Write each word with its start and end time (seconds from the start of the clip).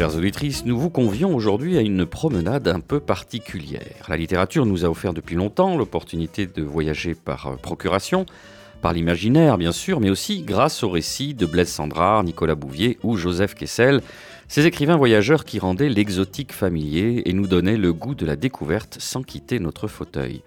Chères 0.00 0.16
auditrices, 0.16 0.64
nous 0.64 0.78
vous 0.78 0.88
convions 0.88 1.34
aujourd'hui 1.34 1.76
à 1.76 1.82
une 1.82 2.06
promenade 2.06 2.68
un 2.68 2.80
peu 2.80 3.00
particulière. 3.00 4.06
La 4.08 4.16
littérature 4.16 4.64
nous 4.64 4.86
a 4.86 4.88
offert 4.88 5.12
depuis 5.12 5.36
longtemps 5.36 5.76
l'opportunité 5.76 6.46
de 6.46 6.62
voyager 6.62 7.14
par 7.14 7.58
procuration, 7.58 8.24
par 8.80 8.94
l'imaginaire 8.94 9.58
bien 9.58 9.72
sûr, 9.72 10.00
mais 10.00 10.08
aussi 10.08 10.40
grâce 10.40 10.82
aux 10.84 10.88
récits 10.88 11.34
de 11.34 11.44
Blaise 11.44 11.68
Sandrard, 11.68 12.24
Nicolas 12.24 12.54
Bouvier 12.54 12.98
ou 13.02 13.18
Joseph 13.18 13.54
Kessel, 13.54 14.00
ces 14.48 14.64
écrivains 14.64 14.96
voyageurs 14.96 15.44
qui 15.44 15.58
rendaient 15.58 15.90
l'exotique 15.90 16.54
familier 16.54 17.20
et 17.26 17.34
nous 17.34 17.46
donnaient 17.46 17.76
le 17.76 17.92
goût 17.92 18.14
de 18.14 18.24
la 18.24 18.36
découverte 18.36 18.96
sans 19.00 19.22
quitter 19.22 19.60
notre 19.60 19.86
fauteuil. 19.86 20.40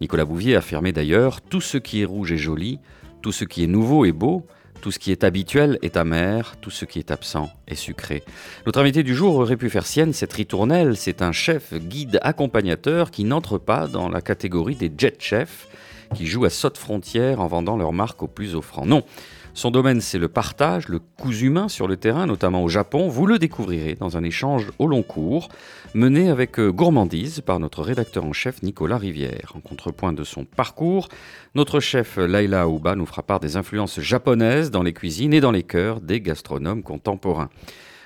Nicolas 0.00 0.24
Bouvier 0.24 0.56
affirmait 0.56 0.92
d'ailleurs 0.92 1.42
Tout 1.42 1.60
ce 1.60 1.76
qui 1.76 2.00
est 2.00 2.06
rouge 2.06 2.32
est 2.32 2.38
joli, 2.38 2.78
tout 3.20 3.32
ce 3.32 3.44
qui 3.44 3.64
est 3.64 3.66
nouveau 3.66 4.06
est 4.06 4.12
beau, 4.12 4.46
tout 4.84 4.90
ce 4.90 4.98
qui 4.98 5.12
est 5.12 5.24
habituel 5.24 5.78
est 5.80 5.96
amer, 5.96 6.56
tout 6.60 6.68
ce 6.68 6.84
qui 6.84 6.98
est 6.98 7.10
absent 7.10 7.48
est 7.66 7.74
sucré. 7.74 8.22
Notre 8.66 8.80
invité 8.80 9.02
du 9.02 9.14
jour 9.14 9.36
aurait 9.36 9.56
pu 9.56 9.70
faire 9.70 9.86
sienne 9.86 10.12
cette 10.12 10.34
ritournelle. 10.34 10.98
C'est 10.98 11.22
un 11.22 11.32
chef, 11.32 11.72
guide, 11.72 12.18
accompagnateur 12.20 13.10
qui 13.10 13.24
n'entre 13.24 13.56
pas 13.56 13.86
dans 13.86 14.10
la 14.10 14.20
catégorie 14.20 14.74
des 14.74 14.92
jet 14.94 15.16
chefs 15.22 15.68
qui 16.14 16.26
jouent 16.26 16.44
à 16.44 16.50
saute 16.50 16.76
frontière 16.76 17.40
en 17.40 17.46
vendant 17.46 17.78
leur 17.78 17.94
marque 17.94 18.22
au 18.22 18.26
plus 18.26 18.54
offrant. 18.54 18.84
Non, 18.84 19.04
son 19.54 19.70
domaine, 19.70 20.00
c'est 20.00 20.18
le 20.18 20.26
partage, 20.26 20.88
le 20.88 20.98
coût 20.98 21.32
humain 21.32 21.68
sur 21.68 21.86
le 21.86 21.96
terrain, 21.96 22.26
notamment 22.26 22.64
au 22.64 22.68
Japon. 22.68 23.08
Vous 23.08 23.24
le 23.24 23.38
découvrirez 23.38 23.94
dans 23.94 24.16
un 24.16 24.24
échange 24.24 24.72
au 24.80 24.88
long 24.88 25.04
cours, 25.04 25.48
mené 25.94 26.28
avec 26.28 26.58
euh, 26.58 26.72
gourmandise 26.72 27.40
par 27.40 27.60
notre 27.60 27.82
rédacteur 27.82 28.24
en 28.24 28.32
chef 28.32 28.64
Nicolas 28.64 28.98
Rivière. 28.98 29.52
En 29.54 29.60
contrepoint 29.60 30.12
de 30.12 30.24
son 30.24 30.44
parcours, 30.44 31.08
notre 31.54 31.78
chef 31.78 32.16
Laila 32.16 32.62
Aouba 32.62 32.96
nous 32.96 33.06
fera 33.06 33.22
part 33.22 33.38
des 33.38 33.56
influences 33.56 34.00
japonaises 34.00 34.72
dans 34.72 34.82
les 34.82 34.92
cuisines 34.92 35.32
et 35.32 35.40
dans 35.40 35.52
les 35.52 35.62
cœurs 35.62 36.00
des 36.00 36.20
gastronomes 36.20 36.82
contemporains. 36.82 37.48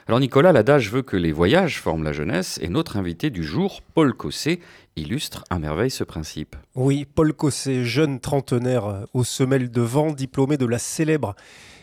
Alors 0.09 0.20
Nicolas, 0.20 0.53
l'adage 0.53 0.91
veut 0.91 1.03
que 1.03 1.19
les 1.19 1.33
voyages 1.33 1.83
forment 1.83 2.03
la 2.03 2.14
jeunesse 2.14 2.59
et 2.62 2.70
notre 2.70 2.97
invité 2.97 3.28
du 3.28 3.45
jour, 3.45 3.83
Paul 3.92 4.14
Cossé, 4.14 4.59
illustre 4.97 5.45
à 5.51 5.59
merveille 5.59 5.91
ce 5.91 6.03
principe. 6.03 6.56
Oui, 6.75 7.05
Paul 7.05 7.34
Cossé, 7.34 7.84
jeune 7.84 8.19
trentenaire 8.19 8.86
euh, 8.86 9.05
aux 9.12 9.23
semelles 9.23 9.70
de 9.70 9.83
vent, 9.83 10.11
diplômé 10.12 10.56
de 10.56 10.64
la 10.64 10.79
célèbre 10.79 11.34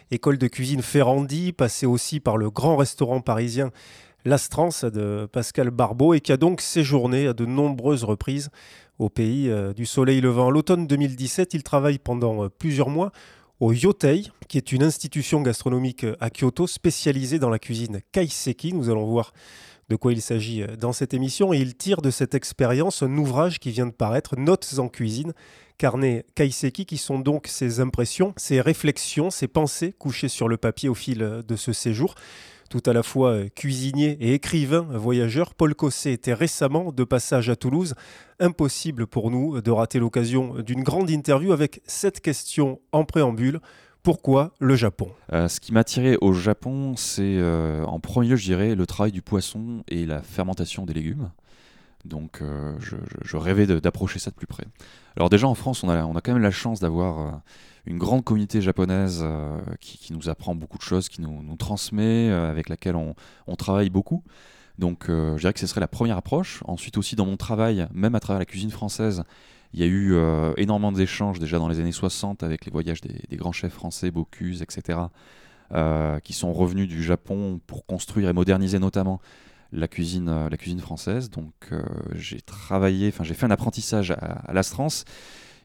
école 0.09 0.39
de 0.39 0.47
cuisine 0.47 0.81
Ferrandi, 0.81 1.53
passé 1.53 1.85
aussi 1.85 2.19
par 2.19 2.37
le 2.37 2.49
grand 2.49 2.77
restaurant 2.77 3.21
parisien 3.21 3.69
L'Astrance 4.27 4.85
de 4.85 5.29
Pascal 5.31 5.69
Barbeau 5.69 6.15
et 6.15 6.19
qui 6.19 6.31
a 6.31 6.37
donc 6.37 6.61
séjourné 6.61 7.27
à 7.27 7.33
de 7.33 7.45
nombreuses 7.45 8.03
reprises 8.03 8.49
au 8.97 9.07
pays 9.07 9.51
euh, 9.51 9.71
du 9.71 9.85
soleil 9.85 10.19
levant. 10.19 10.49
L'automne 10.49 10.87
2017, 10.87 11.53
il 11.53 11.61
travaille 11.61 11.99
pendant 11.99 12.45
euh, 12.45 12.49
plusieurs 12.49 12.89
mois 12.89 13.11
au 13.59 13.71
Yotei, 13.71 14.23
qui 14.47 14.57
est 14.57 14.71
une 14.71 14.83
institution 14.83 15.41
gastronomique 15.41 16.05
à 16.19 16.29
Kyoto 16.29 16.67
spécialisée 16.67 17.39
dans 17.39 17.49
la 17.49 17.59
cuisine 17.59 18.01
kaiseki. 18.11 18.73
Nous 18.73 18.89
allons 18.89 19.05
voir 19.05 19.33
de 19.89 19.95
quoi 19.95 20.13
il 20.13 20.21
s'agit 20.21 20.63
dans 20.79 20.93
cette 20.93 21.13
émission 21.13 21.53
et 21.53 21.57
il 21.57 21.75
tire 21.75 22.01
de 22.01 22.09
cette 22.09 22.35
expérience 22.35 23.03
un 23.03 23.17
ouvrage 23.17 23.59
qui 23.59 23.71
vient 23.71 23.85
de 23.85 23.91
paraître, 23.91 24.35
Notes 24.35 24.75
en 24.79 24.89
cuisine, 24.89 25.33
carnet 25.77 26.25
Kaiseki, 26.35 26.85
qui 26.85 26.97
sont 26.97 27.19
donc 27.19 27.47
ses 27.47 27.79
impressions, 27.79 28.33
ses 28.37 28.61
réflexions, 28.61 29.29
ses 29.29 29.47
pensées 29.47 29.93
couchées 29.93 30.29
sur 30.29 30.47
le 30.47 30.57
papier 30.57 30.89
au 30.89 30.95
fil 30.95 31.19
de 31.19 31.55
ce 31.55 31.71
séjour. 31.71 32.15
Tout 32.69 32.81
à 32.87 32.93
la 32.93 33.03
fois 33.03 33.31
euh, 33.31 33.49
cuisinier 33.53 34.17
et 34.19 34.33
écrivain 34.33 34.87
voyageur, 34.91 35.53
Paul 35.53 35.75
Cossé 35.75 36.11
était 36.11 36.33
récemment 36.33 36.91
de 36.91 37.03
passage 37.03 37.49
à 37.49 37.55
Toulouse. 37.55 37.93
Impossible 38.39 39.05
pour 39.07 39.29
nous 39.29 39.61
de 39.61 39.71
rater 39.71 39.99
l'occasion 39.99 40.55
d'une 40.61 40.83
grande 40.83 41.09
interview 41.09 41.51
avec 41.53 41.81
cette 41.85 42.21
question 42.21 42.79
en 42.91 43.05
préambule. 43.05 43.59
Pourquoi 44.01 44.53
le 44.59 44.75
Japon? 44.75 45.09
Euh, 45.33 45.47
Ce 45.47 45.59
qui 45.59 45.73
m'a 45.73 45.79
attiré 45.79 46.17
au 46.21 46.33
Japon, 46.33 46.95
c'est 46.95 47.37
euh, 47.37 47.83
en 47.85 47.99
premier 47.99 48.29
lieu, 48.29 48.35
je 48.35 48.45
dirais, 48.45 48.75
le 48.75 48.85
travail 48.85 49.11
du 49.11 49.21
poisson 49.21 49.83
et 49.87 50.05
la 50.05 50.21
fermentation 50.21 50.85
des 50.85 50.93
légumes. 50.93 51.31
Donc 52.05 52.41
euh, 52.41 52.75
je, 52.79 53.37
rêvais 53.37 53.65
d'approcher 53.65 54.19
ça 54.19 54.31
de 54.31 54.35
plus 54.35 54.47
près. 54.47 54.65
Alors 55.17 55.29
déjà 55.29 55.47
en 55.47 55.55
France, 55.55 55.83
on 55.83 55.89
a, 55.89 56.21
quand 56.21 56.33
même 56.33 56.41
la 56.41 56.51
chance 56.51 56.79
d'avoir 56.79 57.41
une 57.85 57.97
grande 57.97 58.23
communauté 58.23 58.61
japonaise 58.61 59.25
qui, 59.79 60.13
nous 60.13 60.29
apprend 60.29 60.55
beaucoup 60.55 60.77
de 60.77 60.83
choses, 60.83 61.09
qui 61.09 61.21
nous, 61.21 61.55
transmet, 61.57 62.29
avec 62.29 62.69
laquelle 62.69 62.95
on, 62.95 63.55
travaille 63.55 63.89
beaucoup. 63.89 64.23
Donc 64.77 65.05
je 65.07 65.37
dirais 65.39 65.53
que 65.53 65.59
ce 65.59 65.67
serait 65.67 65.81
la 65.81 65.87
première 65.87 66.17
approche. 66.17 66.61
Ensuite 66.65 66.97
aussi 66.97 67.15
dans 67.15 67.25
mon 67.25 67.37
travail, 67.37 67.87
même 67.93 68.15
à 68.15 68.19
travers 68.19 68.39
la 68.39 68.45
cuisine 68.45 68.71
française, 68.71 69.23
il 69.75 69.81
y 69.81 69.83
a 69.83 69.87
eu 69.87 70.13
euh, 70.13 70.53
énormément 70.55 70.93
d'échanges 70.93 71.37
déjà 71.37 71.59
dans 71.59 71.67
les 71.67 71.81
années 71.81 71.91
60 71.91 72.43
avec 72.43 72.65
les 72.65 72.71
voyages 72.71 73.01
des, 73.01 73.35
grands 73.35 73.51
chefs 73.51 73.73
français, 73.73 74.09
Bocuse, 74.09 74.61
etc., 74.61 74.99
euh, 75.73 76.17
qui 76.21 76.31
sont 76.31 76.53
revenus 76.53 76.87
du 76.87 77.03
Japon 77.03 77.59
pour 77.67 77.85
construire 77.85 78.29
et 78.29 78.33
moderniser 78.33 78.79
notamment 78.79 79.19
la 79.75 79.87
cuisine, 79.87 80.29
euh, 80.29 80.49
la 80.49 80.57
cuisine 80.57 80.79
française. 80.79 81.29
Donc 81.29 81.53
j'ai 82.13 82.41
travaillé, 82.41 83.09
enfin 83.09 83.23
j'ai 83.23 83.33
fait 83.33 83.45
un 83.45 83.51
apprentissage 83.51 84.11
à, 84.11 84.51
l'Astrance. 84.53 85.05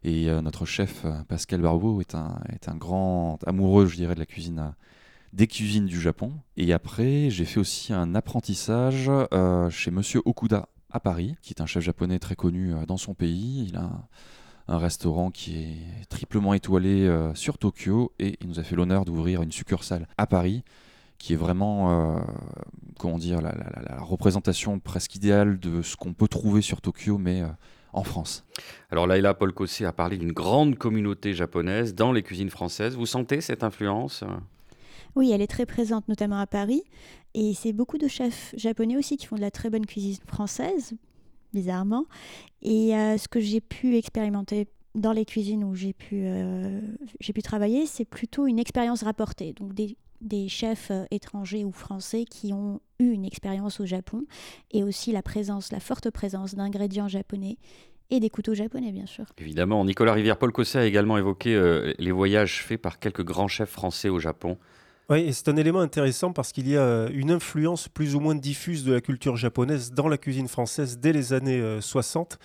Et 0.02 0.30
notre 0.42 0.64
chef 0.64 1.04
Pascal 1.28 1.60
Barbeau 1.60 2.00
est 2.00 2.14
un, 2.14 2.40
est 2.50 2.70
un 2.70 2.74
grand 2.74 3.38
amoureux, 3.46 3.84
je 3.84 3.96
dirais, 3.96 4.14
de 4.14 4.20
la 4.20 4.24
cuisine 4.24 4.72
des 5.34 5.46
cuisines 5.46 5.84
du 5.84 6.00
Japon. 6.00 6.32
Et 6.56 6.72
après, 6.72 7.28
j'ai 7.28 7.44
fait 7.44 7.60
aussi 7.60 7.92
un 7.92 8.14
apprentissage 8.14 9.10
chez 9.70 9.90
Monsieur 9.90 10.22
Okuda 10.24 10.68
à 10.92 11.00
Paris, 11.00 11.36
qui 11.42 11.52
est 11.52 11.60
un 11.60 11.66
chef 11.66 11.82
japonais 11.82 12.18
très 12.18 12.36
connu 12.36 12.74
euh, 12.74 12.86
dans 12.86 12.96
son 12.96 13.14
pays. 13.14 13.66
Il 13.68 13.76
a 13.76 13.90
un, 14.68 14.78
restaurant 14.78 15.30
qui 15.30 15.56
est 15.62 16.04
triplement 16.08 16.54
étoilé 16.54 17.06
euh, 17.06 17.34
sur 17.34 17.58
Tokyo 17.58 18.12
et 18.20 18.36
il 18.40 18.48
nous 18.48 18.60
a 18.60 18.62
fait 18.62 18.76
l'honneur 18.76 19.04
d'ouvrir 19.04 19.42
une 19.42 19.50
succursale 19.50 20.06
à 20.16 20.28
Paris 20.28 20.62
qui 21.20 21.34
est 21.34 21.36
vraiment 21.36 22.16
euh, 22.16 22.20
comment 22.98 23.18
dire 23.18 23.40
la, 23.40 23.52
représentation 24.00 24.80
presque 24.80 25.14
idéale 25.14 25.60
de 25.60 25.82
ce 25.82 25.94
qu'on 25.94 26.14
peut 26.14 26.26
trouver 26.26 26.62
sur 26.62 26.80
Tokyo 26.80 27.18
mais 27.18 27.42
en 27.92 28.02
France. 28.02 28.44
Alors 28.90 29.06
Laila 29.06 29.34
Paul 29.34 29.52
Cossé 29.52 29.84
a 29.84 29.92
parlé 29.92 30.16
d'une 30.16 30.32
grande 30.32 30.76
communauté 30.76 31.34
japonaise 31.34 31.94
dans 31.94 32.10
les 32.10 32.22
cuisines 32.22 32.50
françaises. 32.50 32.96
Vous 32.96 33.06
sentez 33.06 33.40
cette 33.40 33.62
influence? 33.62 34.24
Oui, 35.16 35.32
elle 35.32 35.42
est 35.42 35.46
très 35.46 35.66
présente, 35.66 36.08
notamment 36.08 36.38
à 36.38 36.46
Paris. 36.46 36.82
Et 37.34 37.54
c'est 37.54 37.72
beaucoup 37.72 37.98
de 37.98 38.08
chefs 38.08 38.54
japonais 38.56 38.96
aussi 38.96 39.16
qui 39.16 39.26
font 39.26 39.36
de 39.36 39.40
la 39.40 39.50
très 39.50 39.70
bonne 39.70 39.86
cuisine 39.86 40.16
française, 40.26 40.94
bizarrement. 41.52 42.06
Et 42.62 42.94
euh, 42.94 43.18
ce 43.18 43.28
que 43.28 43.40
j'ai 43.40 43.60
pu 43.60 43.96
expérimenter 43.96 44.68
dans 44.94 45.12
les 45.12 45.24
cuisines 45.24 45.64
où 45.64 45.74
j'ai 45.74 45.92
pu, 45.92 46.22
euh, 46.24 46.80
j'ai 47.20 47.32
pu 47.32 47.42
travailler, 47.42 47.86
c'est 47.86 48.04
plutôt 48.04 48.46
une 48.46 48.58
expérience 48.58 49.02
rapportée. 49.02 49.52
Donc 49.52 49.74
des, 49.74 49.96
des 50.20 50.48
chefs 50.48 50.90
euh, 50.90 51.04
étrangers 51.10 51.64
ou 51.64 51.72
français 51.72 52.24
qui 52.24 52.52
ont 52.52 52.80
eu 52.98 53.10
une 53.10 53.24
expérience 53.24 53.80
au 53.80 53.86
Japon 53.86 54.24
et 54.70 54.82
aussi 54.82 55.12
la 55.12 55.22
présence, 55.22 55.72
la 55.72 55.80
forte 55.80 56.10
présence 56.10 56.54
d'ingrédients 56.54 57.08
japonais 57.08 57.56
et 58.10 58.20
des 58.20 58.30
couteaux 58.30 58.54
japonais, 58.54 58.92
bien 58.92 59.06
sûr. 59.06 59.24
Évidemment, 59.38 59.84
Nicolas 59.84 60.12
Rivière-Paul 60.12 60.50
Cossé 60.50 60.78
a 60.78 60.84
également 60.84 61.16
évoqué 61.16 61.94
les 61.96 62.10
voyages 62.10 62.64
faits 62.64 62.82
par 62.82 62.98
quelques 62.98 63.22
grands 63.22 63.46
chefs 63.46 63.70
français 63.70 64.08
au 64.08 64.18
Japon. 64.18 64.58
Oui, 65.10 65.22
et 65.22 65.32
c'est 65.32 65.48
un 65.48 65.56
élément 65.56 65.80
intéressant 65.80 66.32
parce 66.32 66.52
qu'il 66.52 66.68
y 66.68 66.76
a 66.76 66.82
euh, 66.82 67.10
une 67.12 67.32
influence 67.32 67.88
plus 67.88 68.14
ou 68.14 68.20
moins 68.20 68.36
diffuse 68.36 68.84
de 68.84 68.92
la 68.92 69.00
culture 69.00 69.36
japonaise 69.36 69.90
dans 69.90 70.06
la 70.06 70.16
cuisine 70.16 70.46
française 70.46 70.98
dès 71.00 71.12
les 71.12 71.32
années 71.32 71.78
60. 71.80 72.32
Euh, 72.32 72.36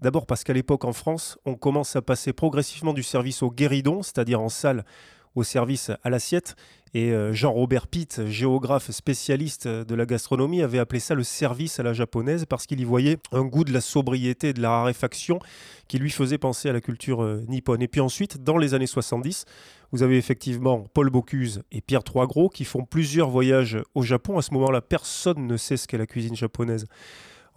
D'abord 0.00 0.24
parce 0.24 0.42
qu'à 0.42 0.54
l'époque 0.54 0.86
en 0.86 0.94
France, 0.94 1.38
on 1.44 1.54
commence 1.54 1.96
à 1.96 2.02
passer 2.02 2.32
progressivement 2.32 2.94
du 2.94 3.02
service 3.02 3.42
au 3.42 3.50
guéridon, 3.50 4.02
c'est-à-dire 4.02 4.40
en 4.40 4.48
salle, 4.48 4.86
au 5.34 5.42
service 5.42 5.90
à 6.02 6.10
l'assiette. 6.10 6.56
Et 6.94 7.12
euh, 7.12 7.34
Jean-Robert 7.34 7.86
Pitt, 7.86 8.26
géographe 8.26 8.90
spécialiste 8.90 9.68
de 9.68 9.94
la 9.94 10.06
gastronomie, 10.06 10.62
avait 10.62 10.78
appelé 10.78 11.00
ça 11.00 11.14
le 11.14 11.22
service 11.22 11.78
à 11.78 11.82
la 11.82 11.92
japonaise 11.92 12.46
parce 12.46 12.66
qu'il 12.66 12.80
y 12.80 12.84
voyait 12.84 13.18
un 13.32 13.44
goût 13.44 13.64
de 13.64 13.72
la 13.72 13.82
sobriété 13.82 14.54
de 14.54 14.62
la 14.62 14.70
raréfaction 14.70 15.38
qui 15.86 15.98
lui 15.98 16.10
faisait 16.10 16.38
penser 16.38 16.70
à 16.70 16.72
la 16.72 16.80
culture 16.80 17.22
nippone. 17.46 17.82
Et 17.82 17.88
puis 17.88 18.00
ensuite, 18.00 18.42
dans 18.42 18.56
les 18.56 18.72
années 18.72 18.86
70, 18.86 19.44
vous 19.92 20.02
avez 20.02 20.16
effectivement 20.16 20.86
Paul 20.92 21.10
Bocuse 21.10 21.62
et 21.72 21.80
Pierre 21.80 22.04
Troisgros 22.04 22.48
qui 22.48 22.64
font 22.64 22.84
plusieurs 22.84 23.30
voyages 23.30 23.78
au 23.94 24.02
Japon. 24.02 24.38
À 24.38 24.42
ce 24.42 24.52
moment-là, 24.54 24.80
personne 24.80 25.46
ne 25.46 25.56
sait 25.56 25.76
ce 25.76 25.86
qu'est 25.86 25.98
la 25.98 26.06
cuisine 26.06 26.36
japonaise 26.36 26.86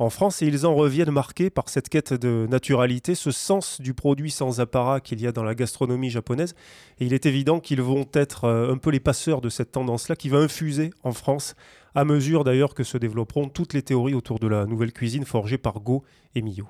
en 0.01 0.09
France 0.09 0.41
et 0.41 0.47
ils 0.47 0.65
en 0.65 0.73
reviennent 0.73 1.11
marqués 1.11 1.51
par 1.51 1.69
cette 1.69 1.87
quête 1.87 2.13
de 2.13 2.47
naturalité, 2.49 3.13
ce 3.13 3.29
sens 3.29 3.79
du 3.79 3.93
produit 3.93 4.31
sans 4.31 4.59
apparat 4.59 4.99
qu'il 4.99 5.21
y 5.21 5.27
a 5.27 5.31
dans 5.31 5.43
la 5.43 5.53
gastronomie 5.53 6.09
japonaise. 6.09 6.55
Et 6.99 7.05
il 7.05 7.13
est 7.13 7.27
évident 7.27 7.59
qu'ils 7.59 7.83
vont 7.83 8.07
être 8.13 8.45
euh, 8.45 8.73
un 8.73 8.77
peu 8.77 8.89
les 8.89 8.99
passeurs 8.99 9.41
de 9.41 9.49
cette 9.49 9.71
tendance-là 9.71 10.15
qui 10.15 10.29
va 10.29 10.39
infuser 10.39 10.89
en 11.03 11.11
France 11.11 11.55
à 11.93 12.03
mesure 12.03 12.43
d'ailleurs 12.43 12.73
que 12.73 12.83
se 12.83 12.97
développeront 12.97 13.47
toutes 13.47 13.73
les 13.73 13.83
théories 13.83 14.15
autour 14.15 14.39
de 14.39 14.47
la 14.47 14.65
nouvelle 14.65 14.91
cuisine 14.91 15.25
forgée 15.25 15.59
par 15.59 15.81
Go 15.81 16.03
et 16.33 16.41
Miyo. 16.41 16.65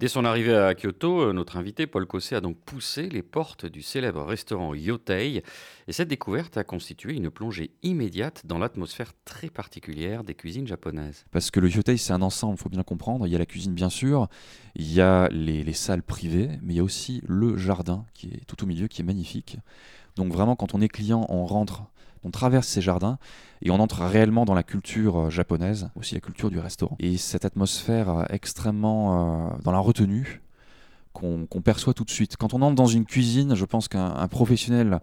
Dès 0.00 0.08
son 0.08 0.24
arrivée 0.24 0.56
à 0.56 0.74
Kyoto, 0.74 1.20
euh, 1.20 1.32
notre 1.32 1.56
invité 1.56 1.86
Paul 1.86 2.04
Cossé 2.04 2.34
a 2.34 2.40
donc 2.40 2.56
poussé 2.58 3.08
les 3.08 3.22
portes 3.22 3.64
du 3.64 3.80
célèbre 3.80 4.24
restaurant 4.24 4.74
Yotei 4.74 5.44
et 5.86 5.92
cette 5.92 6.08
découverte 6.08 6.56
a 6.56 6.64
constitué 6.64 7.14
une 7.14 7.30
plongée 7.30 7.70
immédiate 7.84 8.44
dans 8.44 8.58
l'atmosphère 8.58 9.12
très 9.24 9.50
particulière 9.50 10.24
des 10.24 10.34
cuisines 10.34 10.66
japonaises. 10.66 11.24
Parce 11.30 11.52
que 11.52 11.60
le 11.60 11.70
Yotei, 11.70 11.96
c'est 11.96 12.12
un 12.12 12.22
ensemble, 12.22 12.56
il 12.58 12.62
faut 12.62 12.68
bien 12.68 12.82
comprendre. 12.82 13.28
Il 13.28 13.32
y 13.32 13.36
a 13.36 13.38
la 13.38 13.46
cuisine, 13.46 13.72
bien 13.72 13.88
sûr, 13.88 14.26
il 14.74 14.92
y 14.92 15.00
a 15.00 15.28
les, 15.28 15.62
les, 15.62 15.72
salles 15.72 16.02
privées, 16.02 16.50
mais 16.60 16.74
il 16.74 16.76
y 16.78 16.80
a 16.80 16.84
aussi 16.84 17.22
le 17.28 17.56
jardin 17.56 18.04
qui 18.14 18.30
est 18.30 18.44
tout 18.48 18.64
au 18.64 18.66
milieu, 18.66 18.88
qui 18.88 19.00
est 19.00 19.04
magnifique. 19.04 19.58
Donc 20.16 20.32
vraiment, 20.32 20.56
quand 20.56 20.74
on 20.74 20.80
est 20.80 20.88
client, 20.88 21.24
on 21.28 21.46
rentre 21.46 21.84
on 22.24 22.30
traverse 22.30 22.66
ces 22.66 22.80
jardins 22.80 23.18
et 23.62 23.70
on 23.70 23.78
entre 23.80 24.02
réellement 24.02 24.44
dans 24.44 24.54
la 24.54 24.62
culture 24.62 25.18
euh, 25.18 25.30
japonaise, 25.30 25.88
aussi 25.94 26.14
la 26.14 26.20
culture 26.20 26.50
du 26.50 26.58
restaurant. 26.58 26.96
Et 26.98 27.16
cette 27.16 27.44
atmosphère 27.44 28.08
euh, 28.10 28.24
extrêmement 28.30 29.48
euh, 29.52 29.56
dans 29.62 29.72
la 29.72 29.78
retenue 29.78 30.40
qu'on 31.12 31.46
perçoit 31.62 31.94
tout 31.94 32.02
de 32.02 32.10
suite. 32.10 32.36
Quand 32.36 32.54
on 32.54 32.62
entre 32.62 32.74
dans 32.74 32.88
une 32.88 33.04
cuisine, 33.04 33.54
je 33.54 33.64
pense 33.64 33.86
qu'un 33.86 34.26
professionnel 34.26 34.98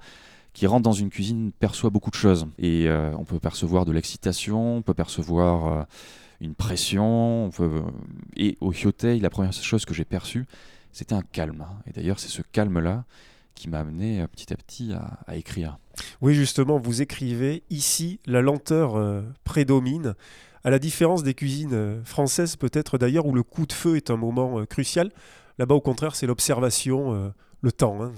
qui 0.52 0.68
rentre 0.68 0.84
dans 0.84 0.92
une 0.92 1.10
cuisine 1.10 1.54
perçoit 1.58 1.90
beaucoup 1.90 2.10
de 2.10 2.16
choses. 2.16 2.48
Et 2.60 2.90
on 3.18 3.24
peut 3.24 3.40
percevoir 3.40 3.86
de 3.86 3.94
l'excitation, 3.94 4.76
on 4.76 4.82
peut 4.82 4.94
percevoir 4.94 5.88
une 6.42 6.54
pression. 6.54 7.46
On 7.46 7.50
peut... 7.50 7.82
Et 8.36 8.58
au 8.60 8.74
Hyotei, 8.74 9.22
la 9.22 9.30
première 9.30 9.54
chose 9.54 9.86
que 9.86 9.94
j'ai 9.94 10.04
perçue, 10.04 10.48
c'était 10.92 11.16
un 11.16 11.22
calme. 11.22 11.66
Et 11.88 11.92
d'ailleurs, 11.92 12.20
c'est 12.20 12.28
ce 12.28 12.42
calme-là 12.42 13.06
qui 13.56 13.69
m'a 13.69 13.80
amené 13.80 14.25
petit 14.27 14.53
à 14.53 14.57
petit 14.57 14.94
à 15.27 15.36
écrire. 15.36 15.77
Oui, 16.21 16.33
justement, 16.33 16.77
vous 16.77 17.01
écrivez 17.01 17.63
ici, 17.69 18.19
la 18.25 18.42
lenteur 18.42 18.95
euh, 18.95 19.21
prédomine, 19.44 20.15
à 20.63 20.69
la 20.69 20.80
différence 20.80 21.24
des 21.24 21.33
cuisines 21.33 21.74
euh, 21.74 22.03
françaises 22.03 22.56
peut-être 22.56 22.98
d'ailleurs, 22.98 23.25
où 23.25 23.33
le 23.33 23.44
coup 23.44 23.65
de 23.65 23.74
feu 23.74 23.95
est 23.95 24.09
un 24.12 24.18
moment 24.18 24.59
euh, 24.59 24.65
crucial. 24.65 25.12
Là-bas, 25.57 25.75
au 25.75 25.81
contraire, 25.81 26.15
c'est 26.15 26.27
l'observation, 26.27 27.33
le 27.62 27.71
temps. 27.71 28.01
Hein, 28.01 28.13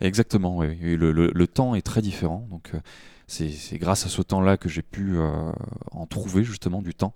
Exactement, 0.00 0.58
oui. 0.58 0.76
Le, 0.96 1.46
temps 1.46 1.74
est 1.74 1.82
très 1.82 2.00
différent. 2.00 2.46
Donc, 2.50 2.70
c'est 3.26 3.78
grâce 3.78 4.06
à 4.06 4.08
ce 4.08 4.22
temps-là 4.22 4.56
que 4.56 4.68
j'ai 4.68 4.82
pu 4.82 5.16
en 5.90 6.06
trouver 6.06 6.44
justement 6.44 6.82
du 6.82 6.94
temps 6.94 7.12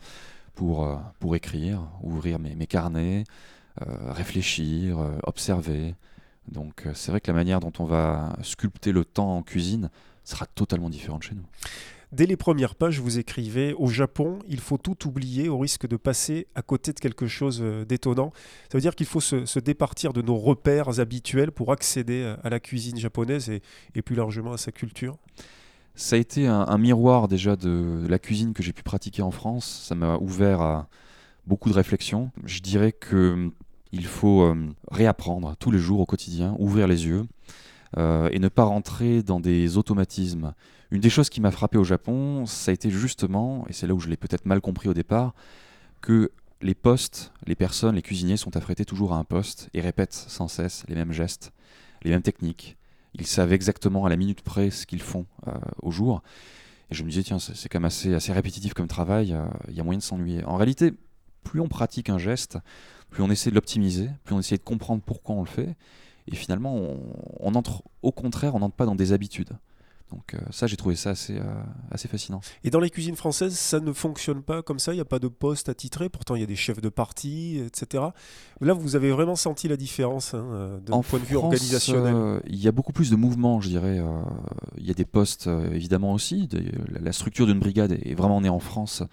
pour, 0.55 0.89
pour 1.21 1.37
écrire, 1.37 1.83
ouvrir 2.03 2.41
mes, 2.41 2.57
mes 2.57 2.67
carnets, 2.67 3.23
réfléchir, 3.79 4.99
observer. 5.23 5.95
Donc 6.49 6.87
euh, 6.87 6.93
c'est 6.95 7.11
vrai 7.11 7.21
que 7.21 7.29
la 7.29 7.35
manière 7.35 7.61
dont 7.61 7.73
on 7.79 7.85
va 7.85 8.37
sculpter 8.43 8.93
le 8.93 9.05
temps 9.05 9.37
en 9.37 9.43
cuisine 9.43 9.91
sera 10.25 10.47
totalement 10.47 10.91
différente 10.91 11.23
chez 11.23 11.35
nous. 11.35 11.45
Dès 12.13 12.27
les 12.27 12.37
premières 12.37 12.75
pages, 12.75 12.99
vous 12.99 13.21
écrivez 13.21 13.73
Au 13.75 13.87
Japon, 13.87 14.41
il 14.49 14.59
faut 14.59 14.79
tout 14.79 15.07
oublier 15.07 15.49
au 15.49 15.59
risque 15.59 15.87
de 15.87 15.97
passer 15.97 16.49
à 16.57 16.63
côté 16.63 16.93
de 16.93 16.99
quelque 16.99 17.29
chose 17.29 17.61
euh, 17.63 17.85
d'étonnant. 17.85 18.33
Ça 18.71 18.79
veut 18.79 18.83
dire 18.83 18.97
qu'il 18.97 19.07
faut 19.07 19.21
se, 19.21 19.59
départir 19.61 20.13
de 20.13 20.21
nos 20.21 20.37
repères 20.37 20.99
habituels 20.99 21.53
pour 21.53 21.71
accéder 21.71 22.35
à 22.43 22.51
la 22.51 22.59
cuisine 22.59 22.97
japonaise 22.97 23.49
et, 23.49 24.03
plus 24.03 24.17
largement 24.17 24.53
à 24.53 24.59
sa 24.59 24.73
culture. 24.73 25.19
Ça 25.95 26.17
a 26.17 26.19
été 26.19 26.49
un, 26.49 26.79
miroir 26.79 27.29
déjà 27.29 27.55
de, 27.57 28.05
la 28.09 28.19
cuisine 28.19 28.55
que 28.55 28.63
j'ai 28.63 28.73
pu 28.73 28.83
pratiquer 28.83 29.23
en 29.23 29.31
France. 29.31 29.85
Ça 29.87 29.95
m'a 29.95 30.17
ouvert 30.17 30.63
à 30.63 30.89
beaucoup 31.47 31.69
de 31.69 31.75
réflexions. 31.75 32.31
Je 32.45 32.61
dirais 32.61 32.93
que 32.93 33.53
il 33.93 34.07
faut 34.07 34.43
euh, 34.43 34.69
réapprendre 34.91 35.57
tous 35.59 35.71
les 35.71 35.79
jours 35.79 36.01
au 36.01 36.07
quotidien, 36.07 36.55
ouvrir 36.59 36.87
les 36.87 37.07
yeux 37.07 37.27
euh, 37.97 38.29
et 38.33 38.39
ne 38.39 38.49
pas 38.49 38.65
rentrer 38.65 39.23
dans 39.23 39.41
des 39.41 39.77
automatismes. 39.77 40.55
Une 40.91 41.01
des 41.01 41.11
choses 41.11 41.29
qui 41.29 41.41
m'a 41.41 41.51
frappé 41.51 41.79
au 41.79 41.85
Japon, 41.85 42.47
ça 42.47 42.71
a 42.71 42.75
été 42.75 42.91
justement, 42.91 43.65
et 43.69 43.73
c'est 43.73 43.87
là 43.87 43.95
où 43.95 44.01
je 44.01 44.09
l'ai 44.09 44.17
peut-être 44.17 44.47
mal 44.47 44.61
compris 44.61 44.89
au 44.89 44.95
départ, 44.95 45.35
que 46.01 46.31
les 46.63 46.75
postes, 46.75 47.33
les 47.47 47.55
personnes, 47.55 47.97
les 47.97 48.03
cuisiniers 48.03 48.37
sont 48.37 48.57
affrétés 48.57 48.85
toujours 48.85 49.13
à 49.13 49.17
un 49.17 49.25
poste 49.25 49.71
et 49.75 49.81
répètent 49.81 50.15
sans 50.15 50.47
cesse 50.47 50.85
les 50.89 50.95
mêmes 50.95 51.13
gestes, 51.13 51.53
les 52.03 52.11
mêmes 52.11 52.23
techniques. 52.23 52.77
Ils 53.15 53.27
savent 53.27 53.53
exactement 53.53 54.05
à 54.05 54.09
la 54.09 54.17
minute 54.17 54.43
près 54.43 54.71
ce 54.71 54.87
qu'ils 54.87 55.03
font 55.03 55.27
euh, 55.49 55.53
au 55.83 55.91
jour. 55.91 56.23
Et 56.91 56.95
je 56.95 57.03
me 57.03 57.09
disais, 57.09 57.23
tiens, 57.23 57.39
c'est 57.39 57.69
quand 57.69 57.79
même 57.81 57.87
assez, 57.87 58.15
assez 58.15 58.33
répétitif 58.33 58.75
comme 58.75 58.89
travail, 58.89 59.37
il 59.69 59.75
y 59.75 59.81
a 59.81 59.85
moyen 59.85 59.99
de 59.99 60.03
s'ennuyer. 60.03 60.45
En 60.45 60.57
réalité, 60.57 60.93
plus 61.43 61.61
on 61.61 61.69
pratique 61.69 62.11
un 62.11 62.19
geste, 62.19 62.59
plus 63.11 63.23
on 63.23 63.31
essaie 63.31 63.51
de 63.51 63.55
l'optimiser, 63.55 64.11
plus 64.25 64.35
on 64.35 64.39
essaie 64.39 64.57
de 64.57 64.63
comprendre 64.63 65.03
pourquoi 65.05 65.35
on 65.35 65.41
le 65.41 65.49
fait. 65.49 65.77
Et 66.29 66.37
finalement, 66.37 66.77
on, 67.41 67.55
entre, 67.55 67.83
au 68.03 68.13
contraire, 68.13 68.55
on 68.55 68.61
n'entre 68.61 68.77
pas 68.77 68.87
dans 68.87 68.95
des 68.95 69.13
habitudes. 69.13 69.51
Donc 70.11 70.35
euh, 70.35 70.39
ça, 70.51 70.67
j'ai 70.67 70.77
trouvé 70.77 70.97
ça 70.97 71.11
assez, 71.11 71.37
euh, 71.37 71.45
assez 71.91 72.09
fascinant. 72.09 72.41
Et 72.65 72.71
dans 72.71 72.81
les 72.81 72.91
cuisines 72.91 73.15
françaises, 73.15 73.57
ça 73.57 73.79
ne 73.79 73.93
fonctionne 73.93 74.43
pas 74.43 74.61
comme 74.63 74.81
ça? 74.81 74.93
Il 74.93 74.97
n'y 74.97 75.01
a 75.01 75.05
pas 75.05 75.21
de 75.21 75.29
poste 75.29 75.69
attitré? 75.69 76.09
Pourtant, 76.09 76.35
il 76.35 76.41
y 76.41 76.45
a 76.45 76.49
des 76.49 76.57
chefs 76.57 76.81
de 76.81 76.89
parti, 76.89 77.59
etc. 77.65 78.05
Là, 78.61 78.73
vous 78.73 78.97
avez 78.97 79.13
vraiment 79.13 79.37
senti 79.37 79.69
la 79.69 79.77
différence 79.77 80.35
hein, 80.35 80.45
euh, 80.51 80.81
d'un 80.81 81.01
point 81.03 81.21
de 81.21 81.25
vue 81.25 81.37
organisationnel? 81.37 82.43
Il 82.47 82.61
y 82.61 82.67
a 82.67 82.73
beaucoup 82.73 82.93
plus 82.93 83.11
de 83.11 83.17
mouvements, 83.17 83.61
je 83.61 83.69
dirais. 83.69 84.03
Il 84.79 84.87
y 84.87 84.91
a 84.91 84.95
des 84.95 85.05
postes, 85.05 85.49
évidemment 85.73 86.13
aussi. 86.13 86.49
la 86.89 87.13
structure 87.13 87.47
d'une 87.47 87.61
brigade 87.61 87.93
est 87.93 88.15
vraiment 88.15 88.41
née 88.41 88.49
en 88.49 88.61
France 88.61 89.05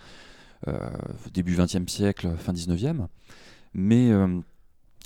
début 1.33 1.55
20e 1.55 1.87
siècle, 1.87 2.29
fin 2.37 2.53
19e. 2.53 3.07
Mais 3.73 4.11
euh, 4.11 4.39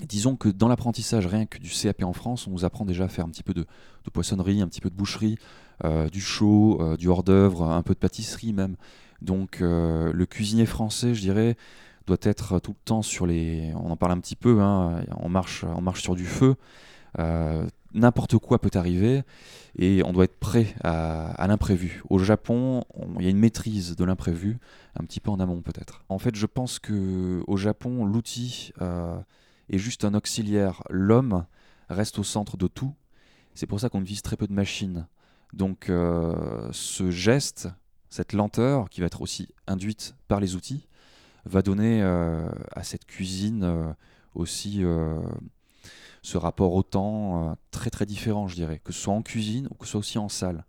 disons 0.01 0.35
que 0.35 0.49
dans 0.49 0.67
l'apprentissage, 0.67 1.27
rien 1.27 1.45
que 1.45 1.59
du 1.59 1.69
CAP 1.69 2.03
en 2.03 2.13
France, 2.13 2.47
on 2.47 2.51
nous 2.51 2.65
apprend 2.65 2.85
déjà 2.85 3.03
à 3.03 3.07
faire 3.07 3.25
un 3.25 3.29
petit 3.29 3.43
peu 3.43 3.53
de, 3.53 3.65
poissonnerie, 4.11 4.61
un 4.61 4.67
petit 4.67 4.81
peu 4.81 4.89
de 4.89 4.95
boucherie, 4.95 5.37
euh, 5.83 6.09
du 6.09 6.21
chaud, 6.21 6.79
euh, 6.81 6.97
du 6.97 7.07
hors-d'œuvre, 7.09 7.63
un 7.63 7.83
peu 7.83 7.93
de 7.93 7.99
pâtisserie 7.99 8.53
même. 8.53 8.75
Donc 9.21 9.59
le 9.59 10.25
cuisinier 10.25 10.65
français, 10.65 11.13
je 11.13 11.21
dirais, 11.21 11.55
doit 12.07 12.17
être 12.23 12.57
tout 12.57 12.71
le 12.71 12.83
temps 12.83 13.03
sur 13.03 13.27
les. 13.27 13.71
On 13.75 13.91
en 13.91 13.95
parle 13.95 14.13
un 14.13 14.19
petit 14.19 14.35
peu, 14.35 14.61
hein, 14.61 15.03
on, 15.17 15.29
marche, 15.29 15.63
on 15.63 15.81
marche 15.81 16.01
sur 16.01 16.15
du 16.15 16.25
feu. 16.25 16.55
N'importe 17.93 18.37
quoi 18.37 18.59
peut 18.59 18.71
arriver 18.75 19.23
et 19.77 20.01
on 20.05 20.13
doit 20.13 20.25
être 20.25 20.39
prêt 20.39 20.73
à, 20.83 21.45
l'imprévu. 21.47 22.01
Au 22.09 22.19
Japon, 22.19 22.83
il 23.17 23.23
y 23.23 23.27
a 23.27 23.29
une 23.29 23.37
maîtrise 23.37 23.95
de 23.95 24.05
l'imprévu, 24.05 24.59
un 24.99 25.03
petit 25.03 25.19
peu 25.19 25.29
en 25.29 25.39
amont 25.39 25.61
peut-être. 25.61 26.03
En 26.09 26.19
fait, 26.19 26.35
je 26.35 26.45
pense 26.45 26.79
que 26.79 27.43
au 27.47 27.57
Japon, 27.57 28.05
l'outil 28.05 28.71
euh, 28.81 29.17
est 29.69 29.77
juste 29.77 30.05
un 30.05 30.13
auxiliaire. 30.13 30.83
L'homme 30.89 31.45
reste 31.89 32.19
au 32.19 32.23
centre 32.23 32.57
de 32.57 32.67
tout. 32.67 32.93
C'est 33.55 33.67
pour 33.67 33.79
ça 33.79 33.89
qu'on 33.89 34.01
utilise 34.01 34.21
très 34.21 34.37
peu 34.37 34.47
de 34.47 34.53
machines. 34.53 35.07
Donc, 35.53 35.89
euh, 35.89 36.69
ce 36.71 37.11
geste, 37.11 37.67
cette 38.09 38.31
lenteur 38.31 38.89
qui 38.89 39.01
va 39.01 39.07
être 39.07 39.21
aussi 39.21 39.49
induite 39.67 40.15
par 40.27 40.39
les 40.39 40.55
outils, 40.55 40.87
va 41.45 41.61
donner 41.61 42.01
euh, 42.03 42.49
à 42.71 42.83
cette 42.83 43.05
cuisine 43.05 43.95
aussi 44.33 44.83
ce 46.21 46.37
rapport 46.37 46.73
au 46.73 46.83
temps 46.83 47.51
euh, 47.51 47.53
très 47.71 47.89
très 47.89 48.05
différent, 48.05 48.47
je 48.47 48.55
dirais, 48.55 48.79
que 48.83 48.93
ce 48.93 49.01
soit 49.01 49.13
en 49.13 49.21
cuisine 49.21 49.67
ou 49.71 49.75
que 49.75 49.85
ce 49.85 49.91
soit 49.91 49.99
aussi 49.99 50.17
en 50.17 50.29
salle. 50.29 50.65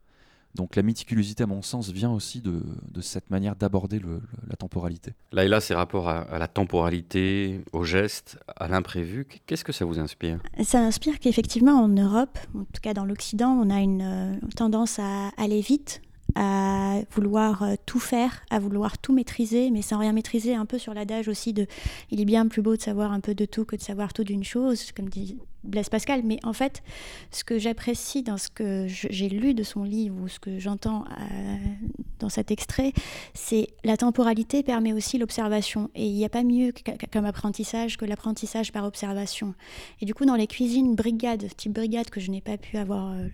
Donc 0.55 0.77
la 0.77 0.83
méticulosité, 0.83 1.45
à 1.45 1.47
mon 1.47 1.63
sens, 1.63 1.91
vient 1.91 2.11
aussi 2.11 2.43
de, 2.43 2.63
de 2.91 3.01
cette 3.01 3.31
manière 3.31 3.57
d'aborder 3.57 4.01
la 4.47 4.57
temporalité. 4.57 5.15
Là 5.33 5.45
et 5.45 5.49
là, 5.49 5.61
ces 5.61 5.75
rapports 5.75 6.11
à, 6.11 6.39
la 6.39 6.47
temporalité, 6.47 7.63
au 7.73 7.85
geste, 7.85 8.39
à 8.57 8.69
l'imprévu, 8.69 9.27
qu'est-ce 9.47 9.65
que 9.65 9.73
ça 9.73 9.87
vous 9.87 9.99
inspire? 9.99 10.41
Ça 10.63 10.81
inspire 10.81 11.21
qu'effectivement, 11.21 11.73
en 11.73 11.89
Europe, 11.89 12.39
en 12.55 12.65
tout 12.65 12.83
cas 12.83 12.93
dans 12.93 13.07
l'Occident, 13.07 13.51
on 13.51 13.71
a 13.71 13.81
une 13.81 14.03
euh, 14.03 14.37
tendance 14.55 14.99
à 14.99 15.31
aller 15.39 15.63
vite, 15.63 16.03
à 16.35 17.01
vouloir 17.11 17.62
euh, 17.62 17.75
tout 17.87 18.01
faire, 18.01 18.43
à 18.51 18.59
vouloir 18.59 18.99
tout 18.99 19.12
maîtriser, 19.12 19.71
mais 19.71 19.83
sans 19.83 19.99
rien 19.99 20.12
maîtriser, 20.12 20.55
un 20.55 20.67
peu 20.67 20.79
sur 20.79 20.95
l'adage 20.95 21.29
aussi 21.29 21.53
de 21.53 21.67
il 22.11 22.21
est 22.21 22.25
bien 22.25 22.47
plus 22.49 22.62
beau 22.62 22.77
de 22.77 22.83
savoir 22.83 23.12
un 23.12 23.21
peu 23.21 23.35
de 23.35 23.45
tout 23.45 23.65
que 23.65 23.77
de 23.77 23.83
savoir 23.83 24.12
tout 24.12 24.25
d'une 24.25 24.45
chose, 24.45 24.93
comme 24.93 25.09
dit 25.09 25.39
Blaise 25.64 25.88
Pascal. 25.88 26.23
Mais 26.25 26.38
en 26.45 26.52
fait, 26.52 26.83
ce 27.31 27.45
que 27.45 27.59
j'apprécie 27.59 28.23
dans 28.23 28.38
ce 28.38 28.49
que 28.49 28.87
j'ai 28.88 29.28
lu 29.28 29.54
de 29.54 29.62
son 29.62 29.85
livre 29.85 30.16
ou 30.21 30.28
ce 30.28 30.40
que 30.40 30.59
j'entends 30.59 31.04
euh, 31.04 31.57
dans 32.19 32.28
cet 32.28 32.50
extrait, 32.50 32.92
c'est 33.35 33.69
la 33.85 33.97
temporalité 33.97 34.62
permet 34.62 34.92
aussi 34.92 35.19
l'observation. 35.19 35.90
Et 35.95 36.07
il 36.07 36.14
n'y 36.14 36.25
a 36.25 36.28
pas 36.28 36.42
mieux 36.42 36.73
comme 37.12 37.25
apprentissage 37.25 37.97
que 37.97 38.04
l'apprentissage 38.04 38.73
par 38.73 38.85
observation. 38.85 39.54
Et 40.00 40.07
du 40.07 40.14
coup, 40.14 40.25
dans 40.25 40.37
les 40.37 40.47
cuisines 40.47 40.95
brigades, 40.95 41.49
type 41.57 41.73
brigade 41.73 42.11
que 42.11 42.21
je 42.21 42.31
n'ai 42.31 42.40
pas 42.40 42.59
pu 42.59 42.76
avoir, 42.76 43.12
euh, 43.12 43.28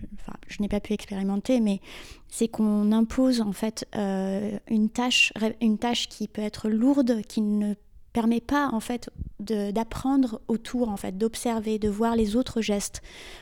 je 0.47 0.61
n'ai 0.61 0.67
pas 0.67 0.79
pu 0.79 0.93
expérimenter, 0.93 1.59
mais 1.59 1.79
c'est 2.27 2.47
qu'on 2.47 2.91
impose 2.91 3.41
en 3.41 3.51
fait 3.51 3.87
euh, 3.95 4.57
une 4.67 4.89
tâche, 4.89 5.33
une 5.61 5.77
tâche 5.77 6.07
qui 6.09 6.27
peut 6.27 6.41
être 6.41 6.69
lourde, 6.69 7.21
qui 7.27 7.41
ne 7.41 7.73
permet 8.13 8.41
pas 8.41 8.69
en 8.71 8.79
fait 8.79 9.09
d'apprendre 9.39 10.41
autour 10.47 10.89
en 10.89 10.97
fait, 10.97 11.17
d'observer, 11.17 11.79
de 11.79 11.89
voir 11.89 12.15
les 12.15 12.35
autres 12.35 12.61
gestes. 12.61 13.01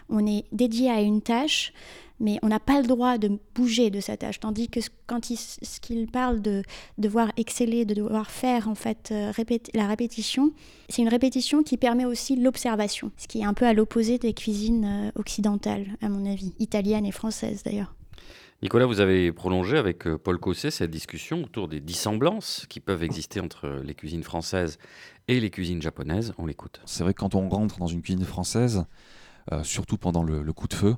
On 0.09 0.25
est 0.25 0.45
dédié 0.51 0.89
à 0.91 1.01
une 1.01 1.21
tâche, 1.21 1.73
mais 2.19 2.39
on 2.41 2.47
n'a 2.47 2.59
pas 2.59 2.81
le 2.81 2.87
droit 2.87 3.17
de 3.17 3.39
bouger 3.55 3.89
de 3.89 3.99
sa 3.99 4.17
tâche. 4.17 4.39
Tandis 4.39 4.69
que 4.69 4.79
quand 5.05 5.29
il, 5.29 5.37
ce 5.37 5.79
qu'il 5.79 6.07
parle 6.07 6.41
de 6.41 6.63
devoir 6.97 7.31
exceller, 7.37 7.85
de 7.85 7.93
devoir 7.93 8.29
faire 8.31 8.67
en 8.67 8.75
fait 8.75 9.09
euh, 9.11 9.31
la 9.73 9.87
répétition, 9.87 10.51
c'est 10.89 11.01
une 11.01 11.09
répétition 11.09 11.63
qui 11.63 11.77
permet 11.77 12.05
aussi 12.05 12.35
l'observation, 12.35 13.11
ce 13.17 13.27
qui 13.27 13.39
est 13.39 13.45
un 13.45 13.53
peu 13.53 13.65
à 13.65 13.73
l'opposé 13.73 14.17
des 14.17 14.33
cuisines 14.33 14.85
euh, 14.85 15.19
occidentales, 15.19 15.97
à 16.01 16.09
mon 16.09 16.25
avis, 16.29 16.53
italiennes 16.59 17.05
et 17.05 17.11
françaises 17.11 17.63
d'ailleurs. 17.63 17.93
Nicolas, 18.63 18.87
vous 18.87 19.01
avez 19.01 19.31
prolongé 19.31 19.77
avec 19.77 20.07
euh, 20.07 20.17
Paul 20.17 20.39
Cossé 20.39 20.71
cette 20.71 20.89
discussion 20.89 21.43
autour 21.43 21.67
des 21.67 21.79
dissemblances 21.79 22.65
qui 22.69 22.79
peuvent 22.79 23.03
exister 23.03 23.39
entre 23.39 23.67
les 23.83 23.93
cuisines 23.93 24.23
françaises 24.23 24.79
et 25.27 25.39
les 25.39 25.51
cuisines 25.51 25.79
japonaises. 25.79 26.33
On 26.39 26.47
l'écoute. 26.47 26.81
C'est 26.85 27.03
vrai 27.03 27.13
que 27.13 27.19
quand 27.19 27.35
on 27.35 27.49
rentre 27.49 27.77
dans 27.77 27.85
une 27.85 28.01
cuisine 28.01 28.25
française, 28.25 28.85
euh, 29.51 29.63
surtout 29.63 29.99
pendant 29.99 30.23
le, 30.23 30.41
coup 30.53 30.67
de 30.67 30.73
feu, 30.73 30.95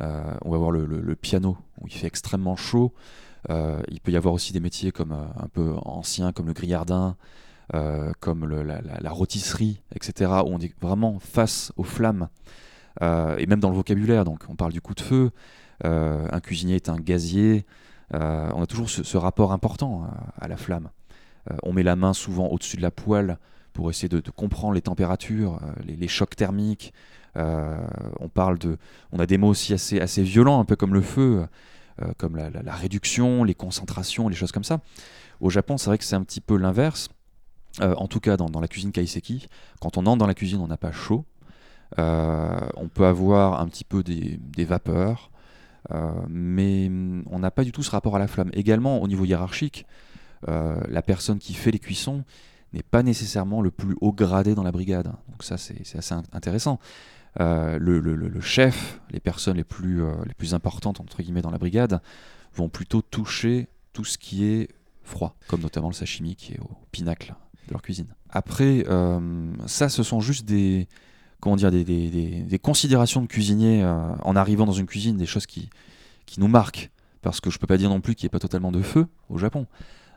euh, 0.00 0.34
on 0.44 0.50
va 0.50 0.58
voir 0.58 0.72
le, 0.72 1.14
piano 1.14 1.56
il 1.84 1.92
fait 1.92 2.08
extrêmement 2.08 2.56
chaud. 2.56 2.92
il 3.48 4.00
peut 4.02 4.10
y 4.10 4.16
avoir 4.16 4.34
aussi 4.34 4.52
des 4.52 4.58
métiers 4.58 4.90
comme 4.90 5.12
un 5.12 5.48
peu 5.52 5.74
anciens 5.84 6.32
comme 6.32 6.48
le 6.48 6.54
grillardin, 6.54 7.16
comme 8.18 8.48
la, 8.48 8.80
la, 8.80 9.10
rôtisserie, 9.10 9.80
etc. 9.94 10.32
où 10.44 10.48
on 10.48 10.58
est 10.58 10.74
vraiment 10.80 11.20
face 11.20 11.72
aux 11.76 11.84
flammes. 11.84 12.28
et 13.00 13.46
même 13.46 13.60
dans 13.60 13.70
le 13.70 13.76
vocabulaire, 13.76 14.24
donc 14.24 14.40
on 14.48 14.56
parle 14.56 14.72
du 14.72 14.80
coup 14.80 14.94
de 14.94 15.00
feu, 15.00 15.30
un 15.84 16.40
cuisinier 16.40 16.76
est 16.76 16.88
un 16.88 16.96
gazier. 16.96 17.64
Euh, 18.14 18.50
on 18.54 18.62
a 18.62 18.66
toujours 18.66 18.88
ce, 18.88 19.16
rapport 19.16 19.52
important 19.52 20.04
euh, 20.04 20.06
à, 20.40 20.48
la 20.48 20.56
flamme. 20.56 20.90
on 21.62 21.72
met 21.72 21.82
la 21.82 21.96
main 21.96 22.12
souvent 22.12 22.46
au-dessus 22.46 22.76
de 22.76 22.82
la 22.82 22.90
poêle 22.90 23.38
pour 23.72 23.90
essayer 23.90 24.08
de, 24.08 24.20
comprendre 24.30 24.74
les 24.74 24.80
températures, 24.80 25.60
les, 25.84 26.08
chocs 26.08 26.34
thermiques. 26.34 26.94
on 27.34 28.28
parle 28.32 28.58
de, 28.58 28.78
on 29.12 29.18
a 29.18 29.26
des 29.26 29.38
mots 29.38 29.48
aussi 29.48 29.74
assez, 29.74 30.00
assez 30.00 30.22
violents, 30.22 30.60
un 30.60 30.64
peu 30.64 30.76
comme 30.76 30.94
le 30.94 31.02
feu, 31.02 31.46
comme 32.16 32.36
la, 32.36 32.74
réduction, 32.74 33.44
les 33.44 33.54
concentrations, 33.54 34.28
les 34.28 34.36
choses 34.36 34.52
comme 34.52 34.64
ça. 34.64 34.80
Au 35.40 35.50
Japon, 35.50 35.76
c'est 35.76 35.90
vrai 35.90 35.98
que 35.98 36.04
c'est 36.04 36.16
un 36.16 36.24
petit 36.24 36.40
peu 36.40 36.56
l'inverse. 36.56 37.10
en 37.80 38.06
tout 38.06 38.20
cas, 38.20 38.38
dans, 38.38 38.60
la 38.60 38.68
cuisine 38.68 38.92
kaiseki, 38.92 39.46
quand 39.78 39.98
on 39.98 40.06
entre 40.06 40.18
dans 40.18 40.26
la 40.26 40.34
cuisine, 40.34 40.60
on 40.60 40.68
n'a 40.68 40.78
pas 40.78 40.92
chaud. 40.92 41.26
on 41.98 42.88
peut 42.94 43.04
avoir 43.04 43.60
un 43.60 43.68
petit 43.68 43.84
peu 43.84 44.02
des, 44.02 44.64
vapeurs, 44.64 45.30
euh, 45.34 45.35
mais 46.28 46.88
mm, 46.88 47.24
on 47.30 47.38
n'a 47.38 47.50
pas 47.50 47.64
du 47.64 47.72
tout 47.72 47.82
ce 47.82 47.90
rapport 47.90 48.16
à 48.16 48.18
la 48.18 48.26
flamme. 48.26 48.50
Également, 48.52 49.02
au 49.02 49.08
niveau 49.08 49.24
hiérarchique, 49.24 49.86
euh, 50.48 50.80
la 50.88 51.02
personne 51.02 51.38
qui 51.38 51.54
fait 51.54 51.70
les 51.70 51.78
cuissons 51.78 52.24
n'est 52.72 52.82
pas 52.82 53.02
nécessairement 53.02 53.62
le 53.62 53.70
plus 53.70 53.96
haut 54.00 54.12
gradé 54.12 54.54
dans 54.54 54.62
la 54.62 54.72
brigade. 54.72 55.06
Donc 55.28 55.42
ça, 55.42 55.56
c'est 55.56 55.96
assez 55.96 56.14
intéressant. 56.32 56.78
Euh, 57.40 57.78
le, 57.78 58.40
chef, 58.40 59.00
les 59.10 59.20
personnes 59.20 59.56
les 59.56 59.64
plus 59.64 60.54
importantes 60.54 61.00
entre 61.00 61.22
guillemets 61.22 61.42
dans 61.42 61.50
la 61.50 61.58
brigade, 61.58 62.00
vont 62.54 62.68
plutôt 62.68 63.02
toucher 63.02 63.68
tout 63.92 64.04
ce 64.04 64.18
qui 64.18 64.44
est 64.44 64.68
froid, 65.02 65.36
comme 65.46 65.60
notamment 65.60 65.88
le 65.88 65.94
sashimi 65.94 66.36
qui 66.36 66.54
est 66.54 66.60
au 66.60 66.70
pinacle 66.90 67.34
de 67.68 67.72
leur 67.72 67.82
cuisine. 67.82 68.08
Après, 68.30 68.84
ça, 69.66 69.88
ce 69.88 70.02
sont 70.02 70.20
juste 70.20 70.44
des, 70.46 70.88
comment 71.46 71.54
dire, 71.54 71.70
des, 71.70 72.58
considérations 72.60 73.22
de 73.22 73.28
cuisinier 73.28 73.84
euh, 73.84 73.94
en 74.24 74.34
arrivant 74.34 74.66
dans 74.66 74.72
une 74.72 74.86
cuisine, 74.86 75.16
des 75.16 75.26
choses 75.26 75.46
qui, 75.46 75.70
qui 76.26 76.40
nous 76.40 76.48
marquent. 76.48 76.90
Parce 77.22 77.40
que 77.40 77.50
je 77.50 77.58
peux 77.60 77.68
pas 77.68 77.76
dire 77.76 77.88
non 77.88 78.00
plus 78.00 78.16
qu'il 78.16 78.24
n'y 78.24 78.30
ait 78.30 78.30
pas 78.30 78.40
totalement 78.40 78.72
de 78.72 78.82
feu 78.82 79.06
au 79.28 79.38
Japon. 79.38 79.66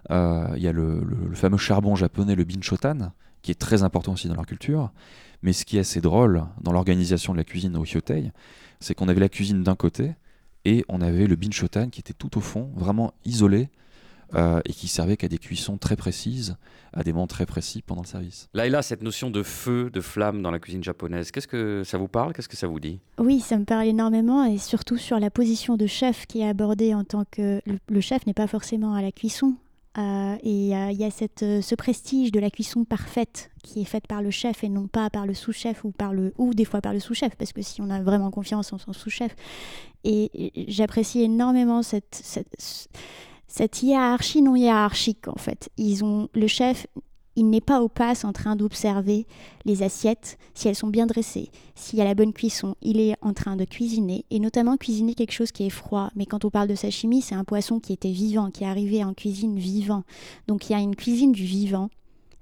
Euh, 0.09 0.47
il 0.55 0.63
y 0.63 0.67
a 0.67 0.71
le, 0.71 1.03
fameux 1.33 1.57
charbon 1.57 1.95
japonais, 1.95 2.33
le 2.33 2.45
binchotan, 2.45 3.11
qui 3.43 3.51
est 3.51 3.59
très 3.59 3.83
important 3.83 4.13
aussi 4.13 4.27
dans 4.27 4.33
leur 4.33 4.47
culture. 4.47 4.89
Mais 5.43 5.53
ce 5.53 5.65
qui 5.65 5.77
est 5.77 5.81
assez 5.81 6.01
drôle 6.01 6.45
dans 6.61 6.71
l'organisation 6.71 7.33
de 7.33 7.37
la 7.37 7.43
cuisine 7.43 7.77
au 7.77 7.85
Hyotei, 7.85 8.31
c'est 8.79 8.95
qu'on 8.95 9.07
avait 9.07 9.19
la 9.19 9.29
cuisine 9.29 9.61
d'un 9.61 9.75
côté 9.75 10.15
et 10.65 10.83
on 10.89 10.99
avait 10.99 11.27
le 11.27 11.35
binchotan 11.35 11.89
qui 11.89 11.99
était 11.99 12.13
tout 12.13 12.39
au 12.39 12.41
fond, 12.41 12.71
vraiment 12.75 13.13
isolé, 13.23 13.69
euh, 14.35 14.61
et 14.65 14.73
qui 14.73 14.87
servait 14.87 15.17
qu'à 15.17 15.27
des 15.27 15.39
cuissons 15.39 15.77
très 15.77 15.95
précises, 15.95 16.55
à 16.93 17.03
des 17.03 17.13
moments 17.13 17.27
très 17.27 17.45
précis 17.45 17.81
pendant 17.81 18.01
le 18.01 18.07
service. 18.07 18.47
Là 18.53 18.67
et 18.67 18.69
là, 18.69 18.81
cette 18.81 19.01
notion 19.01 19.31
de 19.31 19.41
feu, 19.41 19.89
de 19.91 20.01
flamme 20.01 20.41
dans 20.41 20.51
la 20.51 20.59
cuisine 20.59 20.83
japonaise, 20.83 21.31
qu'est-ce 21.31 21.47
que 21.47 21.83
ça 21.83 21.97
vous 21.97 22.07
parle? 22.07 22.33
Qu'est-ce 22.33 22.49
que 22.49 22.57
ça 22.57 22.67
vous 22.67 22.79
dit? 22.79 22.99
Oui, 23.17 23.39
ça 23.39 23.57
me 23.57 23.65
parle 23.65 23.87
énormément 23.87 24.45
et 24.45 24.57
surtout 24.57 24.97
sur 24.97 25.19
la 25.19 25.31
position 25.31 25.77
de 25.77 25.87
chef 25.87 26.27
qui 26.27 26.41
est 26.41 26.47
abordée 26.47 26.93
en 26.93 27.03
tant 27.03 27.25
que 27.29 27.61
le, 27.65 28.01
chef 28.01 28.25
n'est 28.27 28.33
pas 28.33 28.47
forcément 28.47 28.93
à 28.93 29.01
la 29.01 29.11
cuisson. 29.11 29.55
Euh, 29.97 30.35
et 30.43 30.75
euh, 30.75 30.91
il 30.91 30.97
y 30.97 31.03
a 31.03 31.09
cette, 31.09 31.39
ce 31.39 31.75
prestige 31.75 32.31
de 32.31 32.39
la 32.39 32.51
cuisson 32.51 32.85
parfaite 32.85 33.49
qui 33.63 33.81
est 33.81 33.85
faite 33.85 34.05
par 34.05 34.21
le 34.21 34.29
chef 34.29 34.63
et 34.63 34.69
non 34.69 34.87
pas 34.87 35.09
par 35.09 35.25
le 35.25 35.33
sous-chef 35.33 35.83
ou 35.83 35.91
par 35.91 36.13
le 36.13 36.33
ou 36.37 36.53
des 36.53 36.65
fois 36.65 36.79
par 36.79 36.93
le 36.93 36.99
sous-chef 36.99 37.35
parce 37.35 37.51
que 37.51 37.63
si 37.63 37.81
on 37.81 37.89
a 37.89 37.99
vraiment 37.99 38.29
confiance 38.29 38.71
en 38.71 38.77
son 38.77 38.93
sous-chef 38.93 39.35
et 40.03 40.51
j'apprécie 40.67 41.23
énormément 41.23 41.81
cette, 41.81 42.21
cette 42.23 42.55
cette 43.49 43.83
hiérarchie 43.83 44.41
non 44.41 44.55
hiérarchique 44.55 45.27
en 45.27 45.37
fait. 45.37 45.69
Ils 45.77 46.05
ont 46.05 46.29
le 46.33 46.47
chef, 46.47 46.87
il 47.35 47.49
n'est 47.49 47.61
pas 47.61 47.81
au 47.81 47.89
passe 47.89 48.23
en 48.23 48.31
train 48.31 48.55
d'observer 48.55 49.25
les 49.65 49.81
assiettes 49.81 50.37
si 50.53 50.67
elles 50.67 50.75
sont 50.75 50.87
bien 50.87 51.07
dressées, 51.07 51.49
s'il 51.73 51.97
y 51.97 52.01
a 52.01 52.05
la 52.05 52.13
bonne 52.13 52.31
cuisson. 52.31 52.75
Il 52.81 52.99
est 52.99 53.15
en 53.21 53.33
train 53.33 53.55
de 53.55 53.65
cuisiner 53.65 54.23
et 54.29 54.39
notamment 54.39 54.77
cuisiner 54.77 55.15
quelque 55.15 55.31
chose 55.31 55.51
qui 55.51 55.65
est 55.65 55.71
froid. 55.71 56.11
Mais 56.15 56.25
quand 56.25 56.45
on 56.45 56.51
parle 56.51 56.67
de 56.67 56.75
sashimi, 56.75 57.21
c'est 57.21 57.35
un 57.35 57.43
poisson 57.43 57.79
qui 57.79 57.91
était 57.91 58.11
vivant, 58.11 58.51
qui 58.51 58.63
est 58.63 58.67
arrivé 58.67 59.03
en 59.03 59.13
cuisine 59.13 59.57
vivant. 59.57 60.03
Donc 60.47 60.69
il 60.69 60.73
y 60.73 60.75
a 60.75 60.79
une 60.79 60.95
cuisine 60.95 61.31
du 61.31 61.43
vivant, 61.43 61.89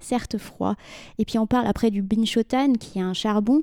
certes 0.00 0.36
froid. 0.36 0.74
Et 1.18 1.24
puis 1.24 1.38
on 1.38 1.46
parle 1.46 1.66
après 1.66 1.90
du 1.90 2.02
binchotan 2.02 2.74
qui 2.74 2.98
est 2.98 3.02
un 3.02 3.14
charbon. 3.14 3.62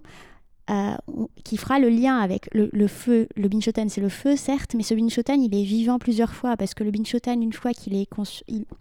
Euh, 0.72 0.95
qui 1.43 1.57
fera 1.57 1.77
le 1.77 1.89
lien 1.89 2.17
avec 2.17 2.50
le, 2.51 2.88
feu. 2.88 3.27
Le 3.36 3.48
binchotan, 3.48 3.88
c'est 3.88 4.01
le 4.01 4.10
feu, 4.10 4.36
certes, 4.36 4.74
mais 4.74 4.81
ce 4.81 4.95
binchotan, 4.95 5.39
il 5.39 5.53
est 5.53 5.63
vivant 5.63 6.00
plusieurs 6.00 6.34
fois 6.34 6.57
parce 6.57 6.74
que 6.74 6.84
le 6.84 6.89
binchotan, 6.89 7.39
une 7.39 7.53
fois 7.53 7.72
qu'il 7.72 7.93
est 7.95 8.10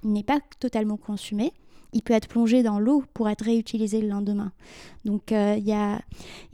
n'est 0.02 0.22
pas 0.22 0.38
totalement 0.60 0.96
consumé, 0.96 1.52
il 1.92 2.00
peut 2.00 2.14
être 2.14 2.26
plongé 2.26 2.62
dans 2.62 2.78
l'eau 2.78 3.04
pour 3.12 3.28
être 3.28 3.44
réutilisé 3.44 4.00
le 4.00 4.08
lendemain. 4.08 4.52
Donc 5.04 5.30
euh, 5.30 5.56
il 5.58 5.66
y, 5.66 5.74
a, 5.74 6.00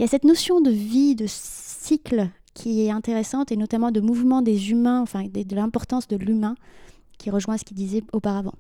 cette 0.09 0.25
notion 0.25 0.61
de 0.61 0.71
vie, 0.71 1.15
de 1.15 1.27
cycle 1.29 2.29
qui 2.53 2.85
est 2.85 2.91
intéressante 2.91 3.53
et 3.53 3.57
notamment 3.57 3.93
de 3.93 4.01
mouvement 4.01 4.43
des 4.43 4.73
humains, 4.73 5.01
enfin 5.01 5.27
de 5.29 5.55
l'importance 5.55 6.09
de 6.09 6.17
l'humain 6.17 6.57
qui 7.19 7.31
rejoint 7.31 7.57
ce 7.57 7.65
qu'il 7.65 7.77
disait 7.77 8.03
auparavant. 8.13 8.55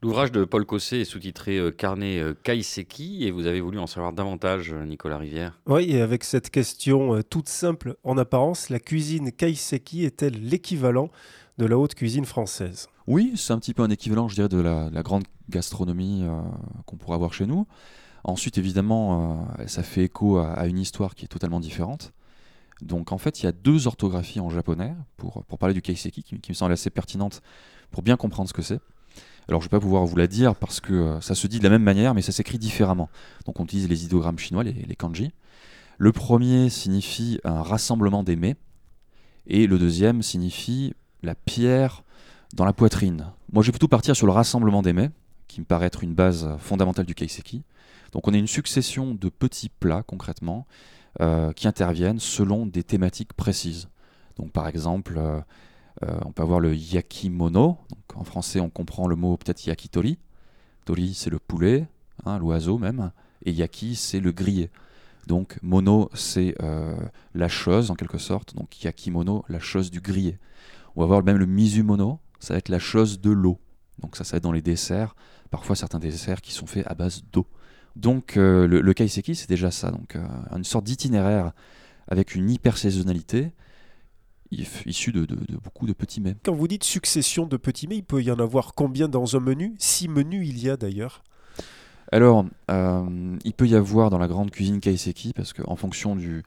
L'ouvrage 0.00 0.30
de 0.30 0.44
Paul 0.44 0.64
Cossé 0.64 0.98
est 0.98 1.04
sous-titré 1.04 1.56
euh, 1.58 1.72
Carnet 1.72 2.20
euh, 2.20 2.32
Kaiseki 2.44 3.24
et 3.24 3.32
vous 3.32 3.46
avez 3.46 3.60
voulu 3.60 3.80
en 3.80 3.88
savoir 3.88 4.12
davantage, 4.12 4.72
euh, 4.72 4.84
Nicolas 4.84 5.18
Rivière. 5.18 5.58
Oui, 5.66 5.90
et 5.90 6.00
avec 6.00 6.22
cette 6.22 6.50
question 6.50 7.20
toute 7.28 7.48
simple 7.48 7.96
en 8.04 8.16
apparence, 8.16 8.70
la 8.70 8.78
cuisine 8.78 9.32
Kaiseki 9.32 10.04
est-elle 10.04 10.40
l'équivalent 10.40 11.10
de 11.58 11.66
la 11.66 11.76
haute 11.76 11.96
cuisine 11.96 12.26
française? 12.26 12.88
Oui, 13.08 13.32
c'est 13.34 13.52
un 13.52 13.58
petit 13.58 13.74
peu 13.74 13.82
un 13.82 13.90
équivalent, 13.90 14.28
je 14.28 14.36
dirais, 14.36 14.48
de 14.48 14.60
la, 14.60 14.88
grande 15.02 15.24
gastronomie 15.50 16.22
qu'on 16.86 16.96
pourrait 16.96 17.16
avoir 17.16 17.32
chez 17.32 17.46
nous. 17.46 17.66
Ensuite, 18.22 18.56
évidemment, 18.58 19.48
ça 19.66 19.82
fait 19.82 20.04
écho 20.04 20.38
à, 20.38 20.66
une 20.66 20.78
histoire 20.78 21.16
qui 21.16 21.24
est 21.24 21.28
totalement 21.28 21.58
différente. 21.58 22.12
Donc 22.82 23.10
en 23.10 23.18
fait, 23.18 23.42
il 23.42 23.46
y 23.46 23.48
a 23.48 23.52
deux 23.52 23.88
orthographies 23.88 24.38
en 24.38 24.50
japonais 24.50 24.94
pour, 25.16 25.42
pour 25.46 25.58
parler 25.58 25.74
du 25.74 25.82
kaiseki 25.82 26.22
qui, 26.22 26.38
qui 26.38 26.52
me 26.52 26.54
semble 26.54 26.72
assez 26.72 26.90
pertinente 26.90 27.40
pour 27.90 28.02
bien 28.02 28.16
comprendre 28.16 28.48
ce 28.48 28.54
que 28.54 28.62
c'est. 28.62 28.78
Alors 29.48 29.62
je 29.62 29.66
ne 29.66 29.70
vais 29.70 29.76
pas 29.76 29.80
pouvoir 29.80 30.04
vous 30.04 30.16
la 30.16 30.26
dire 30.26 30.54
parce 30.54 30.80
que 30.80 30.92
euh, 30.92 31.20
ça 31.20 31.34
se 31.34 31.46
dit 31.46 31.58
de 31.58 31.64
la 31.64 31.70
même 31.70 31.82
manière, 31.82 32.14
mais 32.14 32.22
ça 32.22 32.32
s'écrit 32.32 32.58
différemment. 32.58 33.08
Donc 33.46 33.60
on 33.60 33.64
utilise 33.64 33.88
les 33.88 34.04
idéogrammes 34.04 34.38
chinois, 34.38 34.62
les, 34.62 34.96
kanji. 34.96 35.32
Le 35.96 36.12
premier 36.12 36.68
signifie 36.68 37.40
un 37.44 37.62
rassemblement 37.62 38.22
des 38.22 38.36
mets, 38.36 38.56
et 39.46 39.66
le 39.66 39.78
deuxième 39.78 40.22
signifie 40.22 40.94
la 41.22 41.34
pierre 41.34 42.02
dans 42.54 42.66
la 42.66 42.74
poitrine. 42.74 43.32
Moi 43.52 43.62
je 43.62 43.68
vais 43.68 43.72
plutôt 43.72 43.88
partir 43.88 44.14
sur 44.14 44.26
le 44.26 44.32
rassemblement 44.32 44.82
des 44.82 44.92
mets, 44.92 45.10
qui 45.48 45.60
me 45.60 45.64
paraît 45.64 45.86
être 45.86 46.04
une 46.04 46.14
base 46.14 46.48
fondamentale 46.58 47.06
du 47.06 47.14
kaiseki. 47.14 47.62
Donc 48.12 48.28
on 48.28 48.34
a 48.34 48.36
une 48.36 48.46
succession 48.46 49.14
de 49.14 49.28
petits 49.30 49.70
plats 49.70 50.02
concrètement 50.02 50.66
euh, 51.20 51.52
qui 51.52 51.66
interviennent 51.66 52.20
selon 52.20 52.66
des 52.66 52.84
thématiques 52.84 53.32
précises. 53.32 53.88
Donc 54.36 54.52
par 54.52 54.68
exemple, 54.68 55.14
euh, 55.16 55.40
on 56.02 56.32
peut 56.32 56.42
avoir 56.42 56.60
le 56.60 56.74
yakimono. 56.74 57.78
En 58.14 58.24
français, 58.24 58.60
on 58.60 58.70
comprend 58.70 59.06
le 59.08 59.16
mot 59.16 59.36
peut-être 59.36 59.66
yakitori. 59.66 60.18
Tori, 60.84 61.12
c'est 61.14 61.30
le 61.30 61.38
poulet, 61.38 61.86
hein, 62.24 62.38
l'oiseau 62.38 62.78
même. 62.78 63.12
Et 63.44 63.52
yaki, 63.52 63.94
c'est 63.94 64.20
le 64.20 64.32
grillé. 64.32 64.70
Donc, 65.26 65.58
mono, 65.62 66.10
c'est 66.14 66.54
euh, 66.62 66.96
la 67.34 67.48
chose 67.48 67.90
en 67.90 67.94
quelque 67.94 68.16
sorte. 68.16 68.56
Donc, 68.56 68.82
yakimono, 68.82 69.44
la 69.48 69.60
chose 69.60 69.90
du 69.90 70.00
grillé. 70.00 70.38
On 70.96 71.02
va 71.02 71.06
voir 71.06 71.22
même 71.22 71.36
le 71.36 71.44
mizumono, 71.44 72.18
ça 72.40 72.54
va 72.54 72.58
être 72.58 72.70
la 72.70 72.78
chose 72.78 73.20
de 73.20 73.30
l'eau. 73.30 73.58
Donc, 73.98 74.16
ça, 74.16 74.24
ça 74.24 74.32
va 74.32 74.36
être 74.38 74.44
dans 74.44 74.52
les 74.52 74.62
desserts. 74.62 75.14
Parfois, 75.50 75.76
certains 75.76 75.98
desserts 75.98 76.40
qui 76.40 76.52
sont 76.52 76.66
faits 76.66 76.86
à 76.86 76.94
base 76.94 77.22
d'eau. 77.30 77.46
Donc, 77.94 78.38
euh, 78.38 78.66
le, 78.66 78.80
le, 78.80 78.94
kaiseki, 78.94 79.34
c'est 79.34 79.48
déjà 79.48 79.70
ça. 79.70 79.90
Donc, 79.90 80.16
une 80.56 80.64
sorte 80.64 80.84
d'itinéraire 80.84 81.52
avec 82.06 82.34
une 82.34 82.48
hyper 82.48 82.78
saisonnalité 82.78 83.52
issu 84.50 85.12
de, 85.12 85.26
beaucoup 85.62 85.86
de 85.86 85.92
petits 85.92 86.20
mets. 86.20 86.36
Quand 86.42 86.54
vous 86.54 86.68
dites 86.68 86.84
succession 86.84 87.46
de 87.46 87.56
petits 87.56 87.86
mets, 87.86 87.96
il 87.96 88.04
peut 88.04 88.22
y 88.22 88.30
en 88.30 88.38
avoir 88.38 88.74
combien 88.74 89.08
dans 89.08 89.36
un 89.36 89.40
menu? 89.40 89.74
Six 89.78 90.08
menus 90.08 90.48
il 90.48 90.62
y 90.62 90.70
a 90.70 90.76
d'ailleurs 90.76 91.22
Alors, 92.12 92.44
euh, 92.70 93.36
il 93.44 93.52
peut 93.52 93.66
y 93.66 93.74
avoir 93.74 94.10
dans 94.10 94.18
la 94.18 94.28
grande 94.28 94.50
cuisine 94.50 94.80
kaiseki, 94.80 95.32
parce 95.34 95.52
qu'en 95.52 95.76
fonction 95.76 96.16
du, 96.16 96.42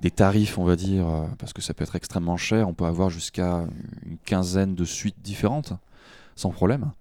des 0.00 0.10
tarifs, 0.10 0.58
on 0.58 0.64
va 0.64 0.76
dire, 0.76 1.08
euh, 1.08 1.26
parce 1.38 1.52
que 1.52 1.62
ça 1.62 1.74
peut 1.74 1.82
être 1.84 1.96
extrêmement 1.96 2.36
cher, 2.36 2.68
on 2.68 2.74
peut 2.74 2.86
avoir 2.86 3.10
jusqu'à 3.10 3.66
une 4.06 4.18
quinzaine 4.24 4.74
de 4.74 4.84
suites 4.84 5.20
différentes, 5.22 5.72
sans 6.36 6.50
problème. 6.50 6.92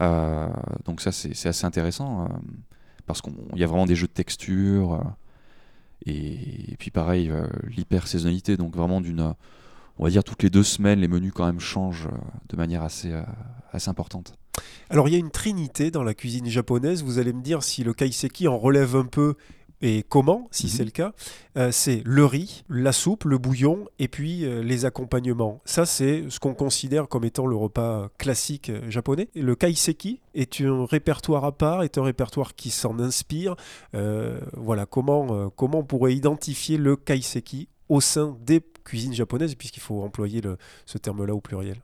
Euh, 0.00 0.48
donc 0.84 1.00
ça, 1.00 1.12
c'est 1.12 1.48
assez 1.48 1.64
intéressant, 1.64 2.28
parce 3.06 3.22
qu'il 3.22 3.32
y 3.54 3.64
a 3.64 3.66
vraiment 3.66 3.86
des 3.86 3.94
jeux 3.94 4.08
de 4.08 4.12
texture, 4.12 5.00
et, 6.04 6.72
et, 6.72 6.76
puis 6.76 6.90
pareil, 6.90 7.32
l'hyper-saisonnalité, 7.76 8.56
donc 8.56 8.76
vraiment 8.76 9.00
d'une 9.00 9.34
on 9.98 10.04
va 10.04 10.10
dire 10.10 10.24
toutes 10.24 10.42
les 10.42 10.50
deux 10.50 10.62
semaines, 10.62 11.00
les 11.00 11.08
menus 11.08 11.32
quand 11.34 11.46
même 11.46 11.60
changent 11.60 12.08
de 12.48 12.56
manière 12.56 12.82
assez, 12.82 13.12
assez 13.72 13.88
importante. 13.88 14.34
Alors 14.90 15.08
il 15.08 15.12
y 15.12 15.16
a 15.16 15.18
une 15.18 15.30
trinité 15.30 15.90
dans 15.90 16.02
la 16.02 16.14
cuisine 16.14 16.46
japonaise, 16.46 17.02
vous 17.02 17.18
allez 17.18 17.32
me 17.32 17.42
dire 17.42 17.62
si 17.62 17.84
le 17.84 17.92
kaiseki 17.94 18.48
en 18.48 18.58
relève 18.58 18.96
un 18.96 19.06
peu 19.06 19.34
et 19.82 20.04
comment, 20.08 20.48
si 20.50 20.68
c'est 20.68 20.82
mhm. 20.82 20.86
le 20.86 20.90
cas, 20.90 21.12
euh, 21.58 21.70
c'est 21.70 22.02
le 22.04 22.24
riz, 22.24 22.64
la 22.68 22.92
soupe, 22.92 23.24
le 23.24 23.36
bouillon 23.36 23.86
et 23.98 24.08
puis 24.08 24.44
euh, 24.44 24.62
les 24.62 24.86
accompagnements. 24.86 25.60
Ça, 25.64 25.84
c'est 25.84 26.24
ce 26.30 26.40
qu'on 26.40 26.54
considère 26.54 27.08
comme 27.08 27.24
étant 27.24 27.46
le 27.46 27.56
repas 27.56 28.08
classique 28.16 28.70
euh, 28.70 28.90
japonais. 28.90 29.28
Le 29.34 29.54
kaiseki 29.54 30.20
est 30.34 30.62
un 30.62 30.86
répertoire 30.86 31.44
à 31.44 31.52
part, 31.52 31.82
est 31.82 31.98
un 31.98 32.04
répertoire 32.04 32.54
qui 32.54 32.70
s'en 32.70 32.98
inspire. 32.98 33.56
voilà, 33.92 34.86
comment, 34.86 35.50
comment 35.50 35.80
on 35.80 35.84
pourrait 35.84 36.14
identifier 36.14 36.78
le 36.78 36.96
kaiseki 36.96 37.68
au 37.88 38.00
sein 38.00 38.36
des 38.44 38.62
cuisines 38.86 39.12
japonaises, 39.12 39.54
puisqu'il 39.54 39.80
faut 39.80 40.02
employer 40.02 40.40
ce 40.86 40.96
terme-là 40.96 41.34
au 41.34 41.40
pluriel. 41.40 41.76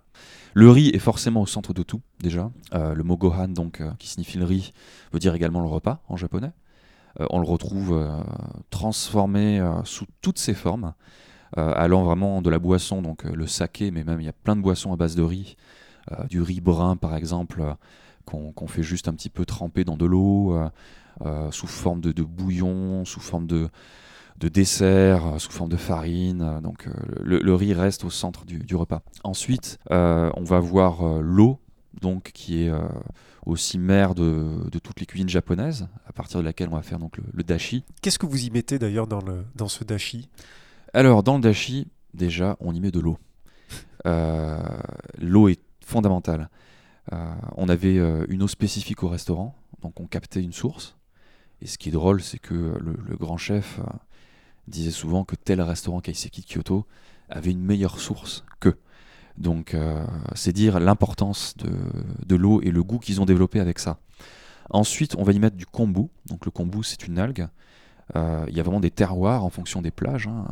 Le 0.54 0.70
riz 0.70 0.88
est 0.88 0.98
forcément 0.98 1.42
au 1.42 1.46
centre 1.46 1.74
de 1.74 1.82
tout, 1.82 2.00
déjà. 2.20 2.50
le 2.72 3.02
mot 3.02 3.16
gohan, 3.16 3.48
donc, 3.48 3.82
qui 3.98 4.08
signifie 4.08 4.38
le 4.38 4.44
riz, 4.44 4.72
veut 5.12 5.18
dire 5.18 5.34
également 5.34 5.60
le 5.60 5.68
repas 5.68 6.02
en 6.08 6.16
japonais. 6.16 6.52
Euh, 7.20 7.26
on 7.30 7.40
le 7.40 7.46
retrouve 7.46 7.92
euh, 7.92 8.22
transformé 8.70 9.60
euh, 9.60 9.84
sous 9.84 10.06
toutes 10.20 10.38
ses 10.38 10.54
formes, 10.54 10.94
allant 11.54 12.02
vraiment 12.02 12.40
de 12.40 12.48
la 12.48 12.58
boisson, 12.58 13.02
donc 13.02 13.24
le 13.24 13.46
saké, 13.46 13.90
mais 13.90 14.04
même 14.04 14.18
il 14.22 14.24
y 14.24 14.28
a 14.30 14.32
plein 14.32 14.56
de 14.56 14.62
boissons 14.62 14.90
à 14.90 14.96
base 14.96 15.14
de 15.14 15.22
riz, 15.22 15.58
du 16.30 16.40
riz 16.40 16.62
brun 16.62 16.96
par 16.96 17.14
exemple, 17.14 17.62
qu'on 18.24 18.66
fait 18.66 18.82
juste 18.82 19.06
un 19.06 19.12
petit 19.12 19.28
peu 19.28 19.44
tremper 19.44 19.84
dans 19.84 19.98
de 19.98 20.06
l'eau, 20.06 20.58
sous 21.50 21.66
forme 21.66 22.00
de, 22.00 22.22
bouillon, 22.22 23.04
sous 23.04 23.20
forme 23.20 23.46
de, 23.46 23.68
dessert, 24.48 25.40
sous 25.40 25.50
forme 25.50 25.70
de 25.70 25.76
farine. 25.76 26.60
Donc 26.62 26.88
le, 27.20 27.54
riz 27.54 27.74
reste 27.74 28.04
au 28.04 28.10
centre 28.10 28.44
du, 28.44 28.76
repas. 28.76 29.02
Ensuite, 29.24 29.78
on 29.90 30.44
va 30.44 30.58
voir 30.60 31.20
l'eau, 31.20 31.58
donc 32.00 32.30
qui 32.32 32.62
est 32.62 32.72
aussi 33.46 33.78
mère 33.78 34.14
de, 34.14 34.68
toutes 34.82 35.00
les 35.00 35.06
cuisines 35.06 35.28
japonaises, 35.28 35.88
à 36.06 36.12
partir 36.12 36.40
de 36.40 36.44
laquelle 36.44 36.68
on 36.70 36.76
va 36.76 36.82
faire 36.82 36.98
donc 36.98 37.18
le, 37.32 37.42
dashi. 37.42 37.84
Qu'est-ce 38.00 38.18
que 38.18 38.26
vous 38.26 38.44
y 38.44 38.50
mettez 38.50 38.78
d'ailleurs 38.78 39.06
dans, 39.06 39.20
dans 39.54 39.68
ce 39.68 39.84
dashi? 39.84 40.28
Alors, 40.94 41.22
dans 41.22 41.36
le 41.36 41.42
dashi, 41.42 41.88
déjà, 42.14 42.56
on 42.60 42.74
y 42.74 42.80
met 42.80 42.90
de 42.90 43.00
l'eau. 43.00 43.18
Euh, 44.06 44.58
l'eau 45.18 45.48
est 45.48 45.60
fondamentale. 45.84 46.48
Euh, 47.12 47.34
on 47.56 47.68
avait 47.68 47.98
euh, 47.98 48.26
une 48.28 48.42
eau 48.42 48.48
spécifique 48.48 49.02
au 49.02 49.08
restaurant, 49.08 49.56
donc 49.80 50.00
on 50.00 50.06
captait 50.06 50.42
une 50.42 50.52
source. 50.52 50.96
Et 51.60 51.66
ce 51.66 51.78
qui 51.78 51.88
est 51.88 51.92
drôle, 51.92 52.22
c'est 52.22 52.38
que 52.38 52.54
le, 52.54 53.16
grand 53.16 53.36
chef 53.36 53.80
disait 54.68 54.90
souvent 54.90 55.24
que 55.24 55.36
tel 55.36 55.60
restaurant 55.60 56.00
Kaiseki 56.00 56.42
de 56.42 56.46
Kyoto 56.46 56.86
avait 57.28 57.50
une 57.50 57.62
meilleure 57.62 57.98
source 57.98 58.44
que. 58.60 58.76
Donc 59.38 59.74
euh, 59.74 60.04
c'est 60.34 60.52
dire 60.52 60.78
l'importance 60.78 61.54
de, 61.56 62.36
l'eau 62.36 62.60
et 62.62 62.70
le 62.70 62.82
goût 62.82 62.98
qu'ils 62.98 63.20
ont 63.20 63.24
développé 63.24 63.60
avec 63.60 63.78
ça. 63.78 63.98
Ensuite, 64.70 65.16
on 65.16 65.22
va 65.22 65.32
y 65.32 65.38
mettre 65.38 65.56
du 65.56 65.66
kombu. 65.66 66.08
Donc 66.26 66.44
le 66.44 66.50
kombu, 66.50 66.82
c'est 66.82 67.06
une 67.06 67.18
algue. 67.18 67.48
Euh, 68.16 68.44
il 68.48 68.56
y 68.56 68.60
a 68.60 68.62
vraiment 68.62 68.80
des 68.80 68.90
terroirs 68.90 69.44
en 69.44 69.50
fonction 69.50 69.82
des 69.82 69.90
plages. 69.90 70.26
Hein. 70.26 70.44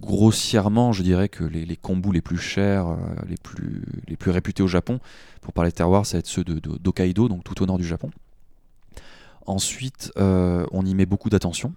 Grossièrement, 0.00 0.92
je 0.92 1.02
dirais 1.02 1.28
que 1.28 1.42
les, 1.42 1.64
les 1.64 1.76
kombus 1.76 2.12
les 2.12 2.22
plus 2.22 2.38
chers, 2.38 2.86
euh, 2.86 2.96
les, 3.26 3.36
plus, 3.36 3.84
les 4.06 4.16
plus 4.16 4.30
réputés 4.30 4.62
au 4.62 4.68
Japon, 4.68 5.00
pour 5.40 5.52
parler 5.52 5.70
de 5.70 5.74
terroirs, 5.74 6.06
ça 6.06 6.16
va 6.16 6.20
être 6.20 6.26
ceux 6.26 6.44
de, 6.44 6.60
d'Hokkaido, 6.60 7.28
donc 7.28 7.44
tout 7.44 7.60
au 7.62 7.66
nord 7.66 7.78
du 7.78 7.84
Japon. 7.84 8.10
Ensuite, 9.46 10.12
on 10.16 10.86
y 10.86 10.94
met 10.94 11.04
beaucoup 11.04 11.28
d'attention. 11.28 11.74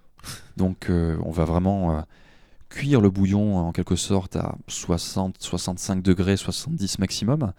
Donc 0.58 0.88
on 0.90 1.32
va 1.32 1.46
vraiment 1.46 2.04
cuire 2.70 3.02
le 3.02 3.10
bouillon 3.10 3.58
en 3.58 3.72
quelque 3.72 3.96
sorte 3.96 4.36
à 4.36 4.56
60, 4.68 5.36
65 5.40 6.02
degrés, 6.02 6.38
70 6.38 7.00
maximum. 7.00 7.54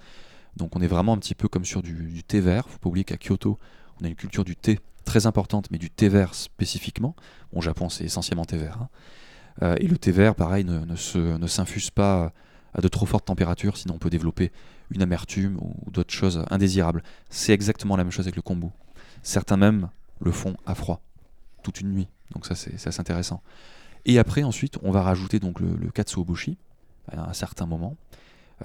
Donc 0.56 0.76
on 0.76 0.80
est 0.80 0.86
vraiment 0.86 1.12
un 1.12 1.18
petit 1.18 1.34
peu 1.34 1.48
comme 1.48 1.64
sur 1.64 1.82
du, 1.82 2.22
thé 2.24 2.40
vert. 2.40 2.68
Faut 2.68 2.78
pas 2.78 2.88
oublier 2.88 3.04
qu'à 3.04 3.16
Kyoto, 3.16 3.58
on 4.00 4.04
a 4.04 4.08
une 4.08 4.16
culture 4.16 4.44
du 4.44 4.56
thé 4.56 4.80
très 5.04 5.26
importante, 5.26 5.70
mais 5.70 5.78
du 5.78 5.90
thé 5.90 6.08
vert 6.08 6.34
spécifiquement. 6.34 7.14
Au 7.52 7.62
Japon, 7.62 7.88
c'est 7.88 8.04
essentiellement 8.04 8.44
thé 8.44 8.58
vert. 8.58 8.78
Hein. 8.82 8.88
Euh, 9.62 9.76
et 9.80 9.86
le 9.86 9.96
thé 9.96 10.12
vert, 10.12 10.34
pareil, 10.34 10.64
ne, 10.64 10.80
ne 10.84 11.46
s'infuse 11.46 11.90
pas 11.90 12.32
à 12.74 12.80
de 12.80 12.88
trop 12.88 13.06
fortes 13.06 13.24
températures, 13.24 13.76
sinon 13.76 13.94
on 13.94 13.98
peut 13.98 14.10
développer 14.10 14.52
une 14.90 15.02
amertume 15.02 15.58
ou 15.60 15.90
d'autres 15.90 16.12
choses 16.12 16.44
indésirables. 16.50 17.02
C'est 17.30 17.52
exactement 17.52 17.96
la 17.96 18.04
même 18.04 18.12
chose 18.12 18.26
avec 18.26 18.36
le 18.36 18.42
kombu. 18.42 18.68
Certains 19.22 19.56
même 19.56 19.88
le 20.20 20.30
font 20.32 20.56
à 20.66 20.74
froid, 20.74 21.00
toute 21.62 21.80
une 21.80 21.92
nuit. 21.92 22.08
Donc 22.32 22.46
ça, 22.46 22.54
c'est 22.54 22.74
assez 22.86 23.00
intéressant. 23.00 23.42
Et 24.04 24.18
après, 24.18 24.42
ensuite, 24.42 24.78
on 24.82 24.90
va 24.90 25.02
rajouter 25.02 25.38
donc 25.38 25.60
le, 25.60 25.90
katsuobushi 25.90 26.56
à 27.10 27.28
un 27.28 27.32
certain 27.32 27.66
moment. 27.66 27.96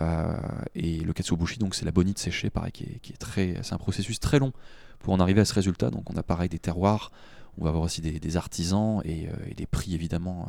Euh, 0.01 0.35
et 0.75 0.99
le 0.99 1.13
katsuobushi, 1.13 1.59
c'est 1.71 1.85
la 1.85 1.91
bonite 1.91 2.17
séchée, 2.17 2.49
pareil, 2.49 2.71
qui 2.71 2.83
est, 2.85 3.17
très, 3.17 3.59
c'est 3.61 3.73
un 3.73 3.77
processus 3.77 4.19
très 4.19 4.39
long 4.39 4.53
pour 4.99 5.13
en 5.13 5.19
arriver 5.19 5.41
à 5.41 5.45
ce 5.45 5.53
résultat. 5.53 5.89
Donc 5.89 6.09
on 6.09 6.15
a 6.15 6.23
pareil 6.23 6.49
des 6.49 6.59
terroirs, 6.59 7.11
on 7.57 7.63
va 7.63 7.69
avoir 7.69 7.83
aussi 7.83 8.01
des, 8.01 8.37
artisans 8.37 9.01
et, 9.05 9.27
euh, 9.27 9.53
des 9.55 9.65
prix 9.65 9.93
évidemment 9.93 10.47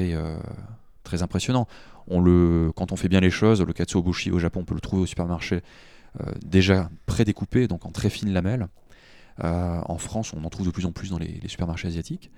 euh, 0.00 0.38
très 1.04 1.22
impressionnants. 1.22 1.68
Quand 2.08 2.92
on 2.92 2.96
fait 2.96 3.08
bien 3.08 3.20
les 3.20 3.30
choses, 3.30 3.62
le 3.62 3.72
katsuobushi 3.72 4.30
au 4.30 4.38
Japon, 4.38 4.60
on 4.60 4.64
peut 4.64 4.74
le 4.74 4.80
trouver 4.80 5.02
au 5.02 5.06
supermarché 5.06 5.62
déjà 6.44 6.88
pré-découpé, 7.06 7.66
donc 7.66 7.86
en 7.86 7.90
très 7.90 8.08
fines 8.08 8.32
lamelles. 8.32 8.68
En 9.42 9.98
France, 9.98 10.32
on 10.34 10.44
en 10.44 10.50
trouve 10.50 10.66
de 10.66 10.70
plus 10.70 10.86
en 10.86 10.92
plus 10.92 11.10
dans 11.10 11.18
les 11.18 11.40
supermarchés 11.46 11.88
asiatiques. 11.88 12.30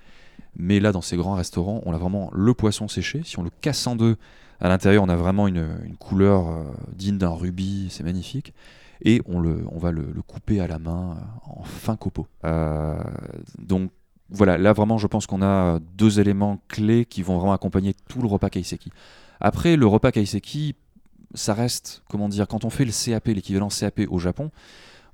Mais 0.57 0.81
là, 0.81 0.93
dans 0.93 1.03
ces 1.03 1.17
grands 1.17 1.35
restaurants, 1.35 1.83
on 1.85 1.93
a 1.93 1.99
vraiment 1.99 2.31
le 2.33 2.55
poisson 2.55 2.89
séché. 2.89 3.23
Si 3.25 3.39
on 3.39 3.43
le 3.43 3.51
casse 3.61 3.87
en 3.87 3.95
deux, 3.95 4.17
à 4.61 4.69
l'intérieur, 4.69 5.03
on 5.03 5.09
a 5.09 5.17
vraiment 5.17 5.49
une, 5.49 5.97
couleur 5.99 6.49
euh, 6.49 6.65
digne 6.95 7.19
d'un 7.19 7.31
rubis, 7.31 7.89
c'est 7.91 8.05
magnifique. 8.05 8.55
Et 9.03 9.21
on, 9.27 9.39
le, 9.39 9.67
on 9.71 9.79
va 9.79 9.93
le, 9.93 10.07
couper 10.27 10.61
à 10.61 10.67
la 10.67 10.79
main 10.79 11.17
euh, 11.19 11.61
en 11.61 11.65
fin 11.65 11.97
copeaux. 11.97 12.27
Euh, 12.45 12.99
donc 13.59 13.91
voilà, 14.31 14.57
là 14.57 14.73
vraiment, 14.73 14.97
je 14.97 15.07
pense 15.07 15.27
qu'on 15.27 15.43
a 15.43 15.79
deux 15.97 16.21
éléments 16.21 16.59
clés 16.69 17.05
qui 17.05 17.23
vont 17.23 17.37
vraiment 17.37 17.53
accompagner 17.53 17.95
tout 18.09 18.23
le 18.23 18.27
repas 18.27 18.49
kaiseki. 18.49 18.91
Après, 19.41 19.77
le 19.77 19.87
repas 19.87 20.11
kaiseki, 20.11 20.75
ça 21.35 21.53
reste, 21.53 22.03
comment 22.09 22.31
dire, 22.31 22.49
quand 22.49 22.65
on 22.65 22.71
fait 22.71 22.87
le 22.87 22.93
CAP, 22.93 23.27
l'équivalent 23.29 23.69
CAP 23.69 24.01
au 24.09 24.19
Japon, 24.19 24.51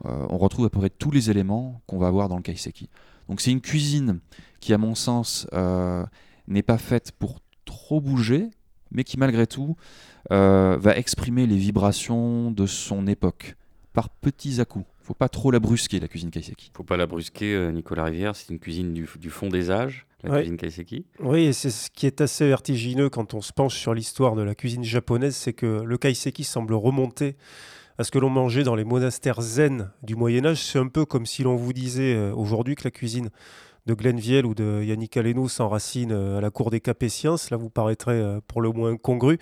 on 0.04 0.38
retrouve 0.38 0.66
à 0.66 0.70
peu 0.70 0.80
près 0.80 0.90
tous 0.90 1.10
les 1.10 1.30
éléments 1.30 1.80
qu'on 1.86 1.98
va 1.98 2.08
avoir 2.08 2.28
dans 2.28 2.36
le 2.36 2.42
kaiseki. 2.42 2.88
Donc 3.28 3.40
c'est 3.40 3.50
une 3.50 3.60
cuisine 3.60 4.20
qui, 4.60 4.72
à 4.72 4.78
mon 4.78 4.94
sens, 4.94 5.46
euh, 5.52 6.04
n'est 6.48 6.62
pas 6.62 6.78
faite 6.78 7.12
pour 7.12 7.40
trop 7.64 8.00
bouger, 8.00 8.50
mais 8.90 9.04
qui, 9.04 9.18
malgré 9.18 9.46
tout, 9.46 9.76
euh, 10.30 10.76
va 10.78 10.96
exprimer 10.96 11.46
les 11.46 11.56
vibrations 11.56 12.50
de 12.50 12.66
son 12.66 13.06
époque, 13.06 13.56
par 13.92 14.08
petits 14.08 14.60
à-coups. 14.60 14.86
Faut 15.02 15.14
pas 15.14 15.28
trop 15.28 15.50
la 15.50 15.58
brusquer, 15.58 15.98
la 15.98 16.08
cuisine 16.08 16.30
kaiseki. 16.30 16.70
Faut 16.74 16.84
pas 16.84 16.96
la 16.96 17.06
brusquer, 17.06 17.54
euh, 17.54 17.72
Nicolas 17.72 18.04
Rivière, 18.04 18.36
c'est 18.36 18.50
une 18.50 18.58
cuisine 18.60 18.92
du, 18.92 19.06
fond 19.06 19.48
des 19.48 19.70
âges, 19.70 20.06
la 20.22 20.38
cuisine 20.38 20.56
kaiseki. 20.56 21.04
Oui, 21.18 21.44
et 21.44 21.52
c'est 21.52 21.70
ce 21.70 21.90
qui 21.90 22.06
est 22.06 22.20
assez 22.20 22.46
vertigineux 22.46 23.10
quand 23.10 23.34
on 23.34 23.40
se 23.40 23.52
penche 23.52 23.76
sur 23.76 23.94
l'histoire 23.94 24.36
de 24.36 24.42
la 24.42 24.54
cuisine 24.54 24.84
japonaise, 24.84 25.34
c'est 25.34 25.52
que 25.52 25.82
le 25.84 25.98
kaiseki 25.98 26.44
semble 26.44 26.74
remonter 26.74 27.36
à 28.02 28.04
ce 28.04 28.10
que 28.10 28.18
l'on 28.18 28.30
mangeait 28.30 28.64
dans 28.64 28.74
les 28.74 28.82
monastères 28.82 29.40
zen 29.40 29.92
du 30.02 30.16
Moyen 30.16 30.44
Âge. 30.44 30.60
C'est 30.64 30.80
un 30.80 30.88
peu 30.88 31.04
comme 31.04 31.24
si 31.24 31.44
l'on 31.44 31.54
vous 31.54 31.72
disait 31.72 32.32
aujourd'hui 32.32 32.74
que 32.74 32.82
la 32.82 32.90
cuisine 32.90 33.30
de 33.86 33.94
Glenville 33.94 34.44
ou 34.44 34.54
de 34.54 34.82
Yannick 34.84 35.16
Aleno 35.16 35.48
s'enracine 35.48 36.10
euh, 36.10 36.38
à 36.38 36.40
la 36.40 36.50
cour 36.50 36.70
des 36.70 36.80
Capétiens. 36.80 37.36
Cela 37.36 37.56
vous 37.56 37.70
paraîtrait 37.70 38.20
euh, 38.20 38.40
pour 38.46 38.60
le 38.60 38.70
moins 38.70 38.96
congru. 38.96 39.38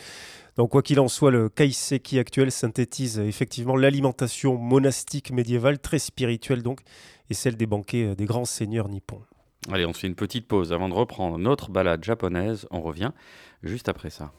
Donc, 0.56 0.70
quoi 0.70 0.82
qu'il 0.82 1.00
en 1.00 1.08
soit, 1.08 1.30
le 1.30 1.48
Kaiseki 1.48 2.18
actuel 2.18 2.50
synthétise 2.50 3.18
effectivement 3.18 3.76
l'alimentation 3.76 4.58
monastique 4.58 5.30
médiévale, 5.30 5.78
très 5.78 5.98
spirituelle 5.98 6.62
donc, 6.62 6.80
et 7.30 7.34
celle 7.34 7.56
des 7.56 7.66
banquets 7.66 8.08
euh, 8.08 8.14
des 8.14 8.26
grands 8.26 8.44
seigneurs 8.44 8.90
nippons. 8.90 9.22
Allez, 9.72 9.86
on 9.86 9.92
se 9.94 10.00
fait 10.00 10.06
une 10.06 10.14
petite 10.14 10.48
pause 10.48 10.70
avant 10.72 10.90
de 10.90 10.94
reprendre 10.94 11.38
notre 11.38 11.70
balade 11.70 12.04
japonaise. 12.04 12.66
On 12.70 12.82
revient 12.82 13.12
juste 13.62 13.88
après 13.88 14.10
ça. 14.10 14.32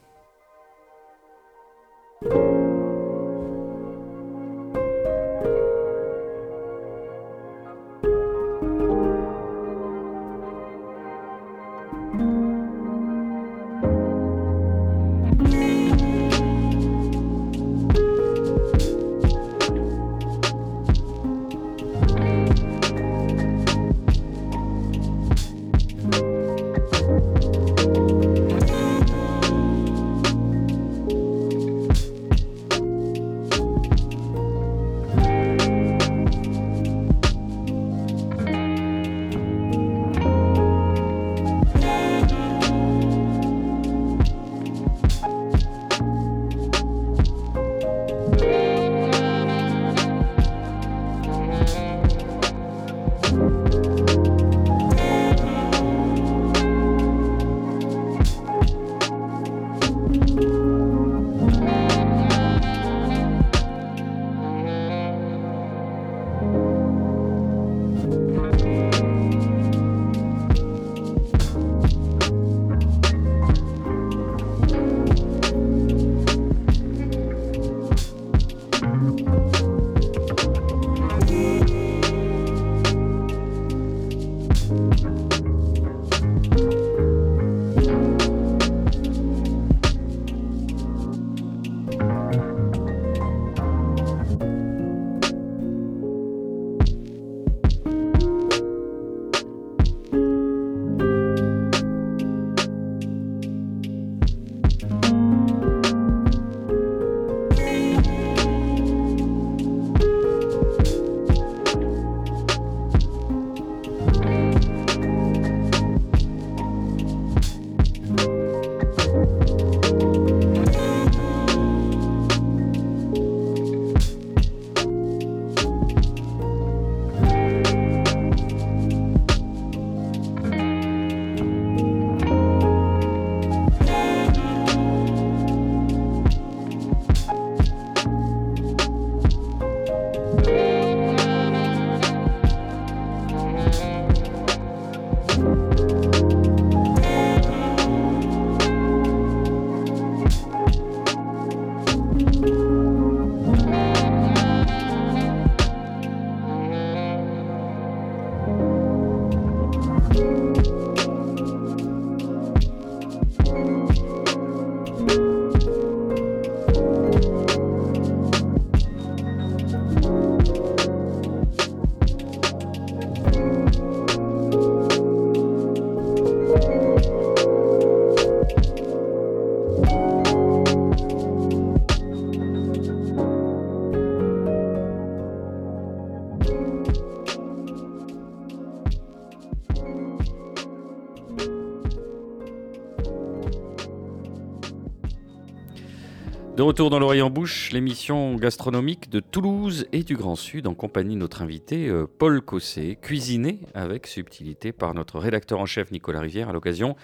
De 196.62 196.64
retour 196.64 196.90
dans 196.90 197.00
l'oreille 197.00 197.22
en 197.22 197.28
bouche, 197.28 197.72
l'émission 197.72 198.36
gastronomique 198.36 199.10
de 199.10 199.18
Toulouse 199.18 199.88
et 199.90 200.04
du 200.04 200.14
Grand 200.14 200.36
Sud 200.36 200.68
en 200.68 200.74
compagnie 200.74 201.16
de 201.16 201.18
notre 201.18 201.42
invité 201.42 201.88
euh, 201.88 202.06
Paul 202.06 202.40
Cossé, 202.40 202.96
cuisiné 203.02 203.58
avec 203.74 204.06
subtilité 204.06 204.70
par 204.70 204.94
notre 204.94 205.18
rédacteur 205.18 205.58
en 205.58 205.66
chef 205.66 205.90
Nicolas 205.90 206.20
Rivière 206.20 206.50
à 206.50 206.52
l'occasion 206.52 206.94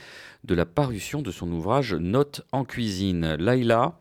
de 0.45 0.55
la 0.55 0.65
parution 0.65 1.23
de 1.23 1.33
son 1.33 1.51
ouvrage 1.51 1.93
Notes 1.93 2.43
en 2.53 2.65
cuisine. 2.65 3.35
Laïla, 3.35 3.99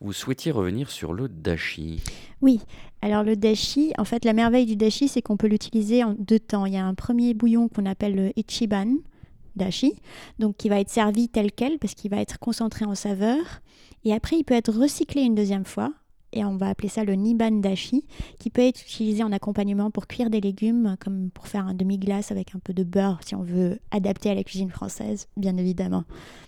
vous 0.00 0.12
souhaitiez 0.12 0.52
revenir 0.52 0.88
sur 0.92 1.12
le 1.12 1.28
dashi. 1.28 2.00
Oui, 2.40 2.60
alors 3.02 3.24
le 3.24 3.34
dashi, 3.34 3.92
en 3.98 4.04
fait 4.04 4.24
la 4.24 4.32
merveille 4.32 4.66
du 4.66 4.76
dashi 4.76 5.08
c'est 5.08 5.22
qu'on 5.22 5.36
peut 5.36 5.48
l'utiliser 5.48 6.04
en 6.04 6.14
deux 6.16 6.38
temps. 6.38 6.66
Il 6.66 6.74
y 6.74 6.76
a 6.76 6.86
un 6.86 6.94
premier 6.94 7.34
bouillon 7.34 7.66
qu'on 7.66 7.86
appelle 7.86 8.14
le 8.14 8.30
ichiban 8.36 8.98
dashi, 9.56 9.94
donc 10.38 10.56
qui 10.56 10.68
va 10.68 10.80
être 10.80 10.90
servi 10.90 11.28
tel 11.28 11.52
quel 11.52 11.78
parce 11.78 11.94
qu'il 11.94 12.10
va 12.10 12.20
être 12.20 12.38
concentré 12.38 12.84
en 12.84 12.94
saveur. 12.94 13.60
Et 14.04 14.12
après, 14.12 14.36
il 14.36 14.44
peut 14.44 14.54
être 14.54 14.72
recyclé 14.72 15.22
une 15.22 15.34
deuxième 15.34 15.64
fois. 15.64 15.92
Et 16.34 16.44
on 16.44 16.56
va 16.56 16.68
appeler 16.68 16.88
ça 16.88 17.04
le 17.04 17.14
niban 17.14 17.52
dashi, 17.52 18.04
qui 18.38 18.50
peut 18.50 18.62
être 18.62 18.82
utilisé 18.82 19.22
en 19.22 19.32
accompagnement 19.32 19.90
pour 19.90 20.06
cuire 20.06 20.30
des 20.30 20.40
légumes, 20.40 20.96
comme 21.02 21.30
pour 21.30 21.46
faire 21.46 21.66
un 21.66 21.74
demi-glace 21.74 22.32
avec 22.32 22.54
un 22.54 22.58
peu 22.58 22.74
de 22.74 22.82
beurre, 22.82 23.20
si 23.24 23.34
on 23.34 23.42
veut 23.42 23.78
adapter 23.92 24.30
à 24.30 24.34
la 24.34 24.42
cuisine 24.42 24.68
française, 24.68 25.28
bien 25.36 25.56
évidemment. 25.56 26.04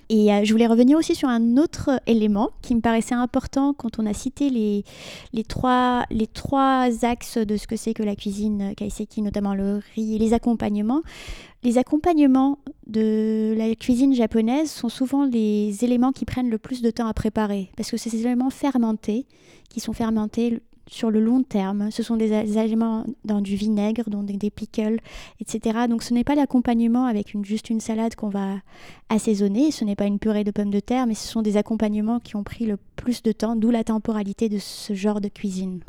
Et 0.08 0.32
euh, 0.32 0.44
je 0.44 0.52
voulais 0.52 0.66
revenir 0.66 0.98
aussi 0.98 1.14
sur 1.14 1.28
un 1.28 1.56
autre 1.56 2.00
élément 2.06 2.50
qui 2.62 2.74
me 2.74 2.80
paraissait 2.80 3.14
important 3.14 3.74
quand 3.74 3.98
on 3.98 4.06
a 4.06 4.12
cité 4.12 4.50
les, 4.50 4.84
les, 5.32 5.44
trois, 5.44 6.04
les 6.10 6.26
trois 6.26 7.04
axes 7.04 7.38
de 7.38 7.56
ce 7.56 7.66
que 7.66 7.76
c'est 7.76 7.94
que 7.94 8.02
la 8.02 8.14
cuisine 8.14 8.74
kaiseki, 8.76 9.22
notamment 9.22 9.54
le 9.54 9.80
riz 9.94 10.16
et 10.16 10.18
les 10.18 10.32
accompagnements. 10.32 11.02
Les 11.64 11.78
accompagnements 11.78 12.58
de 12.86 13.54
la 13.56 13.74
cuisine 13.74 14.14
japonaise 14.14 14.70
sont 14.70 14.88
souvent 14.88 15.24
les 15.24 15.84
éléments 15.84 16.12
qui 16.12 16.24
prennent 16.24 16.50
le 16.50 16.58
plus 16.58 16.82
de 16.82 16.90
temps 16.90 17.08
à 17.08 17.14
préparer, 17.14 17.70
parce 17.76 17.90
que 17.90 17.96
c'est 17.96 18.10
ces 18.10 18.20
éléments 18.20 18.50
fermentés, 18.50 19.26
qui 19.76 19.80
sont 19.80 19.92
fermentés 19.92 20.62
sur 20.86 21.10
le 21.10 21.20
long 21.20 21.42
terme. 21.42 21.90
Ce 21.90 22.02
sont 22.02 22.16
des 22.16 22.56
aliments 22.56 23.04
dans 23.26 23.42
du 23.42 23.56
vinaigre, 23.56 24.08
dans 24.08 24.22
des, 24.22 24.48
pickles, 24.48 25.00
etc. 25.38 25.80
Donc 25.86 26.02
ce 26.02 26.14
n'est 26.14 26.24
pas 26.24 26.34
l'accompagnement 26.34 27.04
avec 27.04 27.36
juste 27.44 27.68
une 27.68 27.80
salade 27.80 28.14
qu'on 28.14 28.30
va 28.30 28.54
assaisonner, 29.10 29.70
ce 29.70 29.84
n'est 29.84 29.94
pas 29.94 30.06
une 30.06 30.18
purée 30.18 30.44
de 30.44 30.50
pommes 30.50 30.70
de 30.70 30.80
terre, 30.80 31.06
mais 31.06 31.12
ce 31.12 31.28
sont 31.28 31.42
des 31.42 31.58
accompagnements 31.58 32.20
qui 32.20 32.36
ont 32.36 32.42
pris 32.42 32.64
le 32.64 32.78
plus 32.96 33.22
de 33.22 33.32
temps, 33.32 33.54
d'où 33.54 33.70
la 33.70 33.84
temporalité 33.84 34.48
de 34.48 34.56
ce 34.56 34.94
genre 34.94 35.20
de 35.20 35.28
cuisine. 35.28 35.80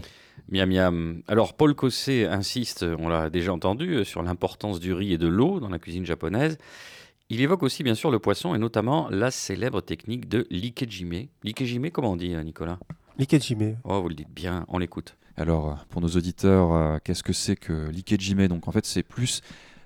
Miam 0.52 0.69
miam. 0.69 1.21
Alors 1.30 1.54
Paul 1.54 1.73
Cossé 1.73 2.26
insiste, 2.26 2.86
on 3.00 3.08
l'a 3.08 3.30
déjà 3.30 3.54
entendu, 3.54 3.93
euh, 3.93 4.04
sur 4.04 4.21
l'importance 4.21 4.82
du 4.82 4.91
riz 4.91 5.13
et 5.13 5.17
de 5.17 5.28
l'eau 5.28 5.62
dans 5.62 5.69
la 5.69 5.80
cuisine 5.80 6.06
japonaise. 6.06 6.58
Il 7.30 7.39
évoque 7.39 7.63
aussi 7.63 7.84
bien 7.84 7.95
sûr 7.95 8.12
le 8.12 8.19
poisson 8.19 8.54
et 8.54 8.58
notamment 8.58 9.08
la 9.10 9.32
célèbre 9.32 9.80
technique 9.80 10.28
de 10.28 10.45
l'ikejime. 10.50 11.28
L'ikejime, 11.43 11.89
comment 11.91 12.12
on 12.12 12.17
dit 12.17 12.36
euh, 12.36 12.43
Nicolas? 12.43 12.80
L'ikejime. 13.17 13.77
Oh, 13.84 14.01
vous 14.01 14.10
le 14.10 14.15
dites 14.15 14.34
bien, 14.34 14.65
on 14.67 14.77
l'écoute. 14.77 15.17
Alors, 15.38 15.69
euh, 15.69 15.75
pour 15.89 16.01
nos 16.01 16.10
auditeurs, 16.10 17.01
qu'est-ce 17.03 17.23
que 17.23 17.34
c'est 17.34 17.56
que 17.56 17.89
l'ikejime 17.89 18.47
Donc 18.47 18.67
en 18.67 18.71
fait, 18.71 18.86
c'est 18.86 19.03
plus 19.03 19.41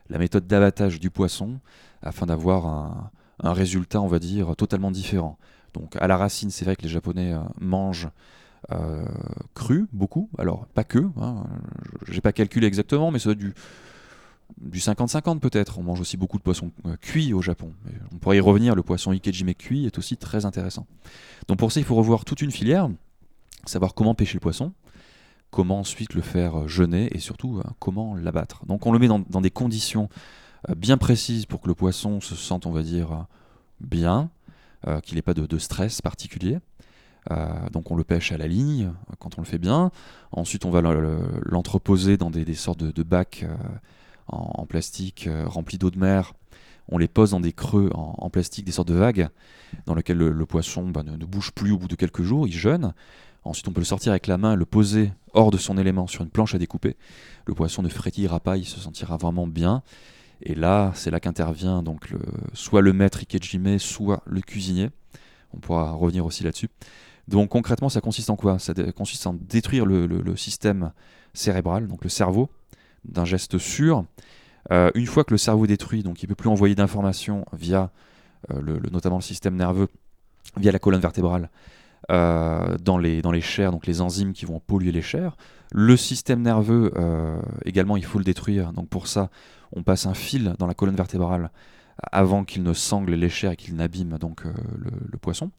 la 0.10 0.18
méthode 0.18 0.48
d'abattage 0.48 1.00
du 1.00 1.10
poisson 1.10 1.60
afin 2.02 2.26
d'avoir 2.26 2.66
un, 3.44 3.54
résultat, 3.54 4.02
on 4.02 4.08
va 4.08 4.20
dire, 4.20 4.56
totalement 4.56 4.92
différent. 4.92 5.38
Donc 5.74 5.96
à 5.96 6.08
la 6.08 6.18
racine, 6.18 6.52
c'est 6.52 6.66
vrai 6.66 6.76
que 6.76 6.84
les 6.84 6.90
Japonais 6.90 7.34
mangent 7.60 8.10
euh, 8.72 9.06
cru, 9.54 9.88
beaucoup. 9.92 10.30
Alors, 10.38 10.66
pas 10.68 10.84
que, 10.84 11.00
hein, 11.20 11.44
j'ai 12.08 12.22
pas 12.22 12.32
calculé 12.32 12.68
exactement, 12.68 13.12
mais 13.12 13.20
ça 13.20 13.34
du 13.34 13.54
du 14.60 14.80
50-50 14.80 15.40
peut-être. 15.40 15.80
On 15.80 15.84
mange 15.84 16.02
aussi 16.02 16.18
beaucoup 16.18 16.38
de 16.38 16.44
poissons 16.44 16.72
euh, 16.86 16.98
cuits 16.98 17.34
au 17.34 17.42
Japon. 17.42 17.74
on 18.12 18.18
pourrait 18.18 18.38
y 18.38 18.42
revenir, 18.42 18.76
le 18.76 18.84
poisson 18.84 19.12
ikejime 19.12 19.54
cuit 19.56 19.86
est 19.86 19.98
aussi 19.98 20.18
très 20.18 20.46
intéressant. 20.46 20.86
Donc 21.48 21.58
pour 21.58 21.72
ça, 21.72 21.80
il 21.80 21.86
faut 21.86 21.96
revoir 21.96 22.26
toute 22.26 22.42
une 22.42 22.52
filière, 22.52 22.90
savoir 23.66 23.94
comment 23.94 24.16
pêcher 24.16 24.36
le 24.36 24.40
poisson, 24.40 24.74
comment 25.50 25.80
ensuite 25.80 26.14
le 26.14 26.22
faire 26.22 26.68
jeûner 26.68 27.10
et 27.16 27.20
surtout 27.20 27.60
euh, 27.60 27.64
comment 27.80 28.16
l'abattre. 28.16 28.66
Donc 28.66 28.86
on 28.86 28.92
le 28.92 29.00
met 29.00 29.08
dans, 29.08 29.42
des 29.42 29.52
conditions 29.52 30.10
bien 30.76 30.98
précises 30.98 31.46
pour 31.46 31.62
que 31.62 31.68
le 31.68 31.76
poisson 31.76 32.22
se 32.22 32.36
sente, 32.36 32.66
on 32.66 32.72
va 32.72 32.84
dire, 32.84 33.26
bien, 33.80 34.30
qu'il 35.04 35.16
n'ait 35.16 35.24
pas 35.24 35.34
de, 35.34 35.58
stress 35.58 36.02
particulier. 36.02 36.60
Euh, 37.30 37.70
donc 37.72 37.92
on 37.92 37.96
le 37.96 38.04
pêche 38.04 38.32
à 38.32 38.38
la 38.38 38.48
ligne 38.48 38.94
quand 39.20 39.38
on 39.38 39.42
le 39.42 39.48
fait 39.48 39.60
bien. 39.60 39.92
Ensuite 40.32 40.66
on 40.66 40.72
va 40.72 40.82
l'entreposer 40.82 42.18
dans 42.18 42.32
des, 42.32 42.54
sortes 42.56 42.84
de, 42.84 43.04
bacs 43.04 43.46
euh, 43.48 43.56
en, 44.28 44.66
plastique 44.66 45.28
euh, 45.28 45.46
remplis 45.48 45.78
d'eau 45.78 45.92
de 45.92 46.00
mer. 46.00 46.34
On 46.90 46.98
les 46.98 47.08
pose 47.08 47.32
dans 47.32 47.40
des 47.40 47.54
creux 47.54 47.90
en, 47.94 48.30
plastique, 48.30 48.66
des 48.66 48.74
sortes 48.74 48.90
de 48.90 48.96
vagues, 48.96 49.30
dans 49.86 49.96
lesquelles 49.96 50.18
le, 50.18 50.46
poisson 50.46 50.90
bah, 50.90 51.04
ne, 51.04 51.26
bouge 51.26 51.52
plus 51.52 51.72
au 51.72 51.78
bout 51.78 51.88
de 51.88 51.96
quelques 51.96 52.24
jours, 52.24 52.48
il 52.48 52.54
jeûne. 52.54 52.94
Ensuite 53.44 53.68
on 53.68 53.74
peut 53.74 53.82
le 53.82 53.86
sortir 53.86 54.12
avec 54.12 54.28
la 54.28 54.38
main, 54.38 54.56
le 54.56 54.66
poser 54.66 55.12
hors 55.34 55.52
de 55.52 55.58
son 55.58 55.78
élément 55.78 56.08
sur 56.08 56.24
une 56.24 56.30
planche 56.30 56.56
à 56.56 56.58
découper. 56.58 56.96
Le 57.46 57.54
poisson 57.54 57.82
ne 57.82 57.90
frétillera 57.90 58.40
pas, 58.40 58.58
il 58.58 58.66
se 58.66 58.80
sentira 58.80 59.18
vraiment 59.18 59.48
bien. 59.48 59.82
Et 60.44 60.56
là, 60.56 60.92
c'est 60.96 61.12
là 61.12 61.20
qu'intervient 61.20 61.84
donc 61.84 62.14
soit 62.54 62.82
le 62.82 62.94
maître 62.94 63.20
Ikejime, 63.20 63.80
soit 63.80 64.24
le 64.26 64.42
cuisinier. 64.42 64.90
On 65.54 65.60
pourra 65.60 65.92
revenir 65.92 66.26
aussi 66.26 66.44
là-dessus. 66.44 66.70
Donc 67.28 67.50
concrètement, 67.50 67.90
ça 67.90 68.02
consiste 68.02 68.30
en 68.30 68.36
quoi? 68.36 68.60
Ça 68.60 68.74
consiste 68.96 69.26
en 69.28 69.34
détruire 69.34 69.86
le, 69.86 70.36
système 70.36 70.92
cérébral, 71.34 71.88
donc 71.88 72.04
le 72.04 72.10
cerveau, 72.10 72.50
d'un 73.06 73.26
geste 73.26 73.58
sûr. 73.58 74.06
Euh, 74.72 74.92
une 74.96 75.08
fois 75.08 75.24
que 75.24 75.34
le 75.34 75.38
cerveau 75.38 75.66
est 75.66 75.70
détruit, 75.70 76.04
donc 76.04 76.22
il 76.22 76.26
ne 76.26 76.30
peut 76.30 76.36
plus 76.36 76.50
envoyer 76.50 76.76
d'informations 76.76 77.46
via 77.54 77.92
euh, 78.52 78.62
le, 78.62 78.80
notamment 78.92 79.18
le 79.18 79.22
système 79.22 79.56
nerveux, 79.56 79.88
via 80.58 80.72
la 80.72 80.80
colonne 80.80 81.02
vertébrale, 81.02 81.50
euh, 82.10 82.78
dans, 82.80 82.98
les, 82.98 83.22
dans 83.22 83.32
les 83.32 83.42
chairs, 83.42 83.72
donc 83.72 83.86
les 83.86 84.02
enzymes 84.02 84.34
qui 84.34 84.46
vont 84.46 84.60
polluer 84.60 84.92
les 84.92 85.02
chairs. 85.02 85.38
Le 85.74 85.96
système 85.96 86.42
nerveux, 86.42 86.92
également, 87.64 87.96
il 87.96 88.04
faut 88.04 88.18
le 88.18 88.26
détruire. 88.26 88.74
Donc 88.74 88.90
pour 88.90 89.08
ça, 89.08 89.30
on 89.72 89.84
passe 89.84 90.06
un 90.06 90.14
fil 90.14 90.54
dans 90.60 90.68
la 90.68 90.74
colonne 90.74 90.98
vertébrale 90.98 91.50
avant 92.12 92.44
qu'il 92.44 92.64
ne 92.64 92.74
sangle 92.74 93.14
les 93.14 93.30
chairs 93.30 93.52
et 93.52 93.56
qu'il 93.56 93.76
n'abîme 93.76 94.18
donc 94.18 94.44
le, 94.44 95.18
poisson. 95.18 95.50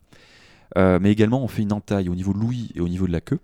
Euh, 0.79 0.99
mais 1.01 1.13
également 1.13 1.43
on 1.43 1.49
fait 1.49 1.63
une 1.63 1.73
entaille 1.73 2.09
au 2.09 2.15
niveau 2.15 2.33
de 2.33 2.39
l'ouïe 2.39 2.71
et 2.75 2.81
au 2.81 2.89
niveau 2.89 3.07
de 3.07 3.13
la 3.13 3.21
queue. 3.21 3.41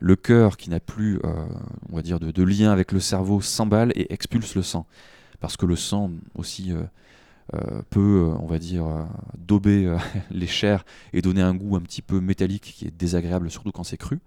Le 0.00 0.16
cœur 0.16 0.56
qui 0.56 0.70
n'a 0.70 0.80
plus, 0.80 1.18
euh, 1.24 1.46
on 1.90 1.96
va 1.96 2.02
dire, 2.02 2.20
de, 2.20 2.42
lien 2.42 2.70
avec 2.70 2.92
le 2.92 3.00
cerveau 3.00 3.40
s'emballe 3.40 3.92
et 3.96 4.12
expulse 4.12 4.54
le 4.54 4.62
sang, 4.62 4.86
parce 5.40 5.56
que 5.56 5.66
le 5.66 5.76
sang 5.76 6.10
aussi 6.36 6.72
euh, 6.72 6.82
peut, 7.90 8.32
on 8.38 8.46
va 8.46 8.58
dire, 8.58 8.84
dauber 9.38 9.96
les 10.30 10.46
chairs 10.46 10.84
et 11.12 11.22
donner 11.22 11.42
un 11.42 11.54
goût 11.54 11.76
un 11.76 11.80
petit 11.80 12.02
peu 12.02 12.20
métallique 12.20 12.74
qui 12.76 12.86
est 12.86 12.96
désagréable, 12.96 13.50
surtout 13.50 13.72
quand 13.72 13.84
c'est 13.84 13.96
cru. 13.96 14.20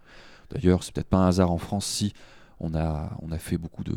D'ailleurs, 0.49 0.83
c'est 0.83 0.93
peut-être 0.93 1.09
pas 1.09 1.17
un 1.17 1.27
hasard 1.27 1.51
en 1.51 1.57
France 1.57 1.85
si 1.85 2.13
on 2.59 2.73
a, 2.75 3.11
on 3.21 3.31
a 3.31 3.37
fait 3.37 3.57
beaucoup 3.57 3.83
de, 3.83 3.95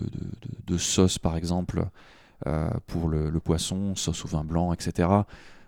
de, 0.66 0.78
sauces, 0.78 1.18
par 1.18 1.36
exemple, 1.36 1.86
pour 2.86 3.08
le, 3.08 3.40
poisson, 3.40 3.94
sauce 3.96 4.24
au 4.24 4.28
vin 4.28 4.44
blanc, 4.44 4.72
etc 4.72 5.22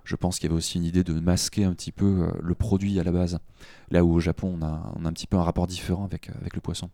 je 0.07 0.17
pense 0.17 0.39
qu'il 0.39 0.49
y 0.49 0.53
avait 0.53 0.57
aussi 0.57 0.79
une 0.79 0.85
idée 0.85 1.05
de 1.05 1.13
masquer 1.13 1.65
un 1.65 1.73
petit 1.73 1.93
peu 1.93 2.23
euh, 2.23 2.39
le 2.41 2.55
produit 2.55 2.99
à 2.99 3.05
la 3.05 3.11
base. 3.11 3.39
Là 3.91 4.05
où 4.05 4.15
au 4.15 4.21
Japon, 4.21 4.57
on 4.59 4.65
a, 4.65 5.09
un 5.09 5.13
petit 5.13 5.27
peu 5.27 5.37
un 5.37 5.43
rapport 5.43 5.67
différent 5.67 6.05
avec, 6.05 6.31
euh, 6.31 6.33
avec 6.41 6.55
le 6.55 6.61
poisson. 6.61 6.91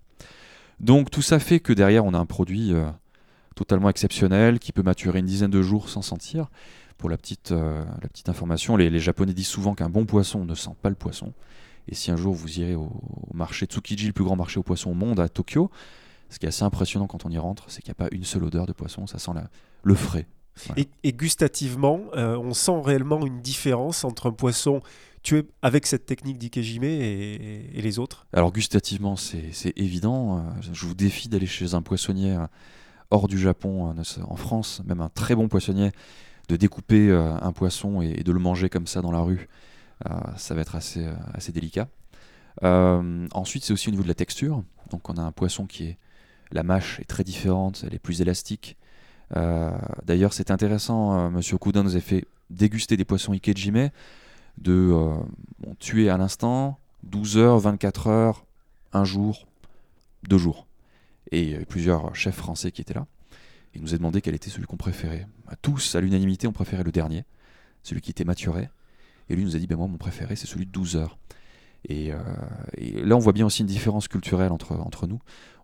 Donc 0.81 1.11
tout 1.11 1.23
ça 1.23 1.39
fait 1.39 1.61
que 1.61 1.73
derrière, 1.73 2.05
on 2.05 2.15
a 2.15 2.19
un 2.19 2.27
produit 2.27 2.73
euh, 2.73 2.87
totalement 3.55 3.89
exceptionnel 3.89 4.59
qui 4.59 4.73
peut 4.73 4.83
maturer 4.83 5.21
une 5.21 5.27
dizaine 5.27 5.51
de 5.51 5.63
jours 5.63 5.89
sans 5.89 6.03
sentir. 6.03 6.49
Pour 6.99 7.11
la 7.11 7.17
petite, 7.17 7.51
la 7.51 8.09
petite 8.09 8.29
information, 8.29 8.77
les, 8.77 9.01
Japonais 9.01 9.33
disent 9.33 9.49
souvent 9.49 9.75
qu'un 9.75 9.89
bon 9.89 10.07
poisson 10.07 10.45
ne 10.45 10.55
sent 10.55 10.77
pas 10.83 10.89
le 10.89 10.95
poisson. 10.95 11.33
Et 11.89 11.97
si 11.97 12.13
un 12.13 12.17
jour 12.17 12.33
vous 12.33 12.61
irez 12.61 12.77
au, 12.77 12.93
marché 13.35 13.67
Tsukiji, 13.67 14.07
le 14.07 14.13
plus 14.13 14.25
grand 14.25 14.37
marché 14.37 14.61
au 14.61 14.63
poisson 14.63 14.91
au 14.91 14.95
monde, 14.95 15.19
à 15.19 15.29
Tokyo, 15.29 15.71
ce 16.31 16.39
qui 16.39 16.47
est 16.47 16.49
assez 16.49 16.63
impressionnant 16.63 17.09
quand 17.09 17.27
on 17.27 17.31
y 17.31 17.39
rentre, 17.39 17.65
c'est 17.69 17.83
qu'il 17.83 17.91
n'y 17.91 18.05
a 18.05 18.09
pas 18.09 18.15
une 18.15 18.25
seule 18.25 18.45
odeur 18.45 18.67
de 18.67 18.73
poisson, 18.73 19.09
ça 19.09 19.19
sent 19.19 19.33
le 19.83 19.95
frais, 19.97 20.29
et, 21.03 21.13
gustativement, 21.13 22.01
euh, 22.15 22.37
on 22.37 22.55
sent 22.55 22.81
réellement 22.85 23.25
une 23.27 23.41
différence 23.41 24.05
entre 24.05 24.29
un 24.29 24.33
poisson 24.33 24.81
tué 25.23 25.45
avec 25.63 25.87
cette 25.87 26.07
technique 26.07 26.39
d'ikejime 26.39 26.85
et, 26.85 27.71
les 27.75 27.99
autres? 27.99 28.27
Alors 28.33 28.53
gustativement, 28.53 29.17
c'est 29.17 29.73
évident. 29.77 30.39
Euh, 30.39 30.41
je 30.73 30.87
vous 30.87 30.95
défie 30.95 31.29
d'aller 31.29 31.47
chez 31.47 31.75
un 31.75 31.83
poissonnier 31.83 32.33
euh, 32.33 32.47
hors 33.13 33.29
du 33.29 33.39
Japon, 33.39 33.95
en 34.23 34.37
France, 34.37 34.83
même 34.85 35.01
un 35.01 35.09
très 35.09 35.35
bon 35.35 35.49
poissonnier, 35.49 35.93
de 36.49 36.57
découper 36.57 37.11
un 37.13 37.53
poisson 37.53 38.03
et, 38.03 38.23
de 38.23 38.33
le 38.33 38.41
manger 38.41 38.69
comme 38.69 38.87
ça 38.87 39.01
dans 39.01 39.13
la 39.13 39.21
rue. 39.21 39.49
ça 40.37 40.55
va 40.55 40.61
être 40.61 40.75
assez, 40.75 41.07
assez 41.35 41.53
délicat. 41.53 41.89
ensuite, 42.63 43.65
c'est 43.65 43.73
aussi 43.73 43.89
au 43.89 43.93
niveau 43.93 44.03
de 44.03 44.09
la 44.09 44.15
texture. 44.15 44.63
Donc 44.91 45.09
on 45.09 45.15
a 45.15 45.23
un 45.23 45.33
poisson 45.33 45.67
qui 45.67 45.85
est... 45.85 45.99
La 46.51 46.63
mâche 46.63 47.01
est 47.01 47.05
très 47.05 47.25
différente, 47.25 47.85
elle 47.87 47.95
est 47.95 47.99
plus 47.99 48.21
élastique. 48.21 48.77
Euh, 49.37 49.71
d'ailleurs, 50.05 50.33
c'est 50.33 50.51
intéressant, 50.51 51.19
euh, 51.19 51.31
Monsieur 51.31 51.57
nous 51.65 51.97
a 51.97 52.01
fait 52.01 52.27
déguster 52.51 52.97
des 52.97 53.05
poissons 53.05 53.33
ikejime 53.33 53.91
de 54.59 54.91
euh, 54.93 55.17
tuer 55.79 56.11
à 56.11 56.19
l'instant, 56.19 56.79
12 57.05 57.39
heures, 57.39 57.59
24 57.59 58.07
heures, 58.09 58.45
un 58.93 59.05
jour, 59.05 59.47
deux 60.29 60.39
jours. 60.39 60.67
Et 61.33 61.57
plusieurs 61.65 62.15
chefs 62.15 62.37
français 62.37 62.71
qui 62.71 62.83
étaient 62.83 62.95
là. 62.95 63.07
Il 63.75 63.81
nous 63.81 63.95
a 63.95 63.97
demandé 63.97 64.21
quel 64.21 64.35
était 64.35 64.51
celui 64.51 64.67
qu'on 64.67 64.77
préférait. 64.77 65.27
À 65.49 65.57
tous, 65.57 65.95
à 65.95 66.01
l'unanimité, 66.01 66.47
on 66.47 66.53
préférait 66.53 66.85
le 66.85 66.93
dernier, 66.93 67.25
celui 67.83 68.03
qui 68.03 68.11
était 68.11 68.25
maturé. 68.25 68.69
Et 69.31 69.35
lui 69.35 69.45
nous 69.45 69.57
a 69.57 69.59
dit, 69.59 69.67
ben 69.67 69.77
moi, 69.77 69.89
mon 69.89 69.97
préféré, 69.97 70.37
c'est 70.37 70.47
celui 70.47 70.67
de 70.67 70.71
12 70.71 70.97
heures. 70.97 71.19
Et, 71.89 72.13
là, 73.03 73.17
on 73.17 73.19
voit 73.19 73.33
bien 73.33 73.47
aussi 73.47 73.63
une 73.63 73.67
différence 73.67 74.09
culturelle 74.09 74.53
entre, 74.53 74.73
entre 74.77 75.07
nous. 75.07 75.21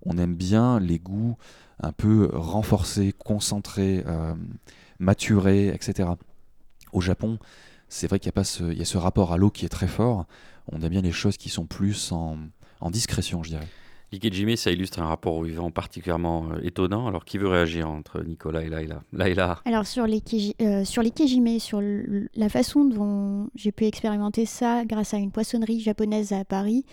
On 0.06 0.16
aime 0.16 0.34
bien 0.34 0.80
les 0.80 0.98
goûts 0.98 1.36
un 1.80 1.92
peu 1.92 2.30
renforcés, 2.32 3.12
concentrés, 3.12 4.04
maturés, 4.98 5.68
etc. 5.68 6.08
Au 6.92 7.02
Japon, 7.02 7.38
c'est 7.90 8.06
vrai 8.06 8.18
qu'il 8.18 8.32
y, 8.34 8.38
a 8.38 8.44
ce, 8.44 8.64
y 8.72 8.80
a 8.80 8.86
ce 8.86 8.96
rapport 8.96 9.34
à 9.34 9.36
l'eau 9.36 9.50
qui 9.50 9.66
est 9.66 9.68
très 9.68 9.86
fort. 9.86 10.26
On 10.72 10.80
aime 10.80 10.88
bien 10.88 11.02
les 11.02 11.12
choses 11.12 11.36
qui 11.36 11.50
sont 11.50 11.66
plus 11.66 12.10
en 12.12 12.90
discrétion, 12.90 13.42
je 13.42 13.50
dirais. 13.50 13.68
Jimmy, 14.12 14.56
ça 14.56 14.70
illustre 14.70 15.00
un 15.00 15.06
rapport 15.06 15.34
au 15.34 15.42
vivant 15.42 15.70
particulièrement 15.70 16.48
euh, 16.52 16.60
étonnant. 16.62 17.06
Alors, 17.06 17.24
qui 17.24 17.38
veut 17.38 17.48
réagir 17.48 17.88
entre 17.88 18.22
Nicolas 18.22 18.62
et 18.62 18.68
Laila? 18.68 19.02
Laila 19.12 19.60
Alors, 19.64 19.86
sur 19.86 20.06
l'Ikejime, 20.06 20.54
sur, 21.58 21.80
sur 21.80 21.80
la 22.34 22.48
façon 22.48 22.84
dont 22.84 23.48
j'ai 23.54 23.72
pu 23.72 23.84
expérimenter 23.84 24.46
ça 24.46 24.84
grâce 24.84 25.14
à 25.14 25.18
une 25.18 25.30
poissonnerie 25.30 25.80
japonaise 25.80 26.32
à 26.32 26.44
Paris, 26.44 26.84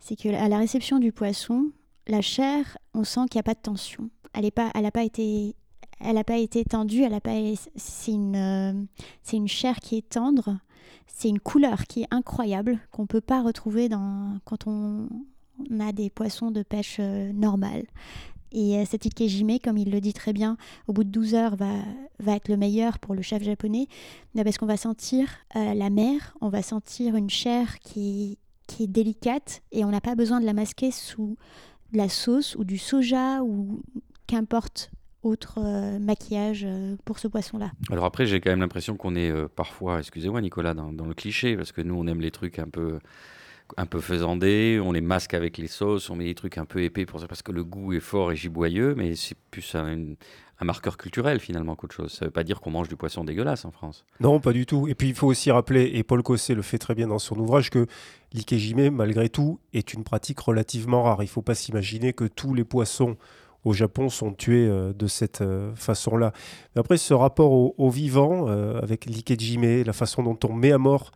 c'est 0.00 0.16
qu'à 0.16 0.48
la 0.48 0.58
réception 0.58 0.98
du 0.98 1.12
poisson, 1.12 1.70
la 2.08 2.20
chair, 2.20 2.78
on 2.94 3.04
sent 3.04 3.20
qu'il 3.30 3.36
n'y 3.36 3.40
a 3.40 3.44
pas 3.44 3.54
de 3.54 3.60
tension. 3.60 4.10
Elle 4.34 4.44
n'a 4.44 4.50
pas, 4.50 4.70
pas 4.90 5.04
été 5.04 5.54
elle 6.04 6.16
n'a 6.16 6.24
pas 6.24 6.38
été 6.38 6.64
tendue, 6.64 7.04
c'est 7.76 8.10
une, 8.10 8.34
euh, 8.34 8.72
une 9.32 9.46
chair 9.46 9.76
qui 9.76 9.98
est 9.98 10.08
tendre, 10.08 10.58
c'est 11.06 11.28
une 11.28 11.38
couleur 11.38 11.86
qui 11.86 12.02
est 12.02 12.08
incroyable 12.10 12.80
qu'on 12.90 13.06
peut 13.06 13.20
pas 13.20 13.40
retrouver 13.42 13.88
dans 13.88 14.38
quand 14.44 14.66
on, 14.66 15.08
on 15.70 15.80
a 15.80 15.92
des 15.92 16.10
poissons 16.10 16.50
de 16.50 16.62
pêche 16.62 16.96
euh, 17.00 17.32
normales. 17.32 17.84
Et 18.52 18.76
euh, 18.76 18.84
cet 18.84 19.06
ikejime, 19.06 19.58
comme 19.60 19.78
il 19.78 19.90
le 19.90 20.00
dit 20.00 20.12
très 20.12 20.32
bien, 20.32 20.56
au 20.86 20.92
bout 20.92 21.04
de 21.04 21.10
12 21.10 21.34
heures 21.34 21.56
va, 21.56 21.72
va 22.18 22.36
être 22.36 22.48
le 22.48 22.56
meilleur 22.56 22.98
pour 22.98 23.14
le 23.14 23.22
chef 23.22 23.42
japonais, 23.42 23.86
parce 24.34 24.58
qu'on 24.58 24.66
va 24.66 24.76
sentir 24.76 25.28
euh, 25.56 25.74
la 25.74 25.90
mer, 25.90 26.36
on 26.40 26.48
va 26.48 26.62
sentir 26.62 27.16
une 27.16 27.30
chair 27.30 27.78
qui, 27.80 28.38
qui 28.66 28.84
est 28.84 28.88
délicate 28.88 29.62
et 29.72 29.84
on 29.84 29.90
n'a 29.90 30.00
pas 30.00 30.14
besoin 30.14 30.40
de 30.40 30.46
la 30.46 30.52
masquer 30.52 30.90
sous 30.90 31.36
de 31.92 31.98
la 31.98 32.08
sauce 32.08 32.56
ou 32.56 32.64
du 32.64 32.78
soja 32.78 33.42
ou 33.42 33.82
qu'importe 34.26 34.90
autre 35.22 35.60
maquillage 35.98 36.66
pour 37.04 37.18
ce 37.18 37.28
poisson-là. 37.28 37.70
Alors 37.90 38.06
après, 38.06 38.26
j'ai 38.26 38.40
quand 38.40 38.50
même 38.50 38.60
l'impression 38.60 38.96
qu'on 38.96 39.14
est 39.14 39.32
parfois, 39.50 40.00
excusez-moi 40.00 40.40
Nicolas, 40.40 40.74
dans, 40.74 40.90
le 40.90 41.14
cliché, 41.14 41.54
parce 41.54 41.70
que 41.70 41.80
nous, 41.80 41.94
on 41.94 42.06
aime 42.08 42.20
les 42.20 42.32
trucs 42.32 42.58
un 42.58 42.68
peu 42.68 42.98
un 43.76 43.86
peu 43.86 44.00
faisandés, 44.00 44.80
on 44.82 44.92
les 44.92 45.00
masque 45.00 45.34
avec 45.34 45.58
les 45.58 45.66
sauces, 45.66 46.10
on 46.10 46.16
met 46.16 46.24
des 46.24 46.34
trucs 46.34 46.58
un 46.58 46.64
peu 46.64 46.82
épais 46.82 47.06
pour 47.06 47.20
ça, 47.20 47.26
parce 47.26 47.42
que 47.42 47.52
le 47.52 47.64
goût 47.64 47.92
est 47.92 48.00
fort 48.00 48.32
et 48.32 48.36
giboyeux, 48.36 48.94
mais 48.96 49.14
c'est 49.14 49.36
plus 49.50 49.74
un, 49.74 50.14
marqueur 50.64 50.96
culturel 50.96 51.40
finalement 51.40 51.74
qu'autre 51.74 51.94
chose. 51.94 52.12
Ça 52.12 52.24
ne 52.24 52.28
veut 52.28 52.32
pas 52.32 52.44
dire 52.44 52.60
qu'on 52.60 52.70
mange 52.70 52.88
du 52.88 52.94
poisson 52.94 53.24
dégueulasse 53.24 53.64
en 53.64 53.72
France. 53.72 54.04
Non, 54.20 54.38
pas 54.38 54.52
du 54.52 54.64
tout. 54.64 54.86
Et 54.86 54.94
puis 54.94 55.08
il 55.08 55.14
faut 55.14 55.26
aussi 55.26 55.50
rappeler, 55.50 55.90
et 55.94 56.04
Paul 56.04 56.22
Cossé 56.22 56.54
le 56.54 56.62
fait 56.62 56.78
très 56.78 56.94
bien 56.94 57.08
dans 57.08 57.18
son 57.18 57.36
ouvrage, 57.36 57.68
que 57.68 57.86
l'ikejime, 58.32 58.90
malgré 58.90 59.28
tout, 59.28 59.58
est 59.72 59.92
une 59.92 60.04
pratique 60.04 60.38
relativement 60.38 61.02
rare. 61.02 61.18
Il 61.20 61.26
ne 61.26 61.30
faut 61.30 61.42
pas 61.42 61.56
s'imaginer 61.56 62.12
que 62.12 62.24
tous 62.24 62.54
les 62.54 62.64
poissons 62.64 63.16
au 63.64 63.72
Japon 63.72 64.08
sont 64.08 64.32
tués 64.32 64.68
euh, 64.68 64.92
de 64.92 65.06
cette 65.06 65.40
euh, 65.40 65.74
façon-là. 65.74 66.32
Après, 66.76 66.96
ce 66.96 67.14
rapport 67.14 67.52
au, 67.52 67.90
vivant, 67.90 68.46
euh, 68.48 68.80
avec 68.80 69.06
l'ikejime, 69.06 69.84
la 69.84 69.92
façon 69.92 70.22
dont 70.22 70.38
on 70.48 70.52
met 70.52 70.72
à 70.72 70.78
mort 70.78 71.12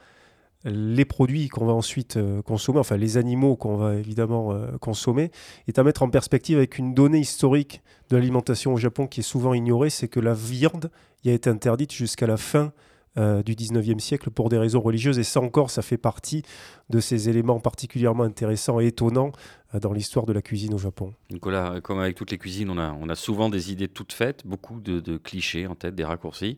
les 0.66 1.04
produits 1.04 1.48
qu'on 1.48 1.64
va 1.64 1.72
ensuite 1.72 2.16
euh, 2.16 2.42
consommer, 2.42 2.80
enfin 2.80 2.96
les 2.96 3.16
animaux 3.16 3.56
qu'on 3.56 3.76
va 3.76 3.94
évidemment 3.94 4.52
euh, 4.52 4.76
consommer, 4.78 5.30
est 5.68 5.78
à 5.78 5.84
mettre 5.84 6.02
en 6.02 6.10
perspective 6.10 6.58
avec 6.58 6.78
une 6.78 6.92
donnée 6.92 7.20
historique 7.20 7.82
de 8.10 8.16
l'alimentation 8.16 8.74
au 8.74 8.76
Japon 8.76 9.06
qui 9.06 9.20
est 9.20 9.24
souvent 9.24 9.54
ignorée, 9.54 9.90
c'est 9.90 10.08
que 10.08 10.20
la 10.20 10.34
viande 10.34 10.90
y 11.24 11.30
a 11.30 11.32
été 11.32 11.48
interdite 11.48 11.92
jusqu'à 11.92 12.26
la 12.26 12.36
fin 12.36 12.72
euh, 13.16 13.42
du 13.42 13.54
19e 13.54 14.00
siècle 14.00 14.30
pour 14.30 14.48
des 14.48 14.58
raisons 14.58 14.80
religieuses. 14.80 15.18
Et 15.18 15.24
ça 15.24 15.40
encore, 15.40 15.70
ça 15.70 15.82
fait 15.82 15.96
partie 15.96 16.42
de 16.90 17.00
ces 17.00 17.28
éléments 17.28 17.60
particulièrement 17.60 18.24
intéressants 18.24 18.80
et 18.80 18.88
étonnants 18.88 19.32
dans 19.80 19.92
l'histoire 19.92 20.26
de 20.26 20.32
la 20.32 20.42
cuisine 20.42 20.74
au 20.74 20.78
Japon. 20.78 21.12
Nicolas, 21.30 21.80
comme 21.82 21.98
avec 21.98 22.16
toutes 22.16 22.30
les 22.30 22.38
cuisines, 22.38 22.70
on 22.70 23.08
a, 23.08 23.14
souvent 23.14 23.50
des 23.50 23.72
idées 23.72 23.88
toutes 23.88 24.12
faites, 24.12 24.46
beaucoup 24.46 24.80
de 24.80 25.16
clichés 25.16 25.66
en 25.66 25.74
tête, 25.74 25.94
des 25.94 26.04
raccourcis. 26.04 26.56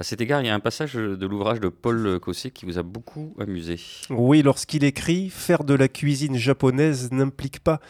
À 0.00 0.02
cet 0.02 0.22
égard, 0.22 0.40
il 0.40 0.46
y 0.46 0.48
a 0.48 0.54
un 0.54 0.60
passage 0.60 0.94
de 0.94 1.26
l'ouvrage 1.26 1.60
de 1.60 1.68
Paul 1.68 2.18
Cossé 2.20 2.50
qui 2.50 2.64
vous 2.64 2.78
a 2.78 2.82
beaucoup 2.82 3.34
amusé. 3.38 3.78
Oui, 4.08 4.40
lorsqu'il 4.40 4.82
écrit 4.82 5.28
Faire 5.28 5.62
de 5.62 5.74
la 5.74 5.88
cuisine 5.88 6.38
japonaise 6.38 7.10
n'implique 7.12 7.60
pas 7.60 7.80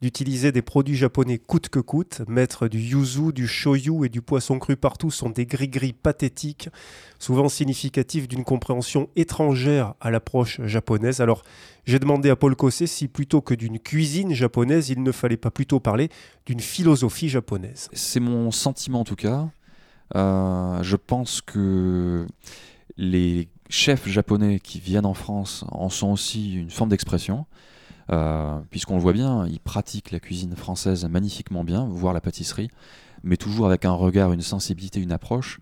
d'utiliser 0.00 0.52
des 0.52 0.62
produits 0.62 0.94
japonais 0.94 1.38
coûte 1.38 1.68
que 1.68 1.80
coûte. 1.80 2.22
Mettre 2.28 2.68
du 2.68 2.78
yuzu, 2.78 3.32
du 3.32 3.48
shoyu 3.48 4.04
et 4.04 4.08
du 4.08 4.22
poisson 4.22 4.60
cru 4.60 4.76
partout 4.76 5.10
sont 5.10 5.28
des 5.28 5.44
gris-gris 5.44 5.92
pathétiques, 5.92 6.68
souvent 7.18 7.48
significatifs 7.48 8.28
d'une 8.28 8.44
compréhension 8.44 9.08
étrangère 9.16 9.94
à 10.00 10.12
l'approche 10.12 10.60
japonaise. 10.66 11.20
Alors, 11.20 11.42
j'ai 11.84 11.98
demandé 11.98 12.30
à 12.30 12.36
Paul 12.36 12.54
Cossé 12.54 12.86
si 12.86 13.08
plutôt 13.08 13.40
que 13.40 13.54
d'une 13.54 13.80
cuisine 13.80 14.32
japonaise, 14.34 14.90
il 14.90 15.02
ne 15.02 15.10
fallait 15.10 15.36
pas 15.36 15.50
plutôt 15.50 15.80
parler 15.80 16.10
d'une 16.46 16.60
philosophie 16.60 17.28
japonaise. 17.28 17.88
C'est 17.92 18.20
mon 18.20 18.52
sentiment 18.52 19.00
en 19.00 19.04
tout 19.04 19.16
cas. 19.16 19.48
Euh, 20.14 20.82
je 20.82 20.96
pense 20.96 21.40
que 21.40 22.26
les 22.96 23.48
chefs 23.68 24.06
japonais 24.08 24.60
qui 24.60 24.78
viennent 24.78 25.06
en 25.06 25.14
France 25.14 25.64
en 25.68 25.88
sont 25.88 26.12
aussi 26.12 26.54
une 26.54 26.70
forme 26.70 26.90
d'expression. 26.90 27.46
Euh, 28.12 28.60
puisqu'on 28.70 28.94
le 28.94 29.00
voit 29.00 29.12
bien, 29.12 29.46
ils 29.48 29.58
pratiquent 29.58 30.12
la 30.12 30.20
cuisine 30.20 30.54
française 30.54 31.04
magnifiquement 31.06 31.64
bien, 31.64 31.88
voire 31.90 32.14
la 32.14 32.20
pâtisserie, 32.20 32.70
mais 33.24 33.36
toujours 33.36 33.66
avec 33.66 33.84
un 33.84 33.92
regard, 33.92 34.32
une 34.32 34.42
sensibilité, 34.42 35.00
une 35.00 35.10
approche 35.10 35.58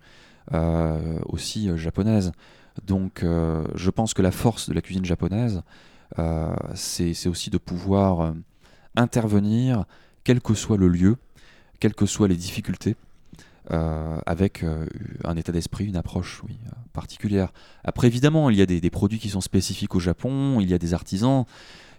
euh, 0.53 1.17
aussi 1.25 1.75
japonaise. 1.75 2.31
Donc 2.85 3.23
je 3.23 3.89
pense 3.89 4.13
que 4.13 4.21
la 4.21 4.31
force 4.31 4.69
de 4.69 4.75
la 4.75 4.81
cuisine 4.81 5.05
japonaise, 5.05 5.63
c'est 6.75 7.27
aussi 7.27 7.49
de 7.49 7.57
pouvoir 7.57 8.35
intervenir, 8.95 9.85
quel 10.23 10.41
que 10.41 10.53
soit 10.53 10.77
le 10.77 10.89
lieu, 10.89 11.15
quelles 11.79 11.95
que 11.95 12.05
soient 12.05 12.27
les 12.27 12.35
difficultés, 12.35 12.95
euh, 13.71 14.19
avec 14.27 14.63
euh, 14.63 14.85
un 15.23 15.35
état 15.37 15.51
d'esprit, 15.51 15.85
une 15.85 15.95
approche 15.95 16.43
oui, 16.47 16.55
euh, 16.67 16.69
particulière. 16.93 17.51
Après, 17.83 18.05
évidemment, 18.05 18.51
il 18.51 18.57
y 18.57 18.61
a 18.61 18.67
des, 18.67 18.89
produits 18.91 19.17
qui 19.17 19.29
sont 19.29 19.41
spécifiques 19.41 19.95
au 19.95 19.99
Japon, 19.99 20.59
il 20.61 20.69
y 20.69 20.73
a 20.75 20.77
des 20.77 20.93
artisans, 20.93 21.45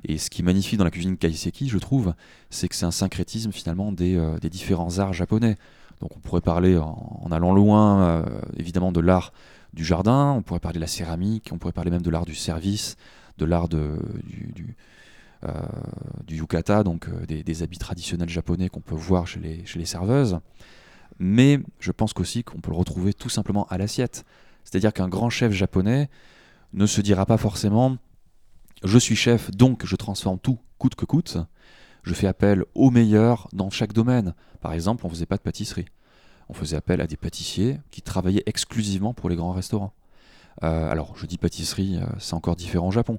et 0.04 0.16
ce 0.18 0.30
qui 0.30 0.42
est 0.42 0.44
magnifique 0.44 0.78
dans 0.78 0.84
la 0.84 0.92
cuisine 0.92 1.16
kaiseki, 1.16 1.68
je 1.68 1.78
trouve, 1.78 2.14
c'est 2.50 2.68
que 2.68 2.76
c'est 2.76 2.86
un 2.86 2.92
syncrétisme 2.92 3.50
finalement 3.50 3.90
des, 3.90 4.38
différents 4.48 5.00
arts 5.00 5.12
japonais. 5.12 5.56
Donc 6.00 6.16
on 6.16 6.20
pourrait 6.20 6.40
parler, 6.40 6.76
en, 6.76 7.28
allant 7.32 7.52
loin, 7.52 8.24
évidemment, 8.56 8.92
de 8.92 9.00
l'art 9.00 9.32
du 9.72 9.84
jardin, 9.84 10.34
on 10.36 10.42
pourrait 10.42 10.60
parler 10.60 10.76
de 10.76 10.82
la 10.82 10.86
céramique, 10.86 11.48
on 11.50 11.58
pourrait 11.58 11.72
parler 11.72 11.90
même 11.90 12.02
de 12.02 12.10
l'art 12.10 12.26
du 12.26 12.36
service, 12.36 12.96
de 13.38 13.44
l'art 13.44 13.68
du, 13.68 14.76
yukata, 16.28 16.84
donc 16.84 17.08
des, 17.26 17.62
habits 17.64 17.78
traditionnels 17.78 18.28
japonais 18.28 18.68
qu'on 18.68 18.80
peut 18.80 18.94
voir 18.94 19.26
chez 19.26 19.40
les 19.40 19.84
serveuses 19.84 20.38
mais 21.18 21.60
je 21.80 21.92
pense 21.92 22.12
qu'aussi 22.12 22.44
qu'on 22.44 22.60
peut 22.60 22.70
le 22.70 22.76
retrouver 22.76 23.14
tout 23.14 23.28
simplement 23.28 23.66
à 23.66 23.78
l'assiette. 23.78 24.24
C'est-à-dire 24.64 24.92
qu'un 24.92 25.08
grand 25.08 25.30
chef 25.30 25.52
japonais 25.52 26.08
ne 26.72 26.86
se 26.86 27.00
dira 27.00 27.26
pas 27.26 27.36
forcément 27.36 27.96
je 28.84 28.98
suis 28.98 29.16
chef, 29.16 29.50
donc 29.50 29.86
je 29.86 29.96
transforme 29.96 30.38
tout 30.38 30.58
coûte 30.78 30.94
que 30.94 31.04
coûte. 31.04 31.38
Je 32.02 32.14
fais 32.14 32.26
appel 32.26 32.64
aux 32.74 32.90
meilleurs 32.90 33.48
dans 33.52 33.70
chaque 33.70 33.92
domaine. 33.92 34.34
Par 34.60 34.72
exemple, 34.72 35.04
on 35.06 35.08
ne 35.08 35.14
faisait 35.14 35.26
pas 35.26 35.36
de 35.36 35.42
pâtisserie. 35.42 35.86
On 36.48 36.54
faisait 36.54 36.76
appel 36.76 37.00
à 37.00 37.06
des 37.06 37.16
pâtissiers 37.16 37.80
qui 37.90 38.02
travaillaient 38.02 38.44
exclusivement 38.46 39.14
pour 39.14 39.28
les 39.28 39.36
grands 39.36 39.52
restaurants. 39.52 39.92
Euh, 40.62 40.90
alors, 40.90 41.16
je 41.16 41.26
dis 41.26 41.38
pâtisserie, 41.38 41.96
euh, 41.96 42.06
c'est 42.18 42.34
encore 42.34 42.54
différent 42.54 42.88
au 42.88 42.92
Japon. 42.92 43.18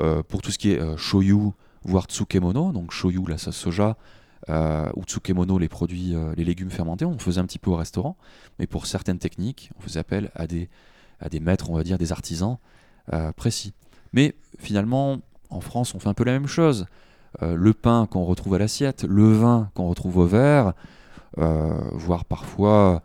Euh, 0.00 0.22
pour 0.22 0.42
tout 0.42 0.50
ce 0.50 0.58
qui 0.58 0.72
est 0.72 0.96
shoyu, 0.96 1.52
voire 1.84 2.04
tsukemono, 2.04 2.72
donc 2.72 2.90
shoyu, 2.90 3.24
la 3.26 3.38
sauce 3.38 3.56
soja, 3.56 3.96
euh, 4.48 4.88
ou 4.94 5.02
tsukemono, 5.02 5.58
les 5.58 5.68
produits, 5.68 6.14
euh, 6.14 6.32
les 6.36 6.44
légumes 6.44 6.70
fermentés, 6.70 7.04
on 7.04 7.18
faisait 7.18 7.40
un 7.40 7.46
petit 7.46 7.58
peu 7.58 7.70
au 7.70 7.76
restaurant, 7.76 8.16
mais 8.58 8.66
pour 8.66 8.86
certaines 8.86 9.18
techniques, 9.18 9.70
on 9.76 9.80
faisait 9.80 9.98
appel 9.98 10.30
à 10.36 10.46
des, 10.46 10.68
maîtres, 11.40 11.70
on 11.70 11.74
va 11.74 11.82
dire, 11.82 11.98
des 11.98 12.12
artisans 12.12 12.58
euh, 13.12 13.32
précis. 13.32 13.74
Mais 14.12 14.36
finalement, 14.58 15.18
en 15.50 15.60
France, 15.60 15.94
on 15.94 15.98
fait 15.98 16.08
un 16.08 16.14
peu 16.14 16.24
la 16.24 16.32
même 16.32 16.46
chose. 16.46 16.86
le 17.42 17.74
pain 17.74 18.06
qu'on 18.06 18.24
retrouve 18.24 18.54
à 18.54 18.58
l'assiette, 18.58 19.04
le 19.04 19.32
vin 19.32 19.70
qu'on 19.74 19.88
retrouve 19.88 20.16
au 20.18 20.26
verre, 20.26 20.72
voire 21.36 22.24
parfois, 22.24 23.02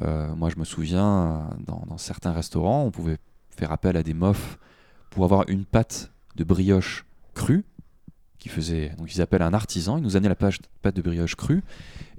moi 0.00 0.50
je 0.50 0.58
me 0.58 0.64
souviens, 0.64 1.48
dans, 1.66 1.82
dans, 1.86 1.98
certains 1.98 2.32
restaurants, 2.32 2.84
on 2.84 2.90
pouvait 2.90 3.18
faire 3.50 3.72
appel 3.72 3.96
à 3.96 4.02
des 4.02 4.14
mofs 4.14 4.58
pour 5.08 5.24
avoir 5.24 5.48
une 5.48 5.64
pâte 5.64 6.12
de 6.36 6.44
brioche 6.44 7.06
crue, 7.34 7.64
qui 8.40 8.48
faisait, 8.48 8.90
ils 9.06 9.20
appellent 9.20 9.42
un 9.42 9.54
artisan, 9.54 9.98
il 9.98 10.02
nous 10.02 10.16
amenait 10.16 10.30
la 10.30 10.34
pâte 10.34 10.96
de 10.96 11.02
brioche 11.02 11.36
crue, 11.36 11.62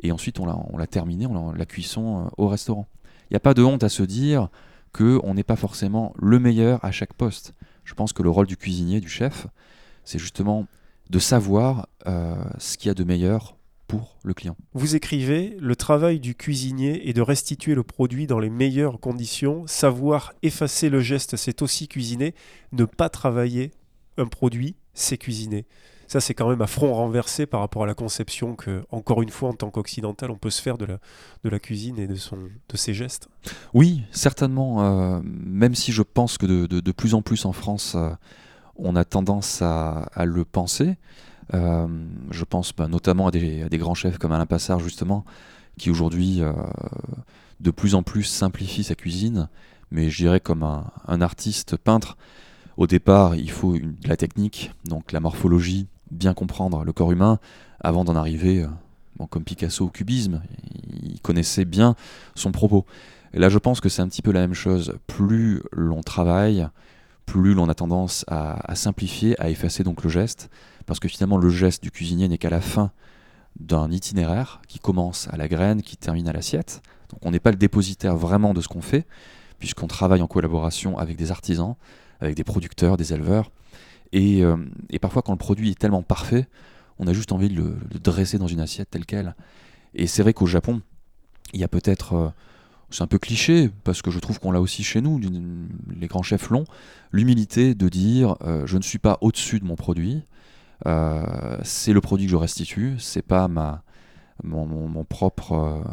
et 0.02 0.14
ensuite 0.14 0.40
on 0.40 0.46
l'a, 0.46 0.56
on 0.56 0.76
on 0.76 0.78
l'a, 0.78 1.58
la 1.58 1.66
cuisson 1.66 2.26
euh, 2.26 2.30
au 2.38 2.48
restaurant. 2.48 2.88
Il 3.30 3.34
n'y 3.34 3.38
a 3.38 3.42
pas 3.42 3.54
de 3.54 3.64
honte 3.64 3.84
à 3.84 3.90
se 3.90 4.04
dire 4.04 4.50
qu'on 4.94 5.34
n'est 5.34 5.44
pas 5.44 5.56
forcément 5.56 6.14
le 6.20 6.40
meilleur 6.40 6.84
à 6.86 6.92
chaque 6.92 7.14
poste. 7.14 7.54
Je 7.84 7.94
pense 7.96 8.14
que 8.14 8.24
le 8.24 8.30
rôle 8.30 8.48
du 8.48 8.56
cuisinier, 8.56 9.02
du 9.02 9.10
chef, 9.10 9.48
c'est 10.06 10.20
justement 10.20 10.68
de 11.10 11.20
savoir 11.20 11.88
euh, 12.08 12.36
ce 12.58 12.78
qu'il 12.78 12.88
y 12.88 12.92
a 12.92 12.94
de 12.94 13.04
meilleur 13.04 13.58
pour 13.88 14.18
le 14.24 14.34
client. 14.34 14.56
Vous 14.74 14.96
écrivez, 14.96 15.58
le 15.60 15.76
travail 15.76 16.20
du 16.20 16.36
cuisinier 16.36 17.10
est 17.10 17.14
de 17.14 17.22
restituer 17.22 17.76
le 17.76 17.84
produit 17.84 18.28
dans 18.28 18.40
les 18.40 18.50
meilleures 18.50 19.00
conditions. 19.00 19.66
Savoir 19.66 20.34
effacer 20.44 20.90
le 20.90 21.02
geste, 21.02 21.36
c'est 21.36 21.62
aussi 21.62 21.88
cuisiner. 21.88 22.34
Ne 22.72 22.86
pas 22.86 23.10
travailler 23.10 23.72
un 24.18 24.28
produit, 24.28 24.76
c'est 24.94 25.18
cuisiner. 25.18 25.66
Ça, 26.12 26.20
c'est 26.20 26.34
quand 26.34 26.50
même 26.50 26.62
à 26.62 26.68
front 26.68 26.94
renversé 26.94 27.46
par 27.46 27.62
rapport 27.62 27.84
à 27.84 27.86
la 27.86 27.94
conception 27.94 28.54
que, 28.58 28.84
encore 28.92 29.22
une 29.22 29.30
fois, 29.30 29.48
en 29.48 29.54
tant 29.54 29.70
qu'occidental, 29.70 30.30
on 30.30 30.36
peut 30.36 30.50
se 30.50 30.62
faire 30.62 30.78
de 30.78 30.84
la, 30.84 30.98
de 31.46 31.50
la 31.50 31.58
cuisine 31.58 31.98
et 32.00 32.06
de, 32.06 32.16
son, 32.16 32.36
de 32.36 32.76
ses 32.76 32.94
gestes. 32.94 33.30
Oui, 33.74 34.04
certainement. 34.12 34.84
Euh, 34.84 35.22
même 35.24 35.74
si 35.74 35.94
je 35.94 36.02
pense 36.02 36.38
que 36.38 36.46
de, 36.46 36.66
de, 36.66 36.92
plus 36.92 37.14
en 37.14 37.22
plus 37.22 37.46
en 37.46 37.54
France, 37.54 37.94
euh, 37.96 38.10
on 38.76 38.98
a 38.98 39.06
tendance 39.06 39.62
à, 39.62 40.00
à 40.14 40.26
le 40.26 40.44
penser. 40.44 40.98
Euh, 41.54 41.88
je 42.30 42.44
pense 42.44 42.76
bah, 42.76 42.90
notamment 42.90 43.28
à 43.28 43.32
des, 43.32 43.64
à 43.64 43.70
des, 43.70 43.78
grands 43.78 43.96
chefs 43.96 44.18
comme 44.18 44.34
Alain 44.34 44.46
Passard, 44.46 44.82
justement, 44.82 45.24
qui 45.78 45.90
aujourd'hui, 45.90 46.42
de 47.62 47.72
plus 47.72 47.96
en 47.96 48.04
plus, 48.04 48.24
simplifie 48.24 48.84
sa 48.84 48.96
cuisine. 48.96 49.48
Mais 49.92 50.10
je 50.10 50.18
dirais 50.18 50.42
comme 50.42 50.64
un, 50.64 50.92
un 51.08 51.22
artiste 51.22 51.78
peintre, 51.78 52.18
au 52.76 52.86
départ, 52.86 53.38
il 53.38 53.50
faut 53.50 53.76
une, 53.76 53.96
la 54.04 54.18
technique, 54.18 54.74
donc 54.84 55.14
la 55.14 55.22
morphologie, 55.22 55.88
bien 56.12 56.34
comprendre 56.34 56.84
le 56.84 56.94
corps 56.94 57.12
humain 57.12 57.40
avant 57.80 58.04
d'en 58.04 58.16
arriver, 58.16 58.64
euh, 58.64 59.26
comme 59.30 59.44
Picasso 59.44 59.86
au 59.86 59.90
cubisme, 59.90 60.42
il 61.04 61.20
connaissait 61.22 61.66
bien 61.66 61.96
son 62.36 62.52
propos. 62.52 62.86
Et 63.34 63.40
là, 63.40 63.50
je 63.50 63.58
pense 63.58 63.80
que 63.80 63.90
c'est 63.90 64.02
un 64.02 64.08
petit 64.08 64.22
peu 64.22 64.32
la 64.32 64.42
même 64.42 64.54
chose. 64.54 64.96
Plus 65.08 65.62
l'on 65.72 66.02
travaille, 66.02 66.68
plus 67.26 67.54
l'on 67.54 67.70
a 67.70 67.74
tendance 67.74 68.26
à, 68.28 68.76
simplifier, 68.76 69.40
à 69.42 69.50
effacer 69.50 69.84
donc 69.84 70.04
le 70.04 70.10
geste, 70.10 70.50
parce 70.86 71.00
que 71.00 71.08
finalement, 71.08 71.38
le 71.38 71.50
geste 71.50 71.82
du 71.84 71.92
cuisinier 71.92 72.28
n'est 72.28 72.38
qu'à 72.38 72.50
la 72.50 72.62
fin 72.62 72.92
d'un 73.60 73.92
itinéraire 73.92 74.62
qui 74.68 74.80
commence 74.80 75.28
à 75.32 75.38
la 75.38 75.48
graine, 75.48 75.82
qui 75.82 75.98
termine 75.98 76.28
à 76.28 76.34
l'assiette. 76.34 76.82
Donc 77.10 77.20
on 77.24 77.32
n'est 77.32 77.40
pas 77.40 77.52
le 77.52 77.58
dépositaire 77.58 78.16
vraiment 78.16 78.54
de 78.54 78.62
ce 78.62 78.68
qu'on 78.68 78.82
fait, 78.82 79.06
puisqu'on 79.60 79.88
travaille 79.88 80.22
en 80.22 80.28
collaboration 80.28 80.98
avec 80.98 81.16
des 81.16 81.32
artisans, 81.32 81.76
avec 82.20 82.36
des 82.36 82.44
producteurs, 82.44 82.98
des 82.98 83.14
éleveurs. 83.14 83.52
Euh, 84.16 84.58
et, 84.90 85.00
parfois, 85.00 85.22
quand 85.22 85.32
le 85.32 85.38
produit 85.38 85.72
est 85.72 85.80
tellement 85.80 86.04
parfait, 86.04 86.48
on 87.00 87.08
a 87.08 87.14
juste 87.14 87.32
envie 87.32 87.50
de 87.50 87.56
le, 87.56 87.78
dresser 88.00 88.38
dans 88.38 88.48
une 88.48 88.60
assiette 88.60 88.90
telle 88.90 89.06
qu'elle. 89.06 89.36
Et 89.94 90.08
c'est 90.08 90.22
vrai 90.22 90.34
qu'au 90.34 90.46
Japon, 90.46 90.82
il 91.54 91.60
y 91.60 91.64
a 91.64 91.68
peut-être. 91.68 92.14
Euh, 92.14 92.30
c'est 92.90 93.04
un 93.04 93.08
peu 93.08 93.20
cliché, 93.20 93.70
parce 93.86 94.02
que 94.02 94.12
je 94.12 94.20
trouve 94.20 94.42
qu'on 94.42 94.52
l'a 94.52 94.60
aussi 94.60 94.84
chez 94.84 95.00
nous, 95.00 95.18
les 95.98 96.08
grands 96.08 96.24
chefs 96.24 96.50
l'ont, 96.50 96.66
l'humilité 97.14 97.74
de 97.74 97.88
dire 97.88 98.36
euh, 98.42 98.68
je 98.68 98.76
ne 98.76 98.82
suis 98.82 99.00
pas 99.00 99.18
au-dessus 99.22 99.62
de 99.62 99.66
mon 99.66 99.78
produit, 99.78 100.24
c'est 101.64 101.94
le 101.94 102.02
produit 102.02 102.26
que 102.26 102.32
je 102.32 102.36
restitue, 102.36 102.96
c'est 103.00 103.22
pas 103.22 103.48
ma, 103.48 103.84
mon, 104.44 105.06
propre 105.06 105.86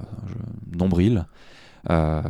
nombril. 0.77 1.27
Euh, 1.91 2.23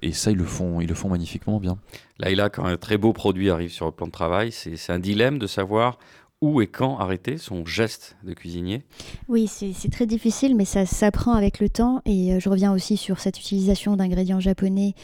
et 0.00 0.12
ça, 0.12 0.30
ils 0.30 0.36
le, 0.36 0.44
font, 0.44 0.80
ils 0.80 0.88
le 0.88 0.94
font 0.94 1.08
magnifiquement 1.08 1.60
bien. 1.60 1.78
Là, 2.18 2.30
il 2.30 2.40
a 2.40 2.50
quand 2.50 2.64
un 2.64 2.76
très 2.76 2.98
beau 2.98 3.12
produit 3.12 3.50
arrive 3.50 3.70
sur 3.70 3.86
le 3.86 3.92
plan 3.92 4.06
de 4.06 4.12
travail, 4.12 4.52
c'est 4.52 4.90
un 4.90 4.98
dilemme 4.98 5.38
de 5.38 5.46
savoir 5.46 5.98
où 6.42 6.60
et 6.60 6.66
quand 6.66 6.98
arrêter 6.98 7.38
son 7.38 7.64
geste 7.64 8.16
de 8.24 8.34
cuisinier 8.34 8.82
Oui, 9.28 9.46
c'est 9.46 9.90
très 9.90 10.06
difficile, 10.06 10.56
mais 10.56 10.64
ça 10.64 10.84
s'apprend 10.84 11.34
avec 11.34 11.60
le 11.60 11.68
temps. 11.68 12.02
Et 12.04 12.34
euh, 12.34 12.40
je 12.40 12.48
reviens 12.48 12.72
aussi 12.72 12.96
sur 12.96 13.20
cette 13.20 13.38
utilisation 13.38 13.96
d'ingrédients 13.96 14.40
japonais. 14.40 14.94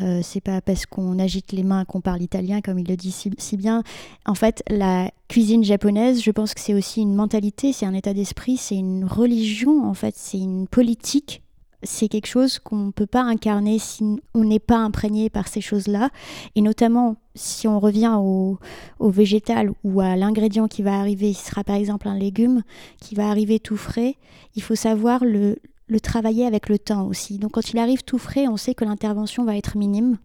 Euh, 0.00 0.20
c'est 0.22 0.40
pas 0.40 0.60
parce 0.60 0.86
qu'on 0.86 1.20
agite 1.20 1.52
les 1.52 1.62
mains 1.62 1.84
qu'on 1.84 2.00
parle 2.00 2.20
italien, 2.20 2.60
comme 2.60 2.80
il 2.80 2.88
le 2.88 2.96
dit 2.96 3.12
si, 3.12 3.30
si 3.38 3.56
bien. 3.56 3.84
En 4.26 4.34
fait, 4.34 4.64
la 4.68 5.12
cuisine 5.28 5.62
japonaise, 5.62 6.20
je 6.20 6.30
pense 6.32 6.52
que 6.52 6.60
c'est 6.60 6.74
aussi 6.74 7.00
une 7.00 7.14
mentalité, 7.14 7.72
c'est 7.72 7.86
un 7.86 7.94
état 7.94 8.12
d'esprit, 8.12 8.56
c'est 8.56 8.76
une 8.76 9.04
religion, 9.04 9.84
en 9.84 9.94
fait, 9.94 10.14
c'est 10.16 10.38
une 10.38 10.66
politique 10.66 11.42
c'est 11.82 12.08
quelque 12.08 12.26
chose 12.26 12.58
qu'on 12.58 12.86
ne 12.86 12.90
peut 12.90 13.06
pas 13.06 13.22
incarner 13.22 13.78
si 13.78 14.20
on 14.34 14.44
n'est 14.44 14.58
pas 14.58 14.78
imprégné 14.78 15.30
par 15.30 15.48
ces 15.48 15.60
choses-là. 15.60 16.10
Et 16.56 16.60
notamment, 16.60 17.16
si 17.34 17.68
on 17.68 17.78
revient 17.78 18.16
au, 18.18 18.58
végétal 19.00 19.70
ou 19.84 20.00
à 20.00 20.16
l'ingrédient 20.16 20.68
qui 20.68 20.82
va 20.82 20.98
arriver, 20.98 21.32
ce 21.32 21.46
sera 21.46 21.64
par 21.64 21.76
exemple 21.76 22.08
un 22.08 22.18
légume 22.18 22.62
qui 23.00 23.14
va 23.14 23.28
arriver 23.28 23.60
tout 23.60 23.76
frais, 23.76 24.16
il 24.56 24.62
faut 24.62 24.74
savoir 24.74 25.24
le, 25.24 25.56
travailler 26.02 26.46
avec 26.46 26.68
le 26.68 26.78
temps 26.78 27.06
aussi. 27.06 27.38
Donc 27.38 27.52
quand 27.52 27.70
il 27.70 27.78
arrive 27.78 28.02
tout 28.02 28.18
frais, 28.18 28.48
on 28.48 28.56
sait 28.56 28.74
que 28.74 28.84
l'intervention 28.84 29.44
va 29.44 29.56
être 29.56 29.76
minime. 29.76 30.18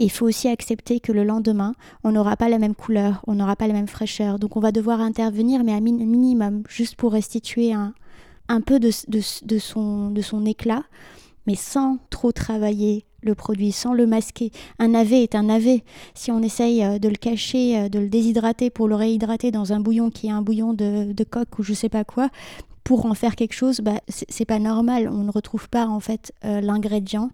Et 0.00 0.04
il 0.04 0.10
faut 0.10 0.26
aussi 0.26 0.48
accepter 0.48 0.98
que 0.98 1.12
le 1.12 1.22
lendemain, 1.22 1.74
on 2.02 2.10
n'aura 2.10 2.36
pas 2.36 2.48
la 2.48 2.58
même 2.58 2.74
couleur, 2.74 3.22
on 3.28 3.34
n'aura 3.34 3.54
pas 3.54 3.68
la 3.68 3.74
même 3.74 3.86
fraîcheur. 3.86 4.40
Donc 4.40 4.56
on 4.56 4.60
va 4.60 4.72
devoir 4.72 5.00
intervenir, 5.00 5.62
mais 5.62 5.72
à 5.72 5.80
minimum, 5.80 6.64
juste 6.68 6.96
pour 6.96 7.12
restituer 7.12 7.72
un, 7.72 7.94
un 8.52 8.60
peu 8.60 8.78
de, 8.78 8.90
son, 8.90 10.46
éclat, 10.46 10.84
mais 11.46 11.54
sans 11.54 11.98
trop 12.10 12.32
travailler 12.32 13.06
le 13.22 13.34
produit, 13.34 13.72
sans 13.72 13.94
le 13.94 14.06
masquer. 14.06 14.50
Un 14.78 14.88
navet 14.88 15.22
est 15.22 15.34
un 15.34 15.44
navet. 15.44 15.84
Si 16.14 16.30
on 16.30 16.42
essaye 16.42 16.84
euh, 16.84 16.98
de 16.98 17.08
le 17.08 17.14
cacher, 17.14 17.78
euh, 17.78 17.88
de 17.88 18.00
le 18.00 18.08
déshydrater 18.08 18.68
pour 18.68 18.88
le 18.88 18.96
réhydrater 18.96 19.52
dans 19.52 19.72
un 19.72 19.80
bouillon 19.80 20.10
qui 20.10 20.26
est 20.26 20.32
un 20.32 20.42
bouillon 20.42 20.74
de, 20.74 21.14
coque 21.24 21.58
ou 21.58 21.62
je 21.62 21.72
sais 21.72 21.88
pas 21.88 22.04
quoi, 22.04 22.30
pour 22.84 23.06
en 23.06 23.14
faire 23.14 23.36
quelque 23.36 23.54
chose, 23.54 23.80
bah, 23.80 24.00
c'est 24.08 24.44
pas 24.44 24.58
normal. 24.58 25.08
On 25.08 25.22
ne 25.22 25.30
retrouve 25.30 25.68
pas 25.68 25.86
en 25.86 26.00
fait 26.00 26.32
euh, 26.44 26.60
l'ingrédient 26.60 27.30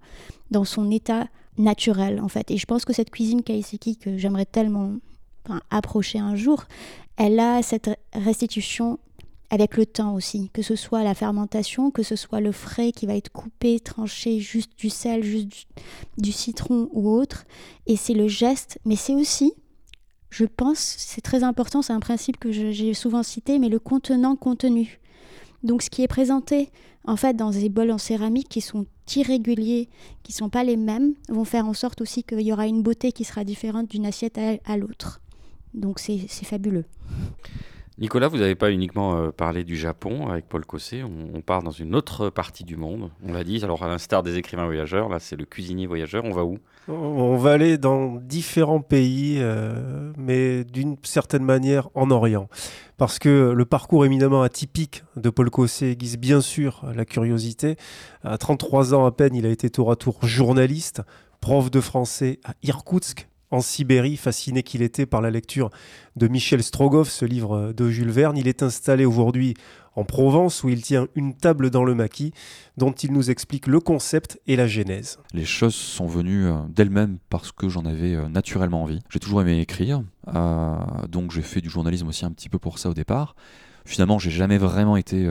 dans 0.51 0.65
son 0.65 0.91
état 0.91 1.27
naturel 1.57 2.21
en 2.21 2.29
fait. 2.29 2.51
Et 2.51 2.59
je 2.59 2.67
pense 2.67 2.85
que 2.85 2.93
cette 2.93 3.11
cuisine 3.11 3.43
kaiseki 3.43 3.97
que 3.97 4.19
j'aimerais 4.19 4.47
tellement 4.47 4.93
approcher 5.71 6.19
un 6.19 6.37
jour, 6.37 6.65
elle 7.17 7.41
a 7.41 7.63
cette 7.63 7.91
restitution 8.13 8.99
avec 9.51 9.77
le 9.77 9.87
temps 9.87 10.15
aussi, 10.15 10.51
que 10.53 10.63
ce 10.63 10.77
soit 10.77 11.03
la 11.03 11.15
fermentation, 11.15 11.91
que 11.91 12.03
ce 12.03 12.17
soit 12.17 12.41
le 12.41 12.53
frais 12.53 12.93
qui 12.93 13.07
va 13.07 13.17
être 13.17 13.31
coupé, 13.31 13.81
tranché, 13.81 14.41
juste 14.41 14.73
du 14.79 14.91
sel, 14.91 15.23
juste 15.23 15.67
du, 16.19 16.33
citron 16.33 16.89
ou 16.93 17.09
autre. 17.11 17.45
Et 17.87 17.97
c'est 17.97 18.15
le 18.15 18.29
geste, 18.29 18.79
mais 18.85 18.97
c'est 18.97 19.15
aussi, 19.15 19.55
je 20.31 20.45
pense, 20.45 20.79
c'est 20.79 21.23
très 21.23 21.45
important, 21.45 21.81
c'est 21.81 21.95
un 21.95 22.01
principe 22.01 22.39
que 22.39 22.53
j'ai 22.53 22.93
souvent 22.93 23.23
cité, 23.23 23.59
mais 23.59 23.71
le 23.71 23.79
contenant-contenu. 23.79 25.01
Donc 25.63 25.83
ce 25.83 25.91
qui 25.91 26.03
est 26.03 26.09
présenté 26.09 26.71
en 27.05 27.17
fait 27.17 27.35
dans 27.35 27.51
des 27.51 27.71
bols 27.71 27.91
en 27.91 27.99
céramique 27.99 28.49
qui 28.49 28.61
sont 28.61 28.87
irréguliers, 29.17 29.89
qui 30.23 30.33
sont 30.33 30.51
pas 30.51 30.63
les 30.63 30.77
mêmes, 30.77 31.15
vont 31.31 31.45
faire 31.45 31.67
en 31.67 31.73
sorte 31.73 32.03
aussi 32.03 32.23
qu'il 32.23 32.43
y 32.43 32.53
aura 32.53 32.67
une 32.67 32.83
beauté 32.83 33.13
qui 33.13 33.25
sera 33.25 33.45
différente 33.45 33.91
d'une 33.91 34.05
assiette 34.05 34.39
à 34.39 34.77
l'autre. 34.77 35.23
Donc 35.73 35.99
c'est 35.99 36.29
fabuleux. 36.45 36.85
Nicolas, 38.01 38.29
vous 38.29 38.37
n'avez 38.37 38.55
pas 38.55 38.71
uniquement 38.71 39.17
euh, 39.17 39.31
parlé 39.33 39.65
du 39.65 39.77
Japon 39.77 40.29
avec 40.29 40.49
Paul 40.49 40.65
Cossé, 40.65 41.03
on, 41.03 41.41
part 41.41 41.65
dans 41.65 41.73
une 41.73 41.97
autre 41.97 42.31
partie 42.31 42.63
du 42.63 42.77
monde, 42.77 43.11
on 43.27 43.33
l'a 43.33 43.43
dit, 43.43 43.63
alors 43.65 43.83
à 43.83 43.89
l'instar 43.89 44.23
des 44.23 44.37
écrivains 44.37 44.67
voyageurs, 44.67 45.09
là 45.09 45.19
c'est 45.19 45.35
le 45.35 45.45
cuisinier 45.45 45.89
voyageur, 45.89 46.25
on 46.25 46.31
va 46.31 46.45
où? 46.45 46.59
On 46.87 47.37
va 47.37 47.53
aller 47.53 47.77
dans 47.77 48.15
différents 48.15 48.81
pays, 48.81 49.39
euh, 49.41 50.13
mais 50.17 50.63
d'une 50.63 50.97
certaine 51.03 51.43
manière 51.43 51.89
en 51.95 52.13
Orient. 52.13 52.49
Parce 52.99 53.19
que 53.19 53.51
le 53.51 53.65
parcours 53.65 54.07
éminemment 54.07 54.43
atypique 54.43 55.03
de 55.17 55.29
Paul 55.29 55.51
Cossé 55.51 55.89
aiguise 55.89 56.19
bien 56.19 56.41
sûr 56.41 56.85
la 56.95 57.05
curiosité. 57.05 57.77
À 58.23 58.39
33 58.39 58.95
ans 58.95 59.07
à 59.07 59.13
peine, 59.13 59.35
il 59.35 59.45
a 59.45 59.51
été 59.51 59.71
tour 59.71 59.91
à 59.91 59.97
tour 59.97 60.25
journaliste, 60.25 61.03
prof 61.41 61.71
de 61.71 61.81
français 61.81 62.39
à 62.45 62.55
Irkoutsk, 62.63 63.28
en 63.51 63.61
Sibérie, 63.61 64.17
fasciné 64.17 64.63
qu'il 64.63 64.83
était 64.83 65.07
par 65.07 65.21
la 65.21 65.31
lecture 65.31 65.71
de 66.17 66.29
Michel 66.29 66.63
Strogoff, 66.63 67.09
ce 67.09 67.25
livre 67.25 67.73
de 67.73 67.89
Jules 67.89 68.11
Verne. 68.11 68.37
Il 68.37 68.49
est 68.49 68.63
installé 68.63 69.05
aujourd'hui 69.05 69.55
en 69.99 70.05
Provence 70.05 70.63
où 70.63 70.69
il 70.69 70.81
tient 70.81 71.09
une 71.17 71.35
table 71.35 71.71
dans 71.71 71.83
le 71.83 71.93
maquis 71.93 72.33
dont 72.77 72.93
il 72.93 73.13
nous 73.13 73.31
explique 73.31 73.67
le 73.67 73.81
concept 73.81 74.41
et 74.47 74.55
la 74.55 74.69
genèse. 74.69 75.19
Les 75.35 75.45
choses 75.45 75.75
sont 75.75 76.07
venues 76.07 76.47
euh, 76.47 76.59
d'elles-mêmes 76.69 77.19
parce 77.31 77.51
que 77.51 77.69
j'en 77.69 77.85
avais 77.85 78.15
euh, 78.15 78.29
naturellement 78.29 78.85
envie. 78.85 79.01
J'ai 79.11 79.19
toujours 79.19 79.43
aimé 79.43 79.59
écrire, 79.59 80.05
euh, 80.35 80.77
donc 81.09 81.33
j'ai 81.33 81.43
fait 81.43 81.61
du 81.61 81.69
journalisme 81.69 82.07
aussi 82.07 82.25
un 82.25 82.31
petit 82.31 82.49
peu 82.49 82.61
pour 82.61 82.79
ça 82.79 82.91
au 82.91 82.95
départ. 82.95 83.35
Finalement, 83.85 84.21
j'ai 84.21 84.31
jamais 84.31 84.59
vraiment 84.59 84.99
été 84.99 85.27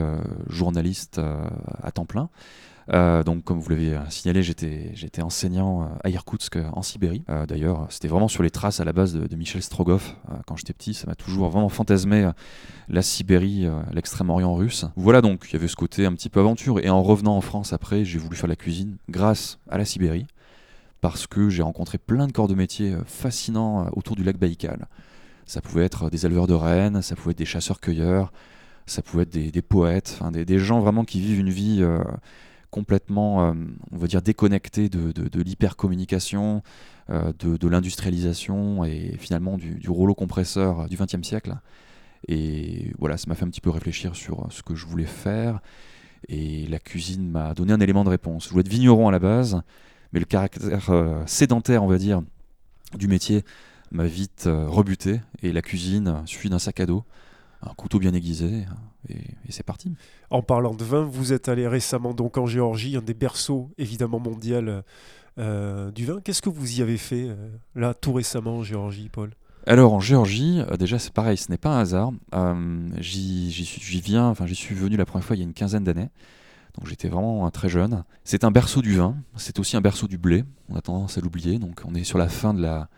journaliste 0.48 1.20
à 1.80 1.92
temps 1.92 2.06
plein. 2.06 2.28
Euh, 2.92 3.22
donc, 3.22 3.44
comme 3.44 3.60
vous 3.60 3.68
l'avez 3.68 3.98
signalé, 4.08 4.42
j'étais, 4.42 5.22
enseignant 5.22 5.82
euh, 5.82 5.86
à 6.04 6.08
Irkoutsk, 6.08 6.56
euh, 6.56 6.64
en 6.72 6.82
Sibérie. 6.82 7.22
d'ailleurs, 7.46 7.86
c'était 7.90 8.08
vraiment 8.08 8.28
sur 8.28 8.42
les 8.42 8.50
traces 8.50 8.80
à 8.80 8.84
la 8.84 8.92
base 8.92 9.14
de, 9.14 9.36
Michel 9.36 9.62
Strogoff. 9.62 10.16
quand 10.46 10.56
j'étais 10.56 10.72
petit, 10.72 10.94
ça 10.94 11.06
m'a 11.06 11.14
toujours 11.14 11.48
vraiment 11.48 11.68
fantasmé 11.68 12.30
la 12.88 13.02
Sibérie, 13.02 13.68
l'extrême-orient 13.92 14.54
russe. 14.54 14.86
Voilà 14.96 15.20
donc, 15.20 15.46
il 15.48 15.52
y 15.52 15.56
avait 15.56 15.68
ce 15.68 15.76
côté 15.76 16.06
un 16.06 16.12
petit 16.12 16.28
peu 16.28 16.40
aventure. 16.40 16.80
Et 16.80 16.88
en 16.88 17.02
revenant 17.02 17.36
en 17.36 17.40
France 17.40 17.72
après, 17.72 18.04
j'ai 18.04 18.18
voulu 18.18 18.36
faire 18.36 18.48
la 18.48 18.56
cuisine 18.56 18.96
grâce 19.08 19.58
à 19.70 19.78
la 19.78 19.84
Sibérie. 19.84 20.26
Parce 21.00 21.28
que 21.28 21.48
j'ai 21.48 21.62
rencontré 21.62 21.98
plein 21.98 22.26
de 22.26 22.32
corps 22.32 22.48
de 22.48 22.54
métier 22.54 22.96
fascinants 23.06 23.88
autour 23.92 24.16
du 24.16 24.24
lac 24.24 24.36
Baïkal. 24.36 24.88
Ça 25.46 25.60
pouvait 25.60 25.84
être 25.84 26.10
des 26.10 26.26
éleveurs 26.26 26.48
de 26.48 26.54
rennes, 26.54 27.02
ça 27.02 27.14
pouvait 27.14 27.30
être 27.30 27.38
des 27.38 27.44
chasseurs-cueilleurs, 27.44 28.32
ça 28.86 29.02
pouvait 29.02 29.22
être 29.22 29.30
des, 29.30 29.62
poètes, 29.62 30.18
des, 30.32 30.58
gens 30.58 30.80
vraiment 30.80 31.04
qui 31.04 31.20
vivent 31.20 31.38
une 31.38 31.50
vie 31.50 31.84
complètement, 32.70 33.48
euh, 33.48 33.54
on 33.92 33.96
va 33.96 34.06
dire, 34.06 34.22
déconnecté 34.22 34.88
de, 34.88 35.12
de, 35.12 35.42
l'hypercommunication, 35.42 36.62
euh, 37.10 37.32
de, 37.38 37.68
l'industrialisation 37.68 38.84
et 38.84 39.16
finalement 39.18 39.56
du, 39.56 39.88
rouleau 39.88 40.14
compresseur 40.14 40.88
du 40.88 40.96
XXe 40.96 41.26
siècle. 41.26 41.56
Et 42.26 42.92
voilà, 42.98 43.16
ça 43.16 43.24
m'a 43.28 43.34
fait 43.34 43.44
un 43.44 43.48
petit 43.48 43.60
peu 43.60 43.70
réfléchir 43.70 44.16
sur 44.16 44.46
ce 44.50 44.62
que 44.62 44.74
je 44.74 44.86
voulais 44.86 45.04
faire. 45.04 45.60
Et 46.28 46.66
la 46.66 46.78
cuisine 46.78 47.30
m'a 47.30 47.54
donné 47.54 47.72
un 47.72 47.80
élément 47.80 48.04
de 48.04 48.10
réponse. 48.10 48.46
Je 48.46 48.50
voulais 48.50 48.62
être 48.62 48.68
vigneron 48.68 49.08
à 49.08 49.12
la 49.12 49.20
base, 49.20 49.62
mais 50.12 50.20
le 50.20 50.26
caractère 50.26 50.90
euh, 50.90 51.22
sédentaire, 51.26 51.84
on 51.84 51.88
va 51.88 51.98
dire, 51.98 52.22
du 52.96 53.08
métier 53.08 53.44
m'a 53.92 54.04
vite 54.04 54.46
rebuté. 54.46 55.20
Et 55.42 55.52
la 55.52 55.62
cuisine 55.62 56.22
suffit 56.26 56.50
d'un 56.50 56.58
sac 56.58 56.80
à 56.80 56.86
dos 56.86 57.04
un 57.62 57.74
couteau 57.74 57.98
bien 57.98 58.14
aiguisé, 58.14 58.64
et, 59.08 59.18
c'est 59.50 59.64
parti. 59.64 59.92
En 60.30 60.42
parlant 60.42 60.74
de 60.74 60.84
vin, 60.84 61.02
vous 61.02 61.32
êtes 61.32 61.48
allé 61.48 61.66
récemment 61.66 62.14
donc 62.14 62.38
en 62.38 62.46
Géorgie, 62.46 62.96
un 62.96 63.02
des 63.02 63.14
berceaux 63.14 63.70
évidemment 63.78 64.20
mondial 64.20 64.84
du 65.36 66.04
vin. 66.04 66.20
Qu'est-ce 66.22 66.42
que 66.42 66.50
vous 66.50 66.78
y 66.78 66.82
avez 66.82 66.96
fait 66.96 67.28
là 67.74 67.94
tout 67.94 68.12
récemment 68.12 68.58
en 68.58 68.62
Géorgie, 68.62 69.08
Paul? 69.08 69.30
Alors 69.66 69.92
en 69.92 70.00
Géorgie, 70.00 70.62
déjà 70.78 70.98
c'est 70.98 71.12
pareil, 71.12 71.36
ce 71.36 71.50
n'est 71.50 71.58
pas 71.58 71.76
un 71.76 71.80
hasard. 71.80 72.12
j'y 72.98 74.00
viens, 74.00 74.26
enfin 74.28 74.46
j'y 74.46 74.54
suis 74.54 74.74
venu 74.74 74.96
la 74.96 75.04
première 75.04 75.24
fois 75.24 75.36
il 75.36 75.40
y 75.40 75.42
a 75.42 75.44
une 75.44 75.54
quinzaine 75.54 75.84
d'années. 75.84 76.08
Donc 76.78 76.86
j'étais 76.86 77.08
vraiment 77.08 77.50
très 77.50 77.68
jeune. 77.68 78.04
C'est 78.22 78.44
un 78.44 78.52
berceau 78.52 78.82
du 78.82 78.94
vin, 78.94 79.16
c'est 79.36 79.58
aussi 79.58 79.76
un 79.76 79.80
berceau 79.80 80.06
du 80.06 80.16
blé, 80.16 80.44
on 80.68 80.76
a 80.76 80.80
tendance 80.80 81.18
à 81.18 81.20
l'oublier. 81.20 81.58
Donc 81.58 81.82
on 81.84 81.94
est 81.94 82.04
sur 82.04 82.18
la 82.18 82.28
fin 82.28 82.54
de 82.54 82.62
la, 82.62 82.88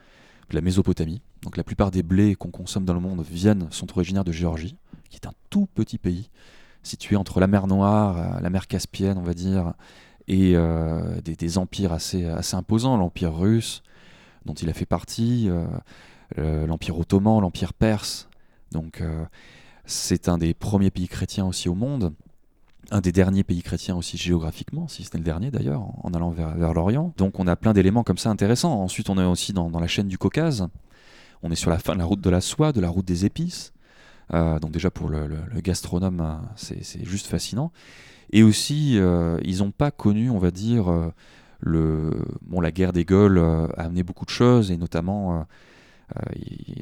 Mésopotamie. 0.60 1.22
Donc 1.42 1.56
la 1.56 1.64
plupart 1.64 1.90
des 1.90 2.02
blés 2.02 2.34
qu'on 2.34 2.50
consomme 2.50 2.84
dans 2.84 2.94
le 2.94 3.00
monde 3.00 3.24
viennent, 3.28 3.68
sont 3.70 3.90
originaires 3.92 4.24
de 4.24 4.32
Géorgie, 4.32 4.76
qui 5.08 5.16
est 5.16 5.26
un 5.26 5.32
tout 5.48 5.66
petit 5.66 5.98
pays, 5.98 6.30
situé 6.82 7.16
entre 7.16 7.40
la 7.40 7.46
mer 7.46 7.66
Noire, 7.66 8.18
euh, 8.18 8.40
la 8.40 8.50
mer 8.50 8.66
Caspienne, 8.66 9.18
on 9.18 9.22
va 9.22 9.34
dire, 9.34 9.74
et 10.28 10.52
euh, 10.54 11.20
des, 11.22 11.58
empires 11.58 11.92
assez, 11.92 12.24
imposants, 12.52 12.96
l'empire 12.96 13.34
russe, 13.34 13.82
dont 14.44 14.54
il 14.54 14.68
a 14.68 14.72
fait 14.72 14.86
partie, 14.86 15.48
euh, 16.38 16.66
l'empire 16.66 16.98
ottoman, 16.98 17.40
l'empire 17.40 17.72
perse. 17.72 18.28
Donc 18.70 19.02
c'est 19.84 20.28
un 20.28 20.38
des 20.38 20.54
premiers 20.54 20.92
pays 20.92 21.08
chrétiens 21.08 21.46
aussi 21.46 21.68
au 21.68 21.74
monde 21.74 22.12
un 22.90 23.00
des 23.00 23.12
derniers 23.12 23.44
pays 23.44 23.62
chrétiens 23.62 23.96
aussi 23.96 24.16
géographiquement, 24.16 24.88
si 24.88 25.04
ce 25.04 25.10
n'est 25.12 25.18
le 25.18 25.24
dernier 25.24 25.50
d'ailleurs, 25.50 25.82
en 26.02 26.12
allant 26.12 26.30
vers, 26.30 26.74
l'Orient. 26.74 27.12
Donc 27.16 27.38
on 27.38 27.46
a 27.46 27.56
plein 27.56 27.72
d'éléments 27.72 28.02
comme 28.02 28.18
ça 28.18 28.30
intéressants. 28.30 28.80
Ensuite 28.80 29.10
on 29.10 29.18
est 29.18 29.24
aussi 29.24 29.52
dans, 29.52 29.68
la 29.68 29.86
chaîne 29.86 30.08
du 30.08 30.18
Caucase. 30.18 30.68
On 31.42 31.50
est 31.50 31.56
sur 31.56 31.70
la 31.70 31.78
fin 31.78 31.94
de 31.94 31.98
la 31.98 32.04
route 32.04 32.20
de 32.20 32.30
la 32.30 32.40
soie, 32.40 32.72
de 32.72 32.80
la 32.80 32.88
route 32.88 33.04
des 33.04 33.24
épices. 33.24 33.72
Euh, 34.32 34.58
donc 34.58 34.70
déjà 34.70 34.90
pour 34.90 35.08
le, 35.08 35.28
gastronome, 35.56 36.20
euh, 36.20 36.36
c'est 36.56 37.04
juste 37.04 37.26
fascinant. 37.26 37.72
Et 38.32 38.42
aussi, 38.42 38.96
euh, 38.98 39.38
ils 39.44 39.58
n'ont 39.58 39.72
pas 39.72 39.90
connu, 39.90 40.30
on 40.30 40.38
va 40.38 40.50
dire, 40.50 40.84
bon, 41.62 42.60
la 42.60 42.70
guerre 42.70 42.92
des 42.92 43.04
Gaules 43.04 43.38
a 43.38 43.82
amené 43.82 44.02
beaucoup 44.02 44.24
de 44.24 44.30
choses, 44.30 44.70
et 44.70 44.76
notamment 44.76 45.46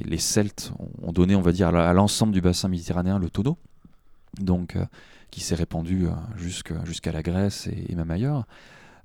les 0.05 0.17
Celtes 0.17 0.71
ont 1.01 1.11
donné, 1.11 1.35
on 1.35 1.41
va 1.41 1.51
dire, 1.51 1.69
à 1.69 1.93
l'ensemble 1.93 2.33
du 2.33 2.41
bassin 2.41 2.67
méditerranéen 2.67 3.17
le 3.17 3.29
tonneau. 3.29 3.57
Donc 4.39 4.77
qui 5.31 5.41
s'est 5.41 5.55
répandu 5.55 6.07
euh, 6.07 6.11
jusqu'à 6.85 7.11
la 7.11 7.21
Grèce 7.21 7.67
et, 7.67 7.95
même 7.95 8.11
ailleurs. 8.11 8.45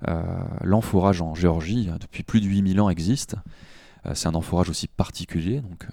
Euh, 0.07 0.21
l'enfourage 0.61 1.21
en 1.21 1.35
Géorgie, 1.35 1.89
hein, 1.91 1.97
depuis 1.99 2.23
plus 2.23 2.41
de 2.41 2.45
8000 2.45 2.81
ans, 2.81 2.89
existe. 2.89 3.35
Euh, 4.05 4.15
c'est 4.15 4.27
un 4.27 4.35
enfourage 4.35 4.69
aussi 4.69 4.87
particulier, 4.87 5.61
donc 5.61 5.87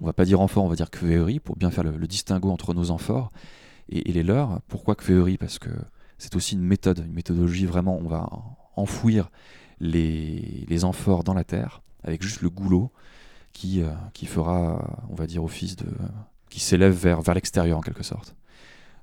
on 0.00 0.06
va 0.06 0.12
pas 0.12 0.24
dire 0.24 0.40
amphore, 0.40 0.64
on 0.64 0.68
va 0.68 0.76
dire 0.76 0.90
kveuri, 0.90 1.40
pour 1.40 1.56
bien 1.56 1.70
faire 1.70 1.84
le, 1.84 2.06
distinguo 2.06 2.50
entre 2.50 2.74
nos 2.74 2.90
amphores 2.90 3.30
et, 3.88 4.12
les 4.12 4.22
leurs. 4.22 4.60
Pourquoi 4.68 4.94
kveuri? 4.94 5.36
Parce 5.36 5.58
que 5.58 5.70
c'est 6.18 6.36
aussi 6.36 6.54
une 6.54 6.62
méthode, 6.62 6.98
une 6.98 7.12
méthodologie 7.12 7.66
vraiment, 7.66 7.98
on 7.98 8.08
va 8.08 8.28
enfouir 8.76 9.30
les, 9.80 10.64
les 10.68 10.84
amphores 10.84 11.24
dans 11.24 11.34
la 11.34 11.44
terre, 11.44 11.82
avec 12.02 12.22
juste 12.22 12.40
le 12.40 12.50
goulot 12.50 12.90
qui, 13.52 13.82
qui 14.14 14.26
fera, 14.26 15.04
on 15.10 15.14
va 15.14 15.26
dire, 15.26 15.44
office 15.44 15.76
de... 15.76 15.86
qui 16.48 16.60
s'élève 16.60 16.94
vers, 16.94 17.20
vers 17.20 17.34
l'extérieur 17.34 17.78
en 17.78 17.80
quelque 17.82 18.02
sorte. 18.02 18.34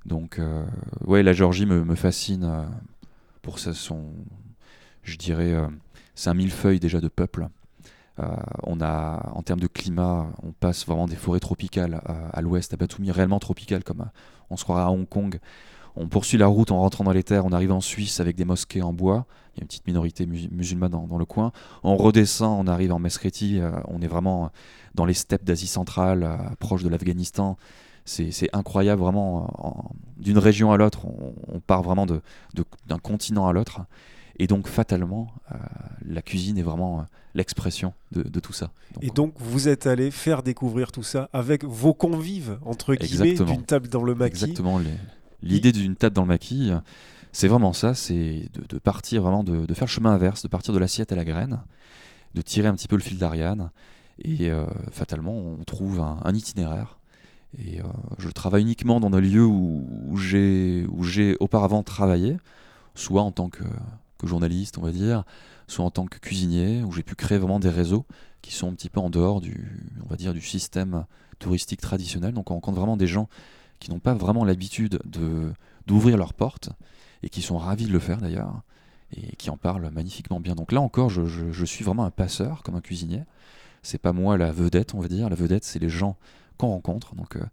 Donc, 0.07 0.39
euh, 0.39 0.65
ouais, 1.05 1.21
la 1.21 1.33
Géorgie 1.33 1.65
me, 1.65 1.95
fascine 1.95 2.45
euh, 2.45 2.63
pour 3.41 3.59
son, 3.59 4.05
je 5.03 5.17
dirais, 5.17 5.53
euh, 5.53 5.67
c'est 6.15 6.29
un 6.29 6.33
millefeuille 6.33 6.79
déjà 6.79 7.01
de 7.01 7.09
peuple. 7.09 7.49
On 8.63 8.81
a, 8.81 9.31
en 9.33 9.41
termes 9.43 9.59
de 9.59 9.67
climat, 9.67 10.27
on 10.43 10.51
passe 10.51 10.85
vraiment 10.85 11.07
des 11.07 11.15
forêts 11.15 11.39
tropicales 11.39 12.01
à 12.33 12.41
l'ouest, 12.41 12.73
à 12.73 12.77
Batumi, 12.77 13.11
réellement 13.11 13.39
tropicales, 13.39 13.83
comme 13.83 14.05
on 14.49 14.57
se 14.57 14.63
croirait 14.63 14.83
à 14.83 14.89
Hong 14.89 15.07
Kong. 15.07 15.39
On 15.95 16.07
poursuit 16.07 16.37
la 16.37 16.47
route 16.47 16.71
en 16.71 16.79
rentrant 16.79 17.03
dans 17.03 17.11
les 17.11 17.23
terres, 17.23 17.45
on 17.45 17.51
arrive 17.51 17.71
en 17.71 17.81
Suisse 17.81 18.19
avec 18.19 18.35
des 18.35 18.45
mosquées 18.45 18.83
en 18.83 18.93
bois, 18.93 19.25
il 19.55 19.59
y 19.59 19.61
a 19.61 19.63
une 19.63 19.67
petite 19.67 19.87
minorité 19.87 20.25
musulmane 20.25 20.91
dans, 20.91 21.17
le 21.17 21.25
coin. 21.25 21.51
On 21.83 21.95
redescend, 21.97 22.59
on 22.59 22.69
arrive 22.69 22.93
en 22.93 22.99
Meskheti, 22.99 23.59
on 23.87 24.01
est 24.01 24.07
vraiment 24.07 24.51
dans 24.93 25.05
les 25.05 25.15
steppes 25.15 25.43
d'Asie 25.43 25.67
centrale, 25.67 26.55
proche 26.59 26.83
de 26.83 26.89
l'Afghanistan 26.89 27.57
c'est 28.07 28.49
incroyable 28.53 29.01
vraiment. 29.01 29.91
D'une 30.17 30.37
région 30.39 30.71
à 30.71 30.77
l'autre, 30.77 31.05
on, 31.05 31.59
part 31.59 31.83
vraiment 31.83 32.05
d'un 32.05 32.99
continent 32.99 33.47
à 33.47 33.53
l'autre. 33.53 33.81
Et 34.39 34.47
donc, 34.47 34.67
fatalement, 34.67 35.27
euh, 35.51 35.55
la 36.05 36.21
cuisine 36.21 36.57
est 36.57 36.63
vraiment 36.63 36.99
euh, 36.99 37.03
l'expression 37.33 37.93
de, 38.11 38.39
tout 38.39 38.53
ça. 38.53 38.71
et 39.01 39.09
donc, 39.09 39.33
vous 39.37 39.67
êtes 39.67 39.87
allé 39.87 40.11
faire 40.11 40.43
découvrir 40.43 40.91
tout 40.91 41.03
ça 41.03 41.29
avec 41.33 41.63
vos 41.63 41.93
convives, 41.93 42.59
entre 42.63 42.95
guillemets, 42.95 43.33
d'une 43.33 43.63
table 43.63 43.87
dans 43.87 44.03
le 44.03 44.15
maquis. 44.15 44.43
Exactement. 44.43 44.79
L'idée 45.41 45.71
d'une 45.71 45.95
table 45.95 46.15
dans 46.15 46.23
le 46.23 46.29
maquis, 46.29 46.71
c'est 47.31 47.47
vraiment 47.47 47.73
ça 47.73 47.93
c'est 47.93 48.49
de, 48.69 48.79
partir 48.79 49.21
vraiment, 49.21 49.43
de, 49.43 49.73
faire 49.73 49.87
chemin 49.87 50.11
inverse, 50.11 50.41
de 50.41 50.47
partir 50.47 50.73
de 50.73 50.79
l'assiette 50.79 51.11
à 51.11 51.15
la 51.15 51.25
graine, 51.25 51.61
de 52.33 52.41
tirer 52.41 52.67
un 52.67 52.75
petit 52.75 52.87
peu 52.87 52.95
le 52.95 53.03
fil 53.03 53.17
d'Ariane. 53.17 53.71
Et 54.23 54.49
euh, 54.49 54.65
fatalement, 54.91 55.33
on 55.33 55.63
trouve 55.63 55.99
un 55.99 56.33
itinéraire 56.33 56.97
et 57.57 57.79
euh, 57.79 57.83
je 58.17 58.29
travaille 58.29 58.61
uniquement 58.61 58.99
dans 58.99 59.15
un 59.15 59.21
lieu 59.21 59.45
où, 59.45 59.85
où 60.09 60.17
j'ai 60.17 61.37
auparavant 61.39 61.83
travaillé, 61.83 62.37
soit 62.93 63.21
en 63.21 63.31
tant 63.31 63.49
que, 63.49 63.63
journaliste, 64.25 64.77
on 64.77 64.81
va 64.81 64.91
dire, 64.91 65.23
soit 65.67 65.85
en 65.85 65.91
tant 65.91 66.05
que 66.05 66.17
cuisinier, 66.17 66.83
où 66.83 66.91
j'ai 66.91 67.03
pu 67.03 67.15
créer 67.15 67.37
vraiment 67.37 67.59
des 67.59 67.69
réseaux 67.69 68.05
qui 68.41 68.53
sont 68.53 68.69
un 68.69 68.73
petit 68.73 68.89
peu 68.89 68.99
en 68.99 69.09
dehors 69.09 69.41
du, 69.41 69.69
on 70.05 70.09
va 70.09 70.15
dire, 70.15 70.33
du 70.33 70.41
système 70.41 71.05
touristique 71.39 71.81
traditionnel. 71.81 72.33
Donc 72.33 72.49
on 72.49 72.55
rencontre 72.55 72.77
vraiment 72.77 72.97
des 72.97 73.07
gens 73.07 73.29
qui 73.79 73.91
n'ont 73.91 73.99
pas 73.99 74.13
vraiment 74.13 74.45
l'habitude 74.45 74.99
d'ouvrir 75.85 76.17
leurs 76.17 76.33
portes 76.33 76.69
et 77.23 77.29
qui 77.29 77.41
sont 77.41 77.57
ravis 77.57 77.85
de 77.85 77.91
le 77.91 77.99
faire 77.99 78.17
d'ailleurs 78.17 78.61
et 79.15 79.35
qui 79.35 79.49
en 79.49 79.57
parlent 79.57 79.89
magnifiquement 79.91 80.39
bien. 80.39 80.55
Donc 80.55 80.71
là 80.71 80.81
encore, 80.81 81.09
je, 81.09 81.65
suis 81.65 81.83
vraiment 81.83 82.05
un 82.05 82.11
passeur 82.11 82.63
comme 82.63 82.75
un 82.75 82.81
cuisinier. 82.81 83.23
C'est 83.83 83.99
pas 83.99 84.11
moi 84.11 84.37
la 84.37 84.51
vedette, 84.51 84.93
on 84.93 84.99
va 84.99 85.07
dire. 85.07 85.29
La 85.29 85.35
vedette, 85.35 85.63
c'est 85.63 85.79
les 85.79 85.89
gens 85.89 86.17
qu'on 86.57 86.67
rencontre. 86.67 87.15
Donc, 87.15 87.37
euh, 87.37 87.43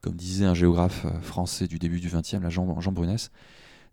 comme 0.00 0.14
disait 0.14 0.46
un 0.46 0.54
géographe 0.54 1.04
euh, 1.04 1.20
français 1.20 1.68
du 1.68 1.78
début 1.78 2.00
du 2.00 2.08
XXe, 2.08 2.48
Jean, 2.48 2.80
Jean 2.80 2.92
Brunès, 2.92 3.30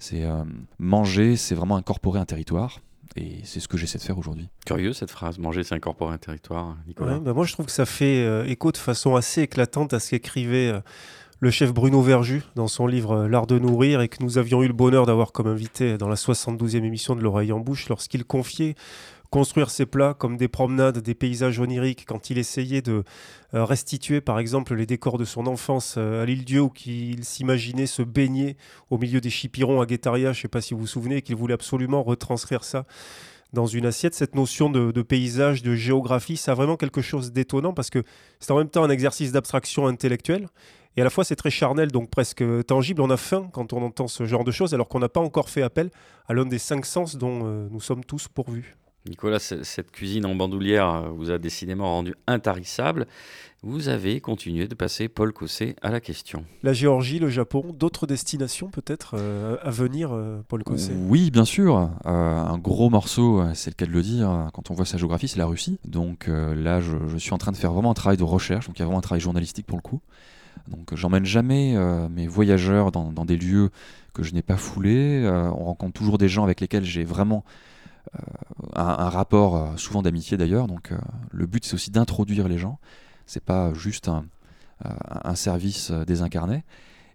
c'est 0.02 0.24
euh, 0.24 0.44
manger, 0.80 1.38
c'est 1.38 1.56
vraiment 1.56 1.78
incorporer 1.78 2.20
un 2.20 2.26
territoire. 2.26 2.80
Et 3.16 3.40
c'est 3.44 3.60
ce 3.60 3.68
que 3.68 3.78
j'essaie 3.78 3.98
de 3.98 4.04
faire 4.04 4.18
aujourd'hui. 4.18 4.48
Curieux 4.66 4.94
cette 4.94 5.12
phrase, 5.12 5.38
manger 5.38 5.64
c'est 5.64 5.76
incorporer 5.76 6.14
un 6.14 6.18
territoire, 6.18 6.78
Nicolas. 6.88 7.20
bah 7.20 7.34
moi 7.34 7.46
je 7.46 7.52
trouve 7.52 7.66
que 7.66 7.72
ça 7.72 7.86
fait 7.86 8.50
écho 8.50 8.72
de 8.72 8.78
façon 8.78 9.16
assez 9.18 9.42
éclatante 9.42 9.94
à 9.94 10.00
ce 10.00 10.12
qu'écrivait 10.12 10.72
le 11.42 11.52
chef 11.52 11.74
Bruno 11.74 12.02
Verju 12.02 12.42
dans 12.56 12.70
son 12.70 12.88
livre 12.88 13.28
L'art 13.28 13.48
de 13.48 13.60
nourrir 13.60 14.00
et 14.00 14.08
que 14.08 14.24
nous 14.24 14.38
avions 14.38 14.64
eu 14.64 14.68
le 14.68 14.74
bonheur 14.74 15.06
d'avoir 15.06 15.34
comme 15.34 15.48
invité 15.48 15.98
dans 15.98 16.08
la 16.08 16.16
72e 16.16 16.86
émission 16.86 17.14
de 17.14 17.22
l'oreille 17.22 17.52
en 17.52 17.60
bouche 17.60 17.90
lorsqu'il 17.90 18.24
confiait 18.24 18.76
construire 19.32 19.70
ses 19.70 19.86
plats 19.86 20.14
comme 20.14 20.36
des 20.38 20.50
promenades, 20.50 21.00
des 21.00 21.16
paysages 21.16 21.58
oniriques, 21.60 22.06
quand 22.06 22.30
il 22.30 22.38
essayait 22.38 22.82
de 22.82 23.04
euh, 23.54 23.64
restituer 23.64 24.20
par 24.20 24.40
exemple 24.40 24.76
les 24.76 24.86
décors 24.86 25.18
de 25.18 25.24
son 25.26 25.48
enfance 25.48 25.96
euh, 25.98 26.22
à 26.22 26.26
l'île 26.26 26.44
Dieu 26.44 26.62
où 26.62 26.70
qu'il 26.70 27.24
s'imaginait 27.24 27.88
se 27.88 28.02
baigner 28.02 28.58
au 28.90 28.98
milieu 28.98 29.22
des 29.22 29.30
chipirons 29.30 29.82
à 29.82 29.86
Guétaria, 29.86 30.34
je 30.34 30.40
ne 30.40 30.42
sais 30.42 30.48
pas 30.50 30.60
si 30.60 30.74
vous 30.74 30.82
vous 30.82 30.88
souvenez, 30.88 31.22
qu'il 31.22 31.38
voulait 31.38 31.54
absolument 31.54 32.04
retranscrire 32.04 32.66
ça 32.66 32.86
dans 33.54 33.66
une 33.66 33.86
assiette. 33.86 34.16
Cette 34.16 34.36
notion 34.36 34.70
de, 34.70 35.02
paysage, 35.02 35.64
de 35.64 35.76
géographie, 35.76 36.36
ça 36.36 36.52
a 36.52 36.56
vraiment 36.56 36.76
quelque 36.76 37.02
chose 37.02 37.32
d'étonnant 37.32 37.74
parce 37.74 37.90
que 37.90 38.04
c'est 38.40 38.52
en 38.52 38.58
même 38.58 38.70
temps 38.70 38.84
un 38.84 38.90
exercice 38.90 39.32
d'abstraction 39.32 39.88
intellectuelle 39.88 40.50
et 40.98 41.02
à 41.02 41.04
la 41.06 41.10
fois 41.10 41.24
c'est 41.24 41.38
très 41.38 41.50
charnel, 41.50 41.90
donc 41.90 42.10
presque 42.10 42.44
tangible. 42.66 43.02
On 43.02 43.10
a 43.10 43.18
faim 43.18 43.50
quand 43.54 43.72
on 43.72 43.82
entend 43.82 44.10
ce 44.10 44.26
genre 44.26 44.44
de 44.44 44.52
choses 44.52 44.74
alors 44.74 44.90
qu'on 44.90 45.00
n'a 45.00 45.10
pas 45.10 45.22
encore 45.22 45.50
fait 45.50 45.62
appel 45.62 45.90
à 46.28 46.34
l'un 46.34 46.46
des 46.46 46.60
cinq 46.60 46.86
sens 46.86 47.16
dont 47.16 47.46
euh, 47.46 47.70
nous 47.72 47.80
sommes 47.80 48.04
tous 48.04 48.28
pourvus. 48.28 48.76
Nicolas, 49.10 49.40
cette 49.40 49.92
cuisine 49.92 50.28
en 50.28 50.36
bandoulière 50.36 50.88
euh, 50.88 51.10
vous 51.10 51.32
a 51.32 51.40
décidément 51.40 51.86
rendu 51.86 52.14
intarissable. 52.28 53.08
Vous 53.64 53.90
avez 53.90 54.22
continué 54.22 54.68
de 54.68 54.76
passer 54.76 55.08
Paul 55.08 55.34
Cossé 55.34 55.76
à 55.82 55.90
la 55.90 56.00
question. 56.00 56.46
La 56.62 56.74
Géorgie, 56.74 57.18
le 57.18 57.30
Japon, 57.30 57.76
d'autres 57.76 58.06
destinations 58.06 58.70
peut-être 58.70 59.16
euh, 59.18 59.58
à 59.64 59.72
venir, 59.72 60.12
euh, 60.14 60.44
Paul 60.48 60.64
Cossé? 60.64 60.94
Oui, 60.96 61.32
bien 61.32 61.46
sûr. 61.46 61.90
un 62.06 62.58
gros 62.60 62.90
morceau, 62.92 63.44
c'est 63.56 63.72
le 63.72 63.76
cas 63.76 63.86
de 63.86 63.92
le 63.92 64.04
dire, 64.04 64.50
quand 64.54 64.70
on 64.70 64.76
voit 64.76 64.86
sa 64.86 64.98
géographie, 64.98 65.28
c'est 65.28 65.40
la 65.40 65.46
Russie. 65.46 65.80
Donc 65.86 66.28
là, 66.28 66.80
je, 66.80 67.18
suis 67.18 67.34
en 67.34 67.38
train 67.38 67.52
de 67.52 67.58
faire 67.58 67.72
vraiment 67.72 67.92
un 67.92 67.96
travail 67.96 68.18
de 68.18 68.24
recherche, 68.24 68.68
donc 68.68 68.78
il 68.78 68.82
y 68.82 68.84
a 68.84 68.86
vraiment 68.86 69.00
un 69.00 69.04
travail 69.04 69.22
journalistique 69.22 69.66
pour 69.66 69.78
le 69.78 69.84
coup. 69.84 70.02
Donc 70.68 70.96
j'emmène 70.96 71.26
jamais 71.26 71.76
mes 72.10 72.28
voyageurs 72.28 72.92
dans, 72.92 73.12
dans, 73.12 73.26
des 73.26 73.38
lieux 73.38 73.70
que 74.14 74.24
je 74.24 74.34
n'ai 74.34 74.42
pas 74.42 74.58
foulés. 74.58 75.28
on 75.28 75.66
rencontre 75.66 75.94
toujours 75.94 76.18
des 76.18 76.30
gens 76.30 76.44
avec 76.44 76.62
lesquels 76.62 76.84
j'ai 76.84 77.04
vraiment 77.04 77.44
euh, 78.18 78.22
un, 78.76 79.10
rapport 79.10 79.56
euh, 79.56 79.78
souvent 79.78 80.02
d'amitié 80.02 80.38
d'ailleurs. 80.38 80.68
Donc 80.68 80.92
euh, 80.92 80.98
le 81.32 81.46
but 81.46 81.66
c'est 81.66 81.74
aussi 81.74 81.92
d'introduire 81.92 82.48
les 82.48 82.58
gens. 82.58 82.80
C'est 83.26 83.44
pas 83.44 83.74
juste 83.74 84.08
un, 84.08 84.26
un 84.84 85.36
service 85.36 85.92
désincarné. 85.92 86.64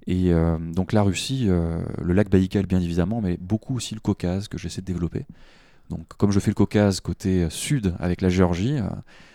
Et 0.08 0.32
donc 0.72 0.92
la 0.92 1.02
Russie, 1.02 1.46
le 1.46 2.12
lac 2.12 2.30
Baïkal 2.30 2.64
bien 2.64 2.80
évidemment, 2.80 3.20
mais 3.20 3.36
beaucoup 3.38 3.74
aussi 3.74 3.92
le 3.92 4.00
Caucase 4.00 4.46
que 4.46 4.56
j'essaie 4.56 4.80
de 4.80 4.86
développer. 4.86 5.26
Donc 5.90 6.06
comme 6.16 6.30
je 6.30 6.38
fais 6.38 6.52
le 6.52 6.54
Caucase 6.54 7.00
côté 7.00 7.50
sud 7.50 7.92
avec 7.98 8.20
la 8.20 8.28
Géorgie, 8.28 8.78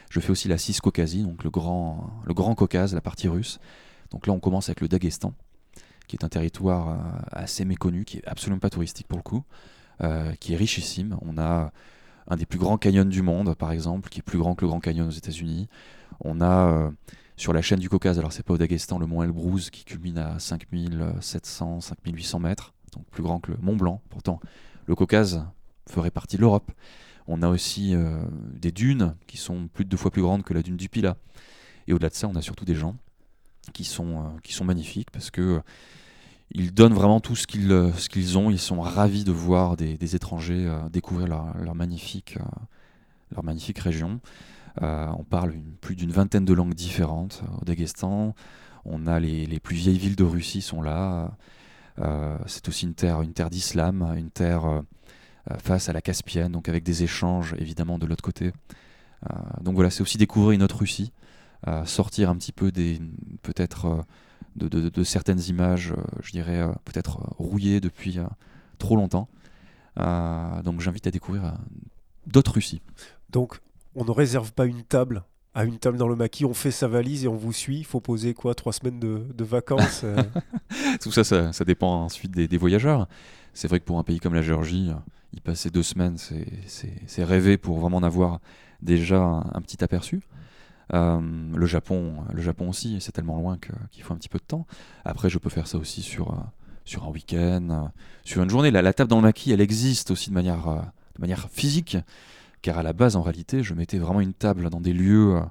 je 0.10 0.20
fais 0.22 0.32
aussi 0.32 0.48
la 0.48 0.58
Ciscaucasie, 0.58 1.24
donc 1.24 1.44
le 1.44 1.50
grand, 1.50 2.10
le 2.26 2.34
grand 2.34 2.56
Caucase, 2.56 2.96
la 2.96 3.02
partie 3.02 3.28
russe. 3.28 3.60
Donc 4.12 4.28
là, 4.28 4.34
on 4.34 4.40
commence 4.40 4.70
avec 4.70 4.80
le 4.80 4.88
Daghestan, 4.88 5.34
qui 6.08 6.16
est 6.16 6.24
un 6.24 6.30
territoire 6.30 6.98
assez 7.34 7.66
méconnu, 7.66 8.06
qui 8.06 8.20
est 8.20 8.26
absolument 8.26 8.60
pas 8.60 8.70
touristique 8.70 9.10
pour 9.10 9.20
le 9.20 9.24
coup, 9.24 9.44
euh, 10.04 10.34
qui 10.40 10.54
est 10.54 10.58
richissime. 10.58 11.18
On 11.22 11.38
a 11.38 11.72
un 12.28 12.36
des 12.36 12.46
plus 12.46 12.60
grands 12.60 12.78
canyons 12.78 13.06
du 13.06 13.22
monde, 13.22 13.56
par 13.56 13.72
exemple, 13.72 14.10
qui 14.10 14.20
est 14.20 14.24
plus 14.24 14.38
grand 14.38 14.56
que 14.56 14.66
le 14.66 14.70
Grand 14.70 14.80
Canyon 14.80 15.08
aux 15.08 15.12
États-Unis. 15.12 15.68
On 16.22 16.42
a 16.42 16.72
euh, 16.72 16.92
sur 17.38 17.54
la 17.54 17.62
chaîne 17.62 17.80
du 17.80 17.90
Caucase, 17.90 18.20
alors 18.20 18.34
c'est 18.34 18.44
pas 18.44 18.54
au 18.54 18.58
Daghestan, 18.58 19.00
le 19.00 19.08
mont 19.08 19.24
Elbrouz 19.24 19.70
qui 19.70 19.84
culmine 19.84 20.18
à 20.18 20.40
5700, 20.40 21.82
5800 21.82 22.40
mètres, 22.40 22.74
donc 22.94 23.06
plus 23.10 23.24
grand 23.24 23.40
que 23.40 23.52
le 23.52 23.58
Mont 23.62 23.76
Blanc. 23.76 24.02
Pourtant, 24.10 24.40
le 24.86 24.96
Caucase 24.96 25.46
ferait 25.90 26.12
partie 26.12 26.38
de 26.38 26.42
l'Europe. 26.42 26.72
On 27.28 27.42
a 27.44 27.50
aussi 27.50 27.96
des 28.54 28.72
dunes 28.72 29.16
qui 29.28 29.38
sont 29.38 29.68
plus 29.68 29.86
de 29.86 29.90
deux 29.90 29.98
fois 29.98 30.12
plus 30.12 30.22
grandes 30.22 30.44
que 30.44 30.54
la 30.54 30.62
dune 30.62 30.78
du 30.78 30.90
Pila. 30.90 31.18
Et 31.88 31.94
au-delà 31.94 32.10
de 32.10 32.16
ça, 32.16 32.28
on 32.28 32.36
a 32.36 32.42
surtout 32.42 32.66
des 32.66 32.76
gens 32.76 32.96
qui 33.74 33.84
sont, 33.84 34.34
qui 34.44 34.54
sont 34.54 34.66
magnifiques 34.66 35.12
parce 35.12 35.32
que 35.32 35.62
ils 36.54 36.74
donnent 36.74 36.94
vraiment 36.94 37.20
tout 37.20 37.36
ce 37.36 37.48
qu'ils 37.48 37.72
euh, 37.72 37.92
ce 37.94 38.10
qu'ils 38.10 38.38
ont. 38.38 38.50
Ils 38.50 38.60
sont 38.60 38.82
ravis 38.82 39.24
de 39.24 39.32
voir 39.32 39.78
des, 39.78 40.16
étrangers 40.16 40.68
euh, 40.68 40.90
découvrir 40.90 41.28
leur, 41.28 41.76
magnifique, 41.76 42.38
euh, 42.38 42.44
leur 43.32 43.44
magnifique 43.44 43.80
région. 43.80 44.20
on 44.82 45.24
parle 45.30 45.54
plus 45.80 45.96
d'une 45.96 46.12
vingtaine 46.12 46.46
de 46.46 46.54
langues 46.54 46.74
différentes 46.74 47.44
au 47.62 47.66
Daghestan. 47.66 48.36
On 48.86 49.08
a 49.08 49.20
les, 49.20 49.46
les, 49.46 49.60
plus 49.60 49.76
vieilles 49.76 49.98
villes 49.98 50.16
de 50.16 50.24
Russie 50.24 50.62
sont 50.62 50.82
là. 50.82 51.32
c'est 52.48 52.68
aussi 52.68 52.86
une 52.86 52.96
terre, 52.96 53.22
une 53.22 53.34
terre 53.34 53.50
d'islam, 53.50 54.02
une 54.18 54.32
terre 54.32 54.82
face 55.60 55.90
à 55.90 55.94
la 55.94 56.02
Caspienne, 56.02 56.52
donc 56.52 56.68
avec 56.68 56.84
des 56.84 57.04
échanges 57.04 57.56
évidemment 57.60 58.00
de 58.00 58.08
l'autre 58.08 58.24
côté. 58.24 58.54
donc 59.62 59.76
voilà, 59.76 59.92
c'est 59.92 60.02
aussi 60.02 60.18
découvrir 60.18 60.52
une 60.52 60.64
autre 60.64 60.80
Russie, 60.80 61.12
sortir 61.86 62.32
un 62.32 62.38
petit 62.38 62.54
peu 62.54 62.72
des 62.72 63.00
peut-être 63.44 64.04
de, 64.56 65.04
certaines 65.04 65.42
images, 65.48 65.92
euh, 65.92 66.02
je 66.22 66.32
dirais 66.32 66.60
euh, 66.60 66.72
peut-être 66.86 67.20
euh, 67.20 67.26
rouillées 67.38 67.80
depuis 67.80 68.20
trop 68.78 68.96
longtemps. 68.96 69.30
donc 69.98 70.82
j'invite 70.82 71.08
à 71.08 71.12
découvrir 71.12 71.54
d'autres 72.28 72.54
Russies. 72.54 72.82
Donc 73.30 73.60
on 73.96 74.06
ne 74.06 74.12
réserve 74.12 74.54
pas 74.54 74.66
une 74.66 74.84
table 74.84 75.24
à 75.54 75.66
une 75.66 75.80
table 75.80 75.98
dans 75.98 76.08
le 76.08 76.16
maquis, 76.16 76.46
on 76.46 76.54
fait 76.54 76.72
sa 76.72 76.88
valise 76.88 77.26
et 77.26 77.28
on 77.28 77.36
vous 77.36 77.52
suit. 77.52 77.80
Il 77.80 77.86
faut 77.86 78.00
poser 78.00 78.34
quoi 78.34 78.56
Trois 78.56 78.72
semaines 78.72 79.00
de, 79.00 79.44
vacances 79.44 80.06
Tout 81.02 81.12
ça, 81.12 81.26
ça, 81.26 81.66
dépend 81.66 82.06
ensuite 82.06 82.32
des, 82.32 82.58
voyageurs. 82.58 83.10
C'est 83.54 83.68
vrai 83.68 83.82
que 83.82 83.86
pour 83.86 84.00
un 84.00 84.04
pays 84.04 84.22
comme 84.22 84.34
la 84.34 84.42
Géorgie, 84.42 84.92
y 85.34 85.42
passer 85.42 85.70
deux 85.70 85.84
semaines, 85.84 86.16
c'est 86.18 87.24
rêver 87.26 87.58
pour 87.58 87.80
vraiment 87.80 87.98
en 87.98 88.04
avoir 88.04 88.40
déjà 88.82 89.22
un 89.22 89.62
petit 89.62 89.84
aperçu. 89.84 90.22
Euh, 90.94 91.22
le 91.56 91.66
Japon, 91.66 92.26
le 92.34 92.42
Japon 92.42 92.70
aussi, 92.70 93.00
c'est 93.00 93.12
tellement 93.12 93.38
loin 93.38 93.58
qu'il 93.92 94.04
faut 94.04 94.14
un 94.14 94.18
petit 94.18 94.30
peu 94.30 94.40
de 94.40 94.44
temps. 94.44 94.66
Après, 95.06 95.30
je 95.30 95.38
peux 95.38 95.50
faire 95.50 95.68
ça 95.68 95.78
aussi 95.78 96.02
sur, 96.02 96.32
euh, 96.32 96.38
sur 96.86 97.06
un 97.06 97.10
week-end, 97.10 97.68
euh, 97.70 97.88
sur 98.24 98.44
une 98.44 98.50
journée. 98.50 98.72
La, 98.72 98.82
la, 98.82 98.94
table 98.94 99.10
dans 99.10 99.18
le 99.18 99.24
maquis, 99.24 99.52
elle 99.52 99.62
existe 99.62 100.12
aussi 100.12 100.30
de 100.30 100.36
manière, 100.36 100.66
de 101.16 101.22
manière 101.22 101.50
physique, 101.50 101.98
car 102.62 102.78
à 102.78 102.84
la 102.84 102.94
base, 102.94 103.16
en 103.16 103.22
réalité, 103.22 103.64
je 103.64 103.74
mettais 103.74 104.00
vraiment 104.00 104.22
une 104.22 104.34
table 104.34 104.70
dans 104.70 104.82
des 104.82 104.94
lieux 104.94 105.42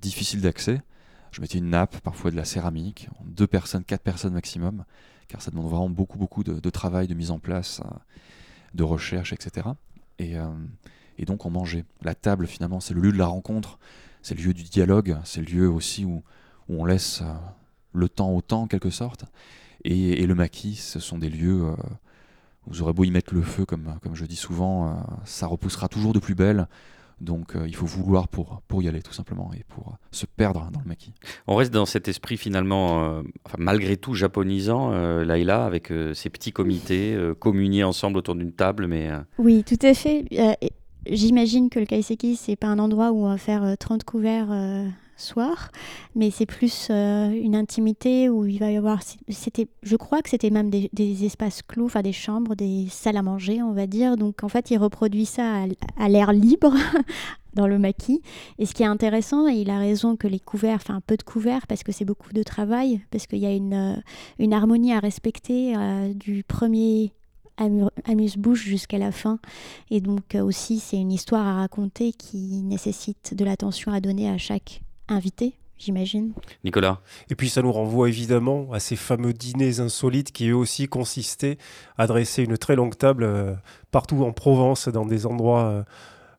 difficiles 0.00 0.40
d'accès. 0.40 0.80
Je 1.32 1.40
mettais 1.40 1.58
une 1.58 1.70
nappe, 1.70 1.98
parfois 2.00 2.30
de 2.30 2.36
la 2.36 2.44
céramique, 2.44 3.08
deux 3.24 3.48
personnes, 3.48 3.84
quatre 3.84 4.02
personnes 4.02 4.32
maximum, 4.32 4.84
car 5.28 5.42
ça 5.42 5.50
demande 5.50 5.66
vraiment 5.66 5.90
beaucoup, 5.90 6.16
beaucoup 6.16 6.44
de, 6.44 6.70
travail, 6.70 7.08
de 7.08 7.14
mise 7.14 7.30
en 7.30 7.38
place, 7.38 7.82
de 8.72 8.84
recherche, 8.84 9.32
etc. 9.32 9.68
Et, 10.18 10.36
et 11.18 11.24
donc 11.24 11.44
on 11.44 11.50
mangeait. 11.50 11.84
La 12.02 12.14
table, 12.14 12.46
finalement, 12.46 12.80
c'est 12.80 12.94
le 12.94 13.00
lieu 13.00 13.12
de 13.12 13.18
la 13.18 13.26
rencontre, 13.26 13.78
c'est 14.24 14.34
le 14.34 14.42
lieu 14.42 14.54
du 14.54 14.62
dialogue, 14.62 15.18
c'est 15.24 15.40
le 15.40 15.46
lieu 15.46 15.70
aussi 15.70 16.04
où, 16.04 16.22
on 16.70 16.86
laisse 16.86 17.20
euh, 17.20 17.26
le 17.92 18.08
temps 18.08 18.30
au 18.30 18.40
temps, 18.40 18.62
en 18.62 18.66
quelque 18.66 18.88
sorte. 18.88 19.26
Et, 19.84 20.26
le 20.26 20.34
maquis, 20.34 20.76
ce 20.76 20.98
sont 20.98 21.18
des 21.18 21.28
lieux 21.28 21.60
où 21.60 21.66
euh, 21.66 21.76
vous 22.66 22.80
aurez 22.80 22.94
beau 22.94 23.04
y 23.04 23.10
mettre 23.10 23.34
le 23.34 23.42
feu, 23.42 23.66
comme, 23.66 23.98
comme 24.02 24.14
je 24.14 24.24
dis 24.24 24.34
souvent, 24.34 24.88
euh, 24.88 24.92
ça 25.26 25.46
repoussera 25.46 25.88
toujours 25.88 26.14
de 26.14 26.18
plus 26.20 26.34
belle. 26.34 26.68
Donc 27.20 27.54
il 27.64 27.76
faut 27.76 27.86
vouloir 27.86 28.26
pour, 28.26 28.60
pour 28.66 28.82
y 28.82 28.88
aller 28.88 29.00
tout 29.00 29.12
simplement 29.12 29.52
et 29.54 29.62
pour 29.68 29.96
se 30.10 30.26
perdre 30.26 30.68
dans 30.72 30.80
le 30.80 30.88
maquis. 30.88 31.14
On 31.46 31.54
reste 31.54 31.72
dans 31.72 31.86
cet 31.86 32.08
esprit 32.08 32.36
finalement, 32.36 33.22
malgré 33.56 33.96
tout 33.96 34.14
japonisant, 34.14 34.90
Laïla, 35.22 35.64
avec 35.64 35.92
ces 36.12 36.28
petits 36.28 36.50
comités, 36.50 37.16
communier 37.38 37.84
ensemble 37.84 38.18
autour 38.18 38.34
d'une 38.34 38.52
table. 38.52 38.88
mais 38.88 39.10
Oui, 39.38 39.62
tout 39.62 39.78
à 39.86 39.94
fait. 39.94 40.24
J'imagine 41.06 41.68
que 41.68 41.78
le 41.78 41.86
kaiseki, 41.86 42.36
c'est 42.36 42.56
pas 42.56 42.68
un 42.68 42.78
endroit 42.78 43.12
où 43.12 43.24
on 43.24 43.28
va 43.28 43.36
faire 43.36 43.76
30 43.78 44.00
euh, 44.00 44.04
couverts 44.04 44.48
euh, 44.50 44.88
soir, 45.16 45.70
mais 46.14 46.30
c'est 46.30 46.46
plus 46.46 46.88
euh, 46.90 47.28
une 47.30 47.54
intimité 47.54 48.30
où 48.30 48.46
il 48.46 48.58
va 48.58 48.70
y 48.70 48.76
avoir. 48.76 49.00
C'était, 49.28 49.68
je 49.82 49.96
crois 49.96 50.22
que 50.22 50.30
c'était 50.30 50.48
même 50.48 50.70
des, 50.70 51.24
espaces 51.26 51.60
clos, 51.62 51.86
enfin 51.86 52.00
des 52.00 52.12
chambres, 52.12 52.54
des 52.54 52.86
salles 52.90 53.18
à 53.18 53.22
manger, 53.22 53.62
on 53.62 53.72
va 53.72 53.86
dire. 53.86 54.16
Donc 54.16 54.42
en 54.44 54.48
fait, 54.48 54.70
il 54.70 54.78
reproduit 54.78 55.26
ça 55.26 55.64
à, 55.98 56.08
l'air 56.08 56.32
libre. 56.32 56.74
dans 57.54 57.68
le 57.68 57.78
maquis. 57.78 58.20
Et 58.58 58.66
ce 58.66 58.74
qui 58.74 58.82
est 58.82 58.86
intéressant, 58.86 59.46
et 59.46 59.52
il 59.52 59.70
a 59.70 59.78
raison 59.78 60.16
que 60.16 60.26
les 60.26 60.40
couverts, 60.40 60.74
enfin 60.74 60.96
un 60.96 61.00
peu 61.00 61.16
de 61.16 61.22
couverts, 61.22 61.68
parce 61.68 61.84
que 61.84 61.92
c'est 61.92 62.04
beaucoup 62.04 62.32
de 62.32 62.42
travail, 62.42 63.00
parce 63.12 63.28
qu'il 63.28 63.38
y 63.38 63.46
a 63.46 63.52
une, 63.52 64.02
une 64.40 64.52
harmonie 64.52 64.92
à 64.92 64.98
respecter 64.98 65.72
du 66.16 66.42
premier 66.42 67.12
amuse-bouche 67.56 68.64
jusqu'à 68.64 68.98
la 68.98 69.12
fin. 69.12 69.38
Et 69.90 70.00
donc 70.00 70.34
euh, 70.34 70.42
aussi, 70.42 70.80
c'est 70.80 70.96
une 70.96 71.12
histoire 71.12 71.46
à 71.46 71.54
raconter 71.56 72.12
qui 72.12 72.62
nécessite 72.62 73.34
de 73.34 73.44
l'attention 73.44 73.92
à 73.92 74.00
donner 74.00 74.28
à 74.28 74.38
chaque 74.38 74.82
invité, 75.08 75.54
j'imagine. 75.78 76.32
Nicolas 76.64 77.00
Et 77.30 77.34
puis 77.34 77.48
ça 77.48 77.62
nous 77.62 77.72
renvoie 77.72 78.08
évidemment 78.08 78.72
à 78.72 78.80
ces 78.80 78.96
fameux 78.96 79.32
dîners 79.32 79.80
insolites 79.80 80.32
qui 80.32 80.48
eux 80.48 80.56
aussi 80.56 80.88
consistaient 80.88 81.58
à 81.98 82.06
dresser 82.06 82.42
une 82.42 82.58
très 82.58 82.76
longue 82.76 82.96
table 82.96 83.24
euh, 83.24 83.54
partout 83.90 84.24
en 84.24 84.32
Provence, 84.32 84.88
dans 84.88 85.06
des 85.06 85.26
endroits 85.26 85.64
euh, 85.64 85.82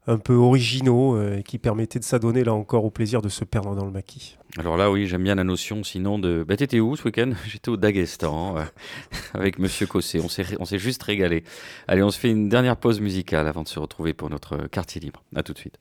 un 0.08 0.18
peu 0.18 0.34
originaux 0.34 1.16
euh, 1.16 1.42
qui 1.42 1.58
permettaient 1.58 2.00
de 2.00 2.04
s'adonner 2.04 2.44
là 2.44 2.54
encore 2.54 2.86
au 2.86 2.90
plaisir 2.90 3.22
de 3.22 3.30
se 3.30 3.44
perdre 3.44 3.76
dans 3.76 3.86
le 3.86 3.92
maquis. 3.92 4.38
Alors 4.58 4.78
là, 4.78 4.92
oui, 4.92 5.08
j'aime 5.08 5.24
bien 5.24 5.36
la 5.36 5.44
notion 5.44 5.84
sinon 5.84 6.20
de. 6.20 6.46
Bah, 6.48 6.56
t'étais 6.56 6.80
où 6.80 6.96
ce 6.96 7.04
week-end? 7.04 7.32
J'étais 7.48 7.70
au 7.70 7.78
Daghestan 7.78 8.56
avec 9.34 9.60
Monsieur 9.60 9.88
Cossé. 9.88 10.20
On 10.22 10.66
s'est 10.66 10.80
juste 10.80 11.04
régalé. 11.04 11.44
Allez, 11.88 12.04
on 12.04 12.12
se 12.12 12.20
fait 12.20 12.30
une 12.30 12.50
dernière 12.50 12.78
pause 12.78 13.02
musicale 13.02 13.48
avant 13.48 13.64
de 13.64 13.68
se 13.68 13.80
retrouver 13.80 14.14
pour 14.14 14.30
notre 14.30 14.68
quartier 14.68 15.02
libre. 15.02 15.24
À 15.36 15.44
tout 15.44 15.54
de 15.54 15.60
suite. 15.60 15.78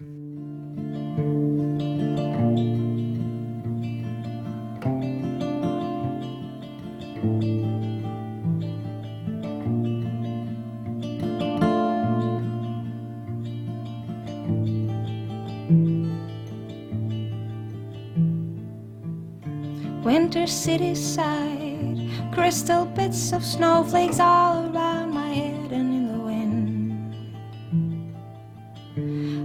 Winter 20.14 20.46
city 20.46 20.94
side. 20.94 22.08
Crystal 22.32 22.84
bits 22.84 23.32
of 23.32 23.44
snowflakes 23.44 24.20
all 24.20 24.58
around 24.70 25.12
my 25.12 25.30
head 25.40 25.72
and 25.72 25.88
in 25.98 26.04
the 26.12 26.20
wind. 26.28 26.54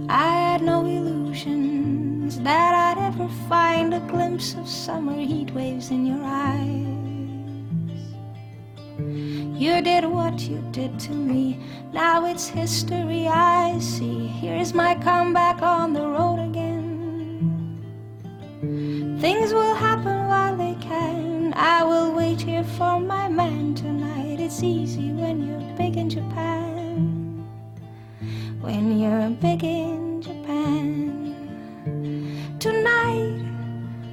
I 0.08 0.30
had 0.46 0.62
no 0.62 0.86
illusions 0.86 2.38
that 2.48 2.72
I'd 2.86 2.98
ever 3.08 3.28
find 3.48 3.92
a 3.94 3.98
glimpse 4.12 4.54
of 4.54 4.68
summer 4.68 5.18
heat 5.30 5.50
waves 5.50 5.90
in 5.90 6.06
your 6.06 6.22
eyes. 6.22 6.86
You 9.62 9.82
did 9.82 10.04
what 10.04 10.38
you 10.48 10.58
did 10.70 11.00
to 11.00 11.12
me, 11.12 11.58
now 11.92 12.26
it's 12.26 12.46
history 12.46 13.26
I 13.26 13.76
see. 13.80 14.28
Here's 14.42 14.72
my 14.72 14.94
comeback 14.94 15.62
on 15.62 15.94
the 15.94 16.06
road 16.16 16.38
again. 16.48 16.78
Things 19.20 19.52
will 19.52 19.74
happen. 19.74 20.19
I 21.62 21.84
will 21.84 22.14
wait 22.14 22.40
here 22.40 22.64
for 22.64 22.98
my 22.98 23.28
man 23.28 23.74
tonight. 23.74 24.40
It's 24.40 24.62
easy 24.62 25.12
when 25.12 25.46
you're 25.46 25.76
big 25.76 25.98
in 25.98 26.08
Japan. 26.08 27.46
When 28.62 28.98
you're 28.98 29.28
big 29.28 29.62
in 29.62 30.22
Japan. 30.22 31.34
Tonight, 32.58 33.44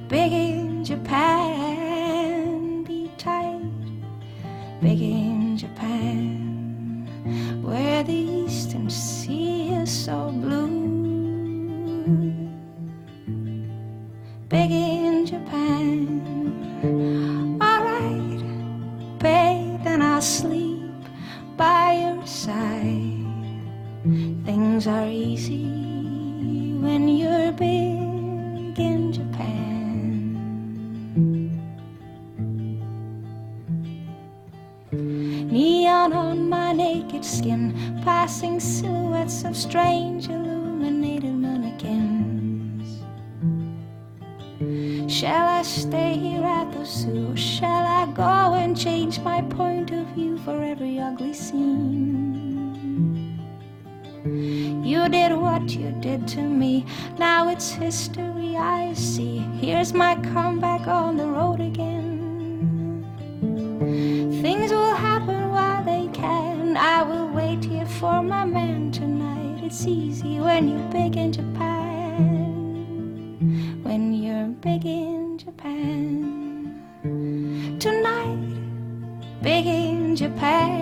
big 0.08 0.30
in 0.30 0.84
Japan. 0.84 2.84
Be 2.84 3.10
tight, 3.16 3.62
big 4.82 5.00
in 5.00 5.56
Japan. 5.56 7.08
Where 7.62 8.02
the 8.02 8.12
eastern 8.12 8.90
sea 8.90 9.72
is 9.72 9.90
so 9.90 10.30
blue. 10.32 10.68
Begging 14.50 14.77
Things 24.78 24.94
are 24.94 25.08
easy 25.08 25.64
when 26.80 27.08
you're 27.08 27.50
big 27.50 28.78
in 28.78 29.12
Japan. 29.12 30.38
Neon 35.50 36.12
on 36.12 36.48
my 36.48 36.72
naked 36.72 37.24
skin, 37.24 37.74
passing 38.04 38.60
silhouettes 38.60 39.42
of 39.42 39.56
strange 39.56 40.28
illuminated 40.28 41.34
mannequins. 41.34 43.02
Shall 45.12 45.58
I 45.58 45.62
stay 45.62 46.16
here 46.16 46.44
at 46.44 46.70
the 46.70 46.84
zoo? 46.84 47.36
Shall 47.36 47.84
I 47.84 48.06
go 48.12 48.54
and 48.54 48.78
change 48.78 49.18
my 49.18 49.42
point 49.42 49.90
of 49.90 50.06
view 50.14 50.38
for 50.38 50.62
every 50.62 51.00
ugly 51.00 51.34
scene? 51.34 52.27
Did 55.10 55.32
what 55.32 55.70
you 55.74 55.90
did 56.00 56.28
to 56.28 56.42
me, 56.42 56.84
now 57.18 57.48
it's 57.48 57.70
history 57.70 58.58
I 58.58 58.92
see. 58.92 59.38
Here's 59.58 59.94
my 59.94 60.16
comeback 60.16 60.86
on 60.86 61.16
the 61.16 61.26
road 61.26 61.60
again. 61.60 63.06
Things 64.42 64.70
will 64.70 64.94
happen 64.94 65.48
while 65.50 65.82
they 65.82 66.08
can. 66.12 66.76
I 66.76 67.02
will 67.02 67.28
wait 67.28 67.64
here 67.64 67.86
for 67.86 68.22
my 68.22 68.44
man 68.44 68.92
tonight. 68.92 69.64
It's 69.64 69.86
easy 69.86 70.40
when 70.40 70.68
you're 70.68 70.90
big 70.90 71.16
in 71.16 71.32
Japan. 71.32 72.74
When 73.82 74.12
you're 74.12 74.48
big 74.48 74.84
in 74.84 75.38
Japan. 75.38 76.84
Tonight, 77.80 78.38
big 79.42 79.66
in 79.66 80.16
Japan. 80.16 80.77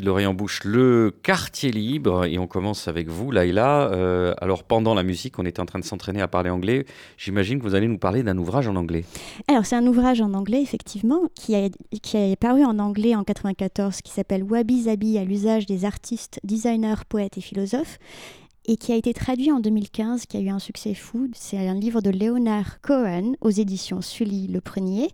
De 0.00 0.06
l'oreille 0.06 0.26
en 0.26 0.34
bouche, 0.34 0.62
le 0.64 1.12
quartier 1.22 1.70
libre. 1.70 2.24
Et 2.24 2.38
on 2.38 2.46
commence 2.46 2.88
avec 2.88 3.08
vous, 3.08 3.30
Laïla. 3.30 3.90
Euh, 3.92 4.34
alors, 4.40 4.64
pendant 4.64 4.94
la 4.94 5.02
musique, 5.02 5.38
on 5.38 5.44
était 5.44 5.60
en 5.60 5.66
train 5.66 5.78
de 5.78 5.84
s'entraîner 5.84 6.20
à 6.20 6.28
parler 6.28 6.50
anglais. 6.50 6.86
J'imagine 7.16 7.58
que 7.58 7.64
vous 7.64 7.74
allez 7.74 7.88
nous 7.88 7.98
parler 7.98 8.22
d'un 8.22 8.38
ouvrage 8.38 8.68
en 8.68 8.76
anglais. 8.76 9.04
Alors, 9.48 9.66
c'est 9.66 9.76
un 9.76 9.86
ouvrage 9.86 10.20
en 10.20 10.34
anglais, 10.34 10.62
effectivement, 10.62 11.22
qui, 11.34 11.54
a, 11.54 11.68
qui 12.02 12.16
est 12.16 12.36
paru 12.36 12.64
en 12.64 12.78
anglais 12.78 13.14
en 13.14 13.24
94, 13.24 14.00
qui 14.02 14.12
s'appelle 14.12 14.42
Wabi 14.42 14.82
Zabi 14.82 15.18
à 15.18 15.24
l'usage 15.24 15.66
des 15.66 15.84
artistes, 15.84 16.40
designers, 16.44 17.04
poètes 17.08 17.38
et 17.38 17.40
philosophes, 17.40 17.98
et 18.66 18.76
qui 18.76 18.92
a 18.92 18.96
été 18.96 19.12
traduit 19.12 19.52
en 19.52 19.60
2015, 19.60 20.26
qui 20.26 20.36
a 20.36 20.40
eu 20.40 20.48
un 20.48 20.58
succès 20.58 20.94
fou. 20.94 21.28
C'est 21.34 21.68
un 21.68 21.74
livre 21.74 22.00
de 22.00 22.10
Leonard 22.10 22.80
Cohen 22.80 23.34
aux 23.40 23.50
éditions 23.50 24.00
Sully 24.00 24.48
Le 24.48 24.60
Prunier. 24.60 25.10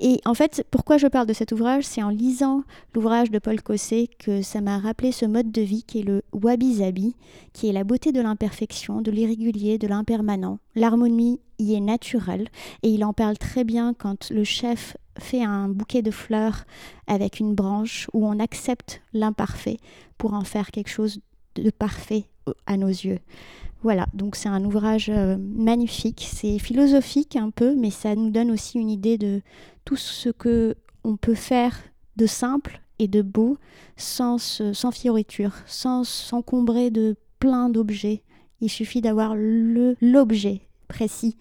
Et 0.00 0.20
en 0.24 0.34
fait, 0.34 0.64
pourquoi 0.70 0.96
je 0.96 1.06
parle 1.06 1.26
de 1.26 1.32
cet 1.32 1.52
ouvrage? 1.52 1.84
C'est 1.84 2.02
en 2.02 2.08
lisant 2.08 2.62
l'ouvrage 2.94 3.30
de 3.30 3.38
Paul 3.38 3.60
Cossé 3.60 4.08
que 4.18 4.42
ça 4.42 4.60
m'a 4.60 4.78
rappelé 4.78 5.12
ce 5.12 5.26
mode 5.26 5.50
de 5.50 5.62
vie 5.62 5.82
qui 5.82 6.00
est 6.00 6.04
le 6.04 6.22
wabi-sabi, 6.32 7.14
qui 7.52 7.68
est 7.68 7.72
la 7.72 7.84
beauté 7.84 8.12
de 8.12 8.20
l'imperfection, 8.20 9.02
de 9.02 9.10
l'irrégulier, 9.10 9.76
de 9.76 9.86
l'impermanent. 9.88 10.58
L'harmonie 10.74 11.40
y 11.58 11.74
est 11.74 11.80
naturelle 11.80 12.48
et 12.82 12.88
il 12.88 13.04
en 13.04 13.12
parle 13.12 13.36
très 13.36 13.64
bien 13.64 13.92
quand 13.92 14.30
le 14.30 14.44
chef 14.44 14.96
fait 15.18 15.42
un 15.42 15.68
bouquet 15.68 16.02
de 16.02 16.12
fleurs 16.12 16.64
avec 17.08 17.40
une 17.40 17.54
branche 17.54 18.08
où 18.12 18.26
on 18.26 18.38
accepte 18.38 19.02
l'imparfait 19.12 19.78
pour 20.16 20.34
en 20.34 20.44
faire 20.44 20.70
quelque 20.70 20.90
chose 20.90 21.20
de 21.62 21.70
parfait 21.70 22.24
à 22.66 22.76
nos 22.76 22.88
yeux. 22.88 23.18
Voilà, 23.82 24.06
donc 24.12 24.34
c'est 24.34 24.48
un 24.48 24.64
ouvrage 24.64 25.08
euh, 25.08 25.36
magnifique, 25.38 26.26
c'est 26.28 26.58
philosophique 26.58 27.36
un 27.36 27.50
peu, 27.50 27.76
mais 27.76 27.90
ça 27.90 28.16
nous 28.16 28.30
donne 28.30 28.50
aussi 28.50 28.78
une 28.78 28.90
idée 28.90 29.18
de 29.18 29.40
tout 29.84 29.96
ce 29.96 30.30
que 30.30 30.74
on 31.04 31.16
peut 31.16 31.36
faire 31.36 31.78
de 32.16 32.26
simple 32.26 32.80
et 32.98 33.06
de 33.06 33.22
beau 33.22 33.56
sans, 33.96 34.38
sans 34.38 34.90
fioriture, 34.90 35.52
sans 35.66 36.02
s'encombrer 36.02 36.90
de 36.90 37.16
plein 37.38 37.68
d'objets. 37.70 38.22
Il 38.60 38.68
suffit 38.68 39.00
d'avoir 39.00 39.36
l'objet 39.36 40.62
précis 40.88 41.36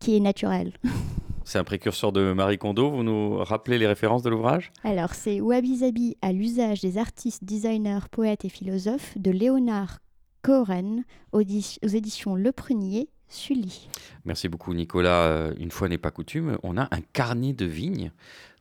qui 0.00 0.16
est 0.16 0.20
naturel. 0.20 0.72
C'est 1.48 1.58
un 1.58 1.64
précurseur 1.64 2.10
de 2.10 2.32
Marie 2.32 2.58
Kondo. 2.58 2.90
Vous 2.90 3.04
nous 3.04 3.36
rappelez 3.36 3.78
les 3.78 3.86
références 3.86 4.22
de 4.22 4.30
l'ouvrage? 4.30 4.72
Alors, 4.82 5.14
c'est 5.14 5.40
Wabi 5.40 5.76
Sabi 5.78 6.16
à 6.20 6.32
l'usage 6.32 6.80
des 6.80 6.98
artistes, 6.98 7.44
designers, 7.44 8.00
poètes 8.10 8.44
et 8.44 8.48
philosophes 8.48 9.16
de 9.16 9.30
Léonard 9.30 9.98
Cohen 10.42 11.04
aux, 11.30 11.44
di- 11.44 11.78
aux 11.84 11.88
éditions 11.88 12.34
Le 12.34 12.50
Prunier, 12.50 13.08
Sully. 13.28 13.88
Merci 14.24 14.48
beaucoup, 14.48 14.74
Nicolas. 14.74 15.22
Euh, 15.22 15.54
Une 15.60 15.70
fois 15.70 15.88
n'est 15.88 15.98
pas 15.98 16.10
coutume, 16.10 16.58
on 16.64 16.76
a 16.76 16.88
un 16.90 17.00
carnet 17.12 17.52
de 17.52 17.64
vignes 17.64 18.10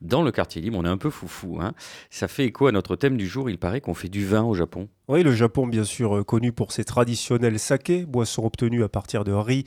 dans 0.01 0.21
le 0.21 0.31
quartier 0.31 0.61
libre. 0.61 0.77
On 0.77 0.85
est 0.85 0.89
un 0.89 0.97
peu 0.97 1.09
foufou. 1.09 1.57
Hein 1.61 1.73
Ça 2.11 2.27
fait 2.27 2.45
écho 2.45 2.67
à 2.67 2.71
notre 2.71 2.95
thème 2.95 3.17
du 3.17 3.25
jour. 3.27 3.49
Il 3.49 3.57
paraît 3.57 3.81
qu'on 3.81 3.95
fait 3.95 4.09
du 4.09 4.27
vin 4.27 4.43
au 4.43 4.53
Japon. 4.53 4.89
Oui, 5.07 5.23
le 5.23 5.31
Japon, 5.33 5.65
bien 5.65 5.83
sûr, 5.85 6.17
euh, 6.17 6.23
connu 6.23 6.51
pour 6.51 6.71
ses 6.71 6.83
traditionnels 6.83 7.57
sakés, 7.57 8.05
boissons 8.05 8.45
obtenues 8.45 8.83
à 8.83 8.89
partir 8.89 9.23
de 9.23 9.31
riz 9.31 9.65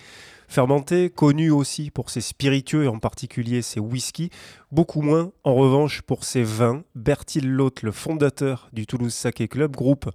fermenté, 0.49 1.11
connu 1.11 1.51
aussi 1.51 1.91
pour 1.91 2.11
ses 2.11 2.23
spiritueux 2.23 2.85
et 2.85 2.89
en 2.89 2.99
particulier 2.99 3.63
ses 3.63 3.81
whisky, 3.81 4.31
beaucoup 4.73 5.03
moins 5.03 5.31
en 5.45 5.55
revanche 5.55 6.03
pour 6.03 6.25
ses 6.25 6.43
vins. 6.43 6.83
Bertil 6.95 7.47
Loth, 7.49 7.83
le 7.83 7.93
fondateur 7.93 8.69
du 8.73 8.87
Toulouse 8.87 9.15
Sake 9.15 9.49
Club, 9.49 9.77
groupe 9.77 10.11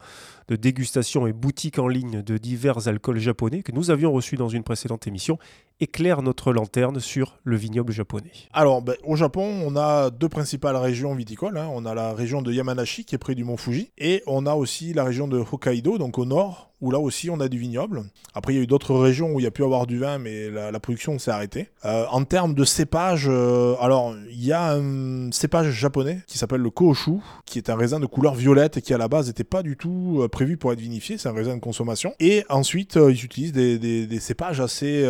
de 0.47 0.55
dégustation 0.55 1.27
et 1.27 1.33
boutique 1.33 1.79
en 1.79 1.87
ligne 1.87 2.21
de 2.21 2.37
divers 2.37 2.87
alcools 2.87 3.19
japonais 3.19 3.63
que 3.63 3.71
nous 3.71 3.91
avions 3.91 4.11
reçu 4.11 4.35
dans 4.35 4.49
une 4.49 4.63
précédente 4.63 5.07
émission, 5.07 5.37
éclaire 5.79 6.21
notre 6.21 6.53
lanterne 6.53 6.99
sur 6.99 7.39
le 7.43 7.55
vignoble 7.55 7.91
japonais. 7.91 8.31
Alors, 8.53 8.81
ben, 8.81 8.95
au 9.03 9.15
Japon, 9.15 9.61
on 9.65 9.75
a 9.75 10.09
deux 10.09 10.29
principales 10.29 10.75
régions 10.75 11.13
viticoles. 11.15 11.57
hein. 11.57 11.69
On 11.73 11.85
a 11.85 11.93
la 11.93 12.13
région 12.13 12.41
de 12.41 12.51
Yamanashi, 12.51 13.05
qui 13.05 13.15
est 13.15 13.17
près 13.19 13.35
du 13.35 13.43
mont 13.43 13.57
Fuji, 13.57 13.91
et 13.97 14.23
on 14.27 14.45
a 14.45 14.53
aussi 14.53 14.93
la 14.93 15.03
région 15.03 15.27
de 15.27 15.37
Hokkaido, 15.39 15.97
donc 15.97 16.17
au 16.17 16.25
nord, 16.25 16.73
où 16.83 16.91
là 16.91 16.99
aussi 16.99 17.29
on 17.29 17.39
a 17.39 17.47
du 17.47 17.57
vignoble. 17.57 18.03
Après, 18.33 18.53
il 18.53 18.57
y 18.57 18.59
a 18.59 18.63
eu 18.63 18.67
d'autres 18.67 18.93
régions 18.93 19.31
où 19.31 19.39
il 19.39 19.43
y 19.43 19.47
a 19.47 19.51
pu 19.51 19.63
avoir 19.63 19.87
du 19.87 19.99
vin, 19.99 20.17
mais 20.17 20.49
la, 20.49 20.79
production 20.81 21.17
s'est 21.17 21.31
arrêtée. 21.31 21.69
Euh, 21.85 22.05
en 22.11 22.25
termes 22.25 22.53
de 22.53 22.65
cépage, 22.65 23.27
euh, 23.29 23.75
alors 23.79 24.13
il 24.29 24.43
y 24.43 24.51
a 24.51 24.73
un 24.73 25.31
cépage 25.31 25.71
japonais 25.71 26.19
qui 26.27 26.37
s'appelle 26.37 26.59
le 26.59 26.69
Kooshu, 26.69 27.19
qui 27.45 27.57
est 27.57 27.69
un 27.69 27.75
raisin 27.75 28.01
de 28.01 28.05
couleur 28.05 28.35
violette 28.35 28.75
et 28.75 28.81
qui 28.81 28.93
à 28.93 28.97
la 28.97 29.07
base 29.07 29.27
n'était 29.27 29.45
pas 29.45 29.63
du 29.63 29.77
tout 29.77 30.19
euh, 30.19 30.27
prévu 30.27 30.57
pour 30.57 30.73
être 30.73 30.81
vinifié. 30.81 31.17
C'est 31.17 31.29
un 31.29 31.33
raisin 31.33 31.55
de 31.55 31.61
consommation. 31.61 32.13
Et 32.19 32.43
ensuite, 32.49 32.95
ils 32.97 33.23
utilisent 33.23 33.53
des, 33.53 34.19
cépages 34.19 34.59
assez 34.59 35.05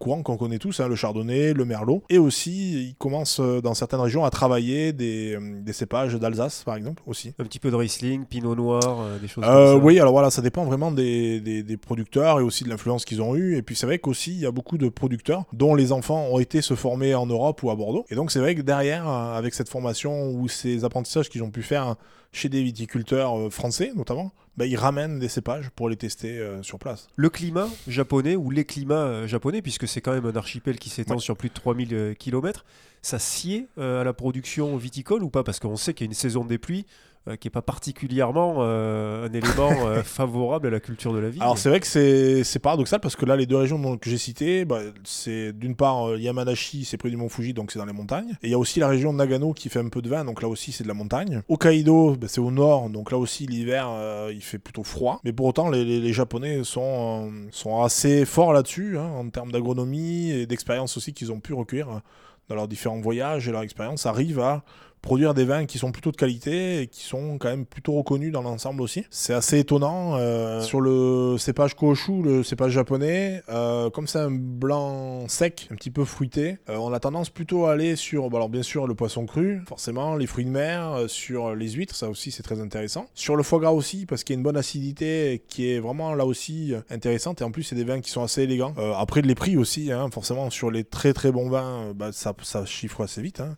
courants 0.00 0.22
qu'on 0.24 0.36
connaît 0.36 0.58
tous, 0.58 0.80
hein, 0.80 0.88
le 0.88 0.96
chardonnay, 0.96 1.52
le 1.52 1.64
merlot. 1.64 2.02
Et 2.10 2.18
aussi, 2.18 2.88
ils 2.88 2.94
commencent 2.96 3.38
euh, 3.38 3.60
dans 3.60 3.74
certaines 3.74 4.00
régions 4.00 4.24
à 4.24 4.30
travailler 4.30 4.92
des, 4.92 5.36
euh, 5.36 5.60
des 5.62 5.72
cépages 5.72 6.14
d'Alsace, 6.14 6.64
par 6.64 6.74
exemple, 6.74 7.02
aussi. 7.06 7.32
Un 7.38 7.44
petit 7.44 7.60
peu 7.60 7.70
de 7.70 7.76
Riesling, 7.76 8.24
Pinot 8.24 8.56
Noir, 8.56 8.82
euh, 9.00 9.18
des 9.18 9.28
choses 9.28 9.44
comme 9.44 9.52
ça. 9.66 9.76
oui, 9.76 10.00
alors 10.00 10.12
voilà, 10.12 10.30
ça 10.30 10.42
dépend 10.42 10.64
vraiment 10.64 10.90
des, 10.90 11.40
des- 11.40 11.62
des 11.62 11.76
producteurs 11.76 12.40
et 12.40 12.42
aussi 12.42 12.64
de 12.64 12.68
l'influence 12.70 13.04
qu'ils 13.04 13.22
ont 13.22 13.36
eu. 13.36 13.56
Et 13.56 13.62
puis 13.62 13.76
c'est 13.76 13.86
vrai 13.86 13.98
qu'aussi, 13.98 14.32
il 14.32 14.40
y 14.40 14.46
a 14.46 14.50
beaucoup 14.50 14.78
de 14.78 14.88
producteurs 14.88 15.44
dont 15.52 15.74
les 15.76 15.92
enfants 15.92 16.26
ont 16.32 16.38
été 16.40 16.62
se 16.62 16.74
former 16.74 17.14
en 17.14 17.26
Europe 17.26 17.62
ou 17.62 17.70
à 17.70 17.76
Bordeaux. 17.76 18.06
Et 18.10 18.14
donc 18.14 18.30
c'est 18.32 18.40
vrai 18.40 18.54
que 18.54 18.62
derrière, 18.62 19.06
avec 19.06 19.52
cette 19.54 19.68
formation 19.68 20.30
ou 20.30 20.48
ces 20.48 20.84
apprentissages 20.84 21.28
qu'ils 21.28 21.42
ont 21.42 21.50
pu 21.50 21.62
faire 21.62 21.96
chez 22.32 22.48
des 22.48 22.62
viticulteurs 22.62 23.38
euh, 23.38 23.50
français 23.50 23.92
notamment, 23.94 24.32
bah, 24.56 24.66
ils 24.66 24.76
ramènent 24.76 25.18
des 25.18 25.28
cépages 25.28 25.70
pour 25.70 25.88
les 25.88 25.96
tester 25.96 26.38
euh, 26.38 26.62
sur 26.62 26.78
place. 26.78 27.08
Le 27.16 27.28
climat 27.30 27.68
japonais 27.88 28.36
ou 28.36 28.50
les 28.50 28.64
climats 28.64 29.04
euh, 29.04 29.26
japonais, 29.26 29.62
puisque 29.62 29.88
c'est 29.88 30.00
quand 30.00 30.12
même 30.12 30.26
un 30.26 30.36
archipel 30.36 30.78
qui 30.78 30.90
s'étend 30.90 31.14
Ouais. 31.14 31.20
sur 31.20 31.36
plus 31.36 31.48
de 31.48 31.54
3000 31.54 32.14
km, 32.18 32.64
ça 33.02 33.18
sied 33.18 33.68
à 33.78 34.04
la 34.04 34.12
production 34.12 34.76
viticole 34.76 35.22
ou 35.22 35.30
pas? 35.30 35.42
Parce 35.42 35.58
qu'on 35.58 35.76
sait 35.76 35.94
qu'il 35.94 36.04
y 36.04 36.08
a 36.08 36.10
une 36.10 36.14
saison 36.14 36.44
des 36.44 36.58
pluies 36.58 36.84
euh, 37.28 37.36
qui 37.36 37.46
n'est 37.48 37.50
pas 37.50 37.60
particulièrement 37.62 38.56
euh, 38.60 39.28
un 39.28 39.32
élément 39.32 39.86
euh, 39.86 40.02
favorable 40.04 40.68
à 40.68 40.70
la 40.70 40.80
culture 40.80 41.12
de 41.12 41.18
la 41.18 41.28
vie. 41.28 41.40
Alors 41.40 41.58
c'est 41.58 41.68
vrai 41.68 41.80
que 41.80 41.86
c'est 41.86 42.44
c'est 42.44 42.58
paradoxal 42.58 43.00
parce 43.00 43.14
que 43.16 43.26
là 43.26 43.36
les 43.36 43.46
deux 43.46 43.56
régions 43.56 43.78
dont- 43.78 43.98
que 43.98 44.08
j'ai 44.08 44.16
citées, 44.18 44.64
bah, 44.64 44.80
c'est 45.04 45.52
d'une 45.52 45.76
part 45.76 46.16
Yamanashi, 46.16 46.84
c'est 46.84 46.96
près 46.96 47.10
du 47.10 47.16
mont 47.16 47.28
Fuji 47.28 47.52
donc 47.52 47.72
c'est 47.72 47.78
dans 47.78 47.84
les 47.84 47.92
montagnes, 47.92 48.30
et 48.42 48.46
il 48.48 48.50
y 48.50 48.54
a 48.54 48.58
aussi 48.58 48.80
la 48.80 48.88
région 48.88 49.12
de 49.12 49.18
Nagano 49.18 49.52
qui 49.52 49.68
fait 49.68 49.80
un 49.80 49.88
peu 49.88 50.00
de 50.02 50.08
vin 50.08 50.24
donc 50.24 50.40
là 50.42 50.48
aussi 50.48 50.72
c'est 50.72 50.84
de 50.84 50.88
la 50.88 50.94
montagne. 50.94 51.42
Hokkaido 51.48 52.16
bah, 52.16 52.26
c'est 52.28 52.40
au 52.40 52.50
nord 52.50 52.88
donc 52.90 53.10
là 53.12 53.18
aussi 53.18 53.46
l'hiver 53.46 53.88
il 54.32 54.40
fait 54.42 54.58
plutôt 54.58 54.82
froid, 54.84 55.20
mais 55.24 55.32
pour 55.32 55.46
autant 55.46 55.68
les, 55.68 55.84
les- 55.84 56.00
les 56.00 56.12
Japonais 56.12 56.64
sont 56.64 57.30
sont 57.50 57.82
assez 57.82 58.24
forts 58.24 58.52
là-dessus 58.52 58.96
hein, 58.98 59.10
en 59.18 59.28
termes 59.28 59.52
d'agronomie 59.52 60.30
et 60.30 60.46
d'expérience 60.46 60.96
aussi 60.96 61.12
qu'ils 61.12 61.32
ont 61.32 61.40
pu 61.40 61.52
recueillir 61.54 62.00
dans 62.48 62.54
leurs 62.56 62.68
différents 62.68 63.00
voyages 63.00 63.46
et 63.48 63.52
leur 63.52 63.62
expérience 63.62 64.06
arrivent 64.06 64.40
à 64.40 64.64
produire 65.02 65.34
des 65.34 65.44
vins 65.44 65.66
qui 65.66 65.78
sont 65.78 65.92
plutôt 65.92 66.10
de 66.10 66.16
qualité 66.16 66.82
et 66.82 66.86
qui 66.86 67.04
sont 67.04 67.38
quand 67.38 67.48
même 67.48 67.66
plutôt 67.66 67.92
reconnus 67.94 68.32
dans 68.32 68.42
l'ensemble 68.42 68.82
aussi. 68.82 69.04
C'est 69.10 69.34
assez 69.34 69.58
étonnant. 69.58 70.16
euh, 70.16 70.60
sur 70.60 70.80
le 70.80 71.36
cépage 71.38 71.74
Koshu, 71.74 72.22
le 72.22 72.42
cépage 72.42 72.72
japonais, 72.72 73.42
euh, 73.48 73.90
comme 73.90 74.06
c'est 74.06 74.18
un 74.18 74.30
blanc 74.30 75.26
sec, 75.28 75.68
un 75.70 75.74
petit 75.74 75.90
peu 75.90 76.04
fruité, 76.04 76.58
euh, 76.68 76.76
on 76.76 76.92
a 76.92 77.00
tendance 77.00 77.30
plutôt 77.30 77.66
à 77.66 77.72
aller 77.72 77.96
sur, 77.96 78.28
bah 78.30 78.38
alors 78.38 78.48
bien 78.48 78.62
sûr, 78.62 78.86
le 78.86 78.94
poisson 78.94 79.26
cru, 79.26 79.62
forcément, 79.66 80.16
les 80.16 80.26
fruits 80.26 80.44
de 80.44 80.50
mer, 80.50 80.92
euh, 80.92 81.08
sur 81.08 81.54
les 81.54 81.70
huîtres, 81.70 81.94
ça 81.96 82.08
aussi 82.08 82.30
c'est 82.30 82.42
très 82.42 82.60
intéressant. 82.60 83.06
Sur 83.14 83.36
le 83.36 83.42
foie 83.42 83.58
gras 83.60 83.70
aussi, 83.72 84.06
parce 84.06 84.24
qu'il 84.24 84.34
y 84.34 84.36
a 84.36 84.38
une 84.38 84.44
bonne 84.44 84.56
acidité 84.56 85.42
qui 85.48 85.70
est 85.70 85.80
vraiment 85.80 86.14
là 86.14 86.26
aussi 86.26 86.74
intéressante. 86.90 87.40
Et 87.40 87.44
en 87.44 87.50
plus, 87.50 87.62
c'est 87.62 87.74
des 87.76 87.84
vins 87.84 88.00
qui 88.00 88.10
sont 88.10 88.22
assez 88.22 88.42
élégants. 88.42 88.74
Euh, 88.78 88.92
après, 88.94 89.22
les 89.22 89.34
prix 89.34 89.56
aussi, 89.56 89.92
hein, 89.92 90.08
forcément, 90.12 90.50
sur 90.50 90.70
les 90.70 90.84
très 90.84 91.12
très 91.12 91.32
bons 91.32 91.48
vins, 91.48 91.88
euh, 91.88 91.92
bah, 91.94 92.10
ça, 92.12 92.34
ça 92.42 92.64
chiffre 92.66 93.02
assez 93.02 93.22
vite. 93.22 93.40
hein. 93.40 93.56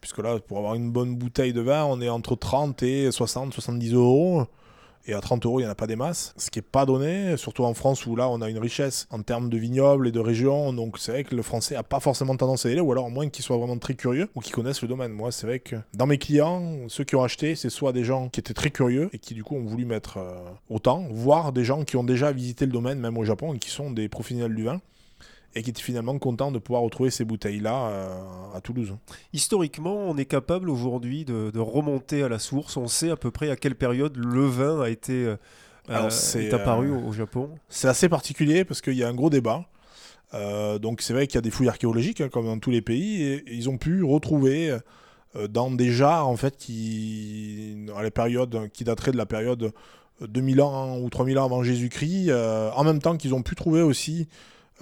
Puisque 0.00 0.18
là, 0.18 0.38
pour 0.38 0.58
avoir 0.58 0.74
une 0.74 0.90
bonne 0.90 1.16
bouteille 1.16 1.52
de 1.52 1.60
vin, 1.60 1.84
on 1.84 2.00
est 2.00 2.08
entre 2.08 2.36
30 2.36 2.82
et 2.82 3.10
60, 3.10 3.52
70 3.52 3.94
euros. 3.94 4.46
Et 5.08 5.14
à 5.14 5.20
30 5.20 5.46
euros, 5.46 5.60
il 5.60 5.62
n'y 5.62 5.68
en 5.68 5.72
a 5.72 5.76
pas 5.76 5.86
des 5.86 5.94
masses. 5.94 6.34
Ce 6.36 6.50
qui 6.50 6.58
n'est 6.58 6.64
pas 6.64 6.84
donné, 6.84 7.36
surtout 7.36 7.64
en 7.64 7.74
France 7.74 8.06
où 8.06 8.16
là, 8.16 8.28
on 8.28 8.40
a 8.42 8.50
une 8.50 8.58
richesse 8.58 9.06
en 9.10 9.22
termes 9.22 9.48
de 9.48 9.56
vignobles 9.56 10.08
et 10.08 10.12
de 10.12 10.18
régions. 10.18 10.72
Donc 10.72 10.98
c'est 10.98 11.12
vrai 11.12 11.24
que 11.24 11.36
le 11.36 11.42
français 11.42 11.74
n'a 11.74 11.84
pas 11.84 12.00
forcément 12.00 12.36
tendance 12.36 12.66
à 12.66 12.70
y 12.70 12.72
aller, 12.72 12.80
ou 12.80 12.90
alors 12.90 13.06
à 13.06 13.08
moins 13.08 13.28
qu'il 13.28 13.44
soit 13.44 13.56
vraiment 13.56 13.78
très 13.78 13.94
curieux 13.94 14.28
ou 14.34 14.40
qu'il 14.40 14.52
connaisse 14.52 14.82
le 14.82 14.88
domaine. 14.88 15.12
Moi, 15.12 15.30
c'est 15.30 15.46
vrai 15.46 15.60
que 15.60 15.76
dans 15.94 16.06
mes 16.06 16.18
clients, 16.18 16.88
ceux 16.88 17.04
qui 17.04 17.14
ont 17.14 17.22
acheté, 17.22 17.54
c'est 17.54 17.70
soit 17.70 17.92
des 17.92 18.02
gens 18.02 18.28
qui 18.28 18.40
étaient 18.40 18.54
très 18.54 18.70
curieux 18.70 19.08
et 19.12 19.18
qui 19.20 19.34
du 19.34 19.44
coup 19.44 19.54
ont 19.54 19.64
voulu 19.64 19.84
mettre 19.84 20.18
euh, 20.18 20.34
autant, 20.70 21.06
voire 21.10 21.52
des 21.52 21.64
gens 21.64 21.84
qui 21.84 21.96
ont 21.96 22.04
déjà 22.04 22.32
visité 22.32 22.66
le 22.66 22.72
domaine, 22.72 22.98
même 22.98 23.16
au 23.16 23.24
Japon, 23.24 23.54
et 23.54 23.58
qui 23.58 23.70
sont 23.70 23.92
des 23.92 24.08
professionnels 24.08 24.56
du 24.56 24.64
vin. 24.64 24.80
Et 25.56 25.62
qui 25.62 25.70
étaient 25.70 25.80
finalement 25.80 26.18
contents 26.18 26.52
de 26.52 26.58
pouvoir 26.58 26.82
retrouver 26.82 27.10
ces 27.10 27.24
bouteilles-là 27.24 27.88
euh, 27.88 28.18
à 28.54 28.60
Toulouse. 28.60 28.94
Historiquement, 29.32 29.96
on 29.96 30.18
est 30.18 30.26
capable 30.26 30.68
aujourd'hui 30.68 31.24
de, 31.24 31.50
de 31.50 31.58
remonter 31.58 32.22
à 32.22 32.28
la 32.28 32.38
source. 32.38 32.76
On 32.76 32.88
sait 32.88 33.10
à 33.10 33.16
peu 33.16 33.30
près 33.30 33.48
à 33.48 33.56
quelle 33.56 33.74
période 33.74 34.18
le 34.18 34.44
vin 34.44 34.82
a 34.82 34.90
été 34.90 35.24
euh, 35.24 35.36
Alors, 35.88 36.10
euh, 36.12 36.38
est 36.38 36.52
apparu 36.52 36.90
euh, 36.90 37.08
au, 37.08 37.12
Japon. 37.12 37.50
C'est 37.70 37.88
assez 37.88 38.10
particulier 38.10 38.66
parce 38.66 38.82
qu'il 38.82 38.94
y 38.94 39.02
a 39.02 39.08
un 39.08 39.14
gros 39.14 39.30
débat. 39.30 39.64
Donc 40.82 41.00
c'est 41.00 41.14
vrai 41.14 41.26
qu'il 41.26 41.36
y 41.36 41.38
a 41.38 41.42
des 41.42 41.50
fouilles 41.50 41.70
archéologiques 41.70 42.20
hein, 42.20 42.28
comme 42.28 42.44
dans 42.44 42.58
tous 42.58 42.70
les 42.70 42.82
pays 42.82 43.22
et, 43.22 43.36
et 43.36 43.54
ils 43.54 43.70
ont 43.70 43.78
pu 43.78 44.04
retrouver 44.04 44.76
dans 45.48 45.70
des 45.70 45.90
jarres 45.90 46.28
en 46.28 46.36
fait 46.36 46.58
qui 46.58 47.86
à 47.96 48.02
la 48.02 48.10
période 48.10 48.68
qui 48.74 48.84
dateraient 48.84 49.12
de 49.12 49.16
la 49.16 49.24
période 49.24 49.72
2000 50.20 50.60
ans 50.60 50.98
ou 50.98 51.08
3000 51.08 51.38
ans 51.38 51.46
avant 51.46 51.62
Jésus-Christ 51.62 52.30
en 52.32 52.84
même 52.84 53.00
temps 53.00 53.16
qu'ils 53.16 53.34
ont 53.34 53.40
pu 53.40 53.54
trouver 53.54 53.80
aussi 53.80 54.28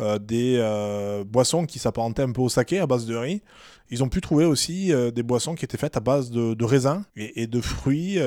euh, 0.00 0.18
des 0.18 0.56
euh, 0.58 1.22
boissons 1.22 1.66
qui 1.66 1.78
s'apparentaient 1.78 2.22
un 2.22 2.32
peu 2.32 2.40
au 2.40 2.48
saké 2.48 2.80
à 2.80 2.86
base 2.86 3.06
de 3.06 3.14
riz. 3.14 3.42
Ils 3.90 4.02
ont 4.02 4.08
pu 4.08 4.20
trouver 4.20 4.44
aussi 4.44 4.92
euh, 4.92 5.12
des 5.12 5.22
boissons 5.22 5.54
qui 5.54 5.64
étaient 5.64 5.78
faites 5.78 5.96
à 5.96 6.00
base 6.00 6.32
de, 6.32 6.64
raisins 6.64 7.04
et, 7.14 7.46
de 7.46 7.60
fruits 7.60 8.18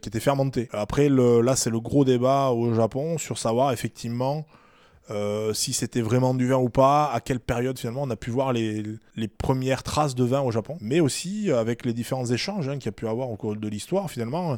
qui 0.00 0.08
étaient 0.08 0.20
fermentés. 0.20 0.68
Après, 0.72 1.08
là, 1.08 1.56
c'est 1.56 1.70
le 1.70 1.80
gros 1.80 2.04
débat 2.04 2.50
au 2.50 2.72
Japon 2.74 3.18
sur 3.18 3.38
savoir 3.38 3.72
effectivement 3.72 4.46
si 5.52 5.74
c'était 5.74 6.00
vraiment 6.00 6.32
du 6.32 6.48
vin 6.48 6.56
ou 6.56 6.70
pas, 6.70 7.10
à 7.12 7.20
quelle 7.20 7.40
période 7.40 7.78
finalement 7.78 8.04
on 8.04 8.10
a 8.10 8.16
pu 8.16 8.30
voir 8.30 8.54
les, 8.54 8.98
premières 9.36 9.82
traces 9.82 10.14
de 10.14 10.24
vin 10.24 10.40
au 10.40 10.50
Japon, 10.50 10.78
mais 10.80 11.00
aussi 11.00 11.50
avec 11.50 11.84
les 11.84 11.92
différents 11.92 12.24
échanges 12.24 12.68
hein, 12.68 12.76
qu'il 12.76 12.86
y 12.86 12.88
a 12.88 12.92
pu 12.92 13.06
avoir 13.06 13.30
au 13.30 13.36
cours 13.36 13.56
de 13.56 13.68
l'histoire 13.68 14.10
finalement. 14.10 14.56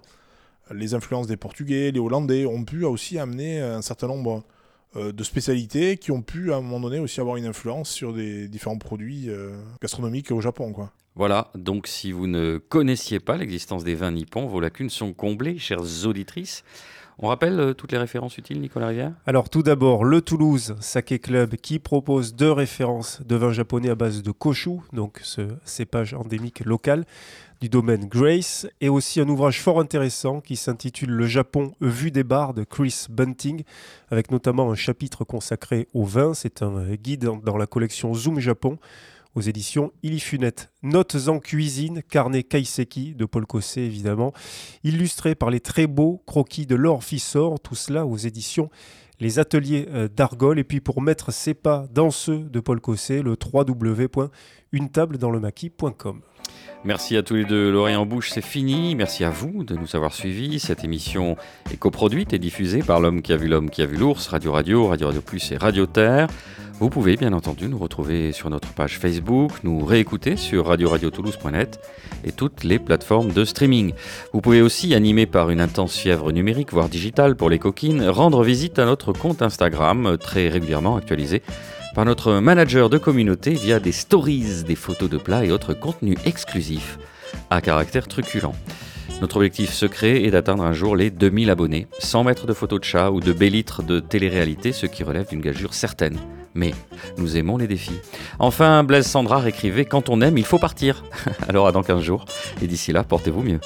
Les 0.70 0.94
influences 0.94 1.26
des 1.26 1.36
Portugais, 1.36 1.90
les 1.90 1.98
Hollandais 1.98 2.46
ont 2.46 2.64
pu 2.64 2.84
aussi 2.84 3.18
amener 3.18 3.60
un 3.60 3.82
certain 3.82 4.06
nombre 4.06 4.44
de 4.96 5.24
spécialités 5.24 5.96
qui 5.96 6.12
ont 6.12 6.22
pu 6.22 6.52
à 6.52 6.56
un 6.56 6.60
moment 6.60 6.80
donné 6.80 6.98
aussi 6.98 7.20
avoir 7.20 7.36
une 7.36 7.46
influence 7.46 7.90
sur 7.90 8.12
des 8.12 8.48
différents 8.48 8.78
produits 8.78 9.28
euh, 9.28 9.56
gastronomiques 9.82 10.30
au 10.30 10.40
Japon. 10.40 10.72
Quoi. 10.72 10.92
Voilà, 11.16 11.50
donc 11.54 11.86
si 11.86 12.12
vous 12.12 12.26
ne 12.26 12.58
connaissiez 12.58 13.20
pas 13.20 13.36
l'existence 13.36 13.84
des 13.84 13.94
vins 13.94 14.10
nippons, 14.10 14.46
vos 14.46 14.60
lacunes 14.60 14.90
sont 14.90 15.12
comblées, 15.12 15.58
chères 15.58 16.06
auditrices. 16.06 16.64
On 17.18 17.28
rappelle 17.28 17.60
euh, 17.60 17.74
toutes 17.74 17.92
les 17.92 17.98
références 17.98 18.38
utiles, 18.38 18.60
Nicolas 18.60 18.88
Rivière? 18.88 19.12
Alors 19.24 19.48
tout 19.48 19.62
d'abord, 19.62 20.04
le 20.04 20.20
Toulouse 20.20 20.74
Sake 20.80 21.20
Club 21.22 21.54
qui 21.54 21.78
propose 21.78 22.34
deux 22.34 22.50
références 22.50 23.22
de 23.22 23.36
vin 23.36 23.52
japonais 23.52 23.90
à 23.90 23.94
base 23.94 24.22
de 24.22 24.32
koshu, 24.32 24.78
donc 24.92 25.20
ce 25.22 25.42
cépage 25.64 26.14
endémique 26.14 26.60
local 26.64 27.04
du 27.60 27.68
domaine 27.68 28.06
Grace, 28.06 28.66
et 28.80 28.88
aussi 28.88 29.20
un 29.20 29.28
ouvrage 29.28 29.62
fort 29.62 29.78
intéressant 29.78 30.40
qui 30.40 30.56
s'intitule 30.56 31.10
Le 31.10 31.26
Japon 31.26 31.72
vue 31.80 32.10
des 32.10 32.24
bars 32.24 32.52
de 32.52 32.64
Chris 32.64 33.06
Bunting, 33.08 33.62
avec 34.10 34.32
notamment 34.32 34.70
un 34.70 34.74
chapitre 34.74 35.24
consacré 35.24 35.88
au 35.94 36.04
vin. 36.04 36.34
C'est 36.34 36.62
un 36.62 36.94
guide 36.94 37.30
dans 37.44 37.56
la 37.56 37.66
collection 37.66 38.12
Zoom 38.12 38.40
Japon 38.40 38.78
aux 39.34 39.40
éditions 39.40 39.92
Ilifunet. 40.02 40.54
Notes 40.82 41.28
en 41.28 41.38
cuisine, 41.38 42.02
carnet 42.02 42.42
Kaiseki 42.42 43.14
de 43.14 43.24
Paul 43.24 43.46
Cossé 43.46 43.82
évidemment, 43.82 44.32
illustré 44.82 45.34
par 45.34 45.50
les 45.50 45.60
très 45.60 45.86
beaux 45.86 46.22
croquis 46.26 46.66
de 46.66 46.74
Laure 46.74 47.04
Fissor, 47.04 47.60
tout 47.60 47.74
cela 47.74 48.06
aux 48.06 48.16
éditions 48.16 48.70
Les 49.20 49.38
Ateliers 49.38 49.86
euh, 49.90 50.08
d'Argol. 50.08 50.58
Et 50.58 50.64
puis 50.64 50.80
pour 50.80 51.02
mettre 51.02 51.32
ses 51.32 51.54
pas 51.54 51.86
dans 51.92 52.10
ceux 52.10 52.40
de 52.40 52.60
Paul 52.60 52.80
Cossé, 52.80 53.22
le 53.22 53.36
www.unetabledanslemaki.com. 54.74 56.20
Merci 56.84 57.16
à 57.16 57.22
tous 57.22 57.34
les 57.34 57.44
deux. 57.44 57.70
L'oreille 57.70 57.96
en 57.96 58.04
bouche, 58.04 58.30
c'est 58.30 58.44
fini. 58.44 58.94
Merci 58.94 59.24
à 59.24 59.30
vous 59.30 59.64
de 59.64 59.74
nous 59.74 59.96
avoir 59.96 60.12
suivis. 60.12 60.60
Cette 60.60 60.84
émission 60.84 61.36
est 61.72 61.78
coproduite 61.78 62.34
et 62.34 62.38
diffusée 62.38 62.82
par 62.82 63.00
l'homme 63.00 63.22
qui 63.22 63.32
a 63.32 63.36
vu 63.36 63.48
l'homme 63.48 63.70
qui 63.70 63.80
a 63.80 63.86
vu 63.86 63.96
l'ours, 63.96 64.26
Radio 64.28 64.52
Radio, 64.52 64.88
Radio 64.88 65.06
Radio 65.06 65.22
Plus 65.22 65.52
et 65.52 65.56
Radio 65.56 65.86
Terre. 65.86 66.28
Vous 66.80 66.90
pouvez 66.90 67.16
bien 67.16 67.32
entendu 67.32 67.68
nous 67.68 67.78
retrouver 67.78 68.32
sur 68.32 68.50
notre 68.50 68.74
page 68.74 68.98
Facebook, 68.98 69.52
nous 69.62 69.84
réécouter 69.84 70.36
sur 70.36 70.66
radioradiotoulouse.net 70.66 71.80
et 72.24 72.32
toutes 72.32 72.64
les 72.64 72.78
plateformes 72.78 73.32
de 73.32 73.44
streaming. 73.44 73.92
Vous 74.32 74.40
pouvez 74.40 74.60
aussi, 74.60 74.92
animé 74.92 75.24
par 75.24 75.50
une 75.50 75.60
intense 75.60 75.96
fièvre 75.96 76.32
numérique, 76.32 76.72
voire 76.72 76.88
digitale 76.88 77.36
pour 77.36 77.48
les 77.48 77.60
coquines, 77.60 78.06
rendre 78.08 78.42
visite 78.42 78.78
à 78.78 78.84
notre 78.84 79.12
compte 79.12 79.40
Instagram, 79.40 80.18
très 80.20 80.48
régulièrement 80.48 80.96
actualisé 80.96 81.42
par 81.94 82.04
notre 82.04 82.34
manager 82.40 82.90
de 82.90 82.98
communauté 82.98 83.52
via 83.52 83.78
des 83.78 83.92
stories, 83.92 84.64
des 84.66 84.74
photos 84.74 85.08
de 85.08 85.16
plats 85.16 85.44
et 85.44 85.52
autres 85.52 85.74
contenus 85.74 86.18
exclusifs 86.24 86.98
à 87.50 87.60
caractère 87.60 88.08
truculent. 88.08 88.52
Notre 89.20 89.36
objectif 89.36 89.72
secret 89.72 90.24
est 90.24 90.30
d'atteindre 90.32 90.64
un 90.64 90.72
jour 90.72 90.96
les 90.96 91.10
2000 91.10 91.50
abonnés, 91.50 91.86
sans 92.00 92.24
mettre 92.24 92.46
de 92.46 92.52
photos 92.52 92.80
de 92.80 92.84
chats 92.84 93.12
ou 93.12 93.20
de 93.20 93.32
bellitres 93.32 93.82
de 93.82 94.00
télé-réalité, 94.00 94.72
ce 94.72 94.86
qui 94.86 95.04
relève 95.04 95.28
d'une 95.28 95.40
gageure 95.40 95.72
certaine. 95.72 96.18
Mais 96.54 96.72
nous 97.16 97.36
aimons 97.36 97.56
les 97.56 97.68
défis. 97.68 98.00
Enfin, 98.38 98.82
Blaise 98.84 99.06
Sandra 99.06 99.48
écrivait 99.48 99.84
Quand 99.84 100.08
on 100.08 100.20
aime, 100.20 100.38
il 100.38 100.44
faut 100.44 100.58
partir. 100.58 101.04
Alors 101.48 101.66
à 101.66 101.72
dans 101.72 101.82
15 101.82 102.02
jours. 102.02 102.24
Et 102.60 102.66
d'ici 102.66 102.92
là, 102.92 103.04
portez-vous 103.04 103.42
mieux. 103.42 103.60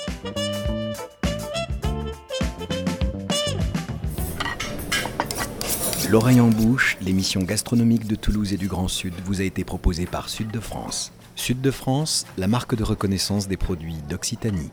L'oreille 6.11 6.41
en 6.41 6.49
bouche, 6.49 6.97
l'émission 7.03 7.43
gastronomique 7.43 8.07
de 8.07 8.15
Toulouse 8.15 8.55
et 8.55 8.57
du 8.57 8.67
Grand 8.67 8.89
Sud 8.89 9.13
vous 9.27 9.43
a 9.43 9.45
été 9.45 9.63
proposée 9.63 10.07
par 10.07 10.31
Sud 10.31 10.51
de 10.51 10.59
France. 10.59 11.13
Sud 11.37 11.61
de 11.61 11.71
France, 11.71 12.25
la 12.39 12.49
marque 12.49 12.75
de 12.75 12.83
reconnaissance 12.83 13.47
des 13.47 13.59
produits 13.59 13.99
d'Occitanie. 14.09 14.71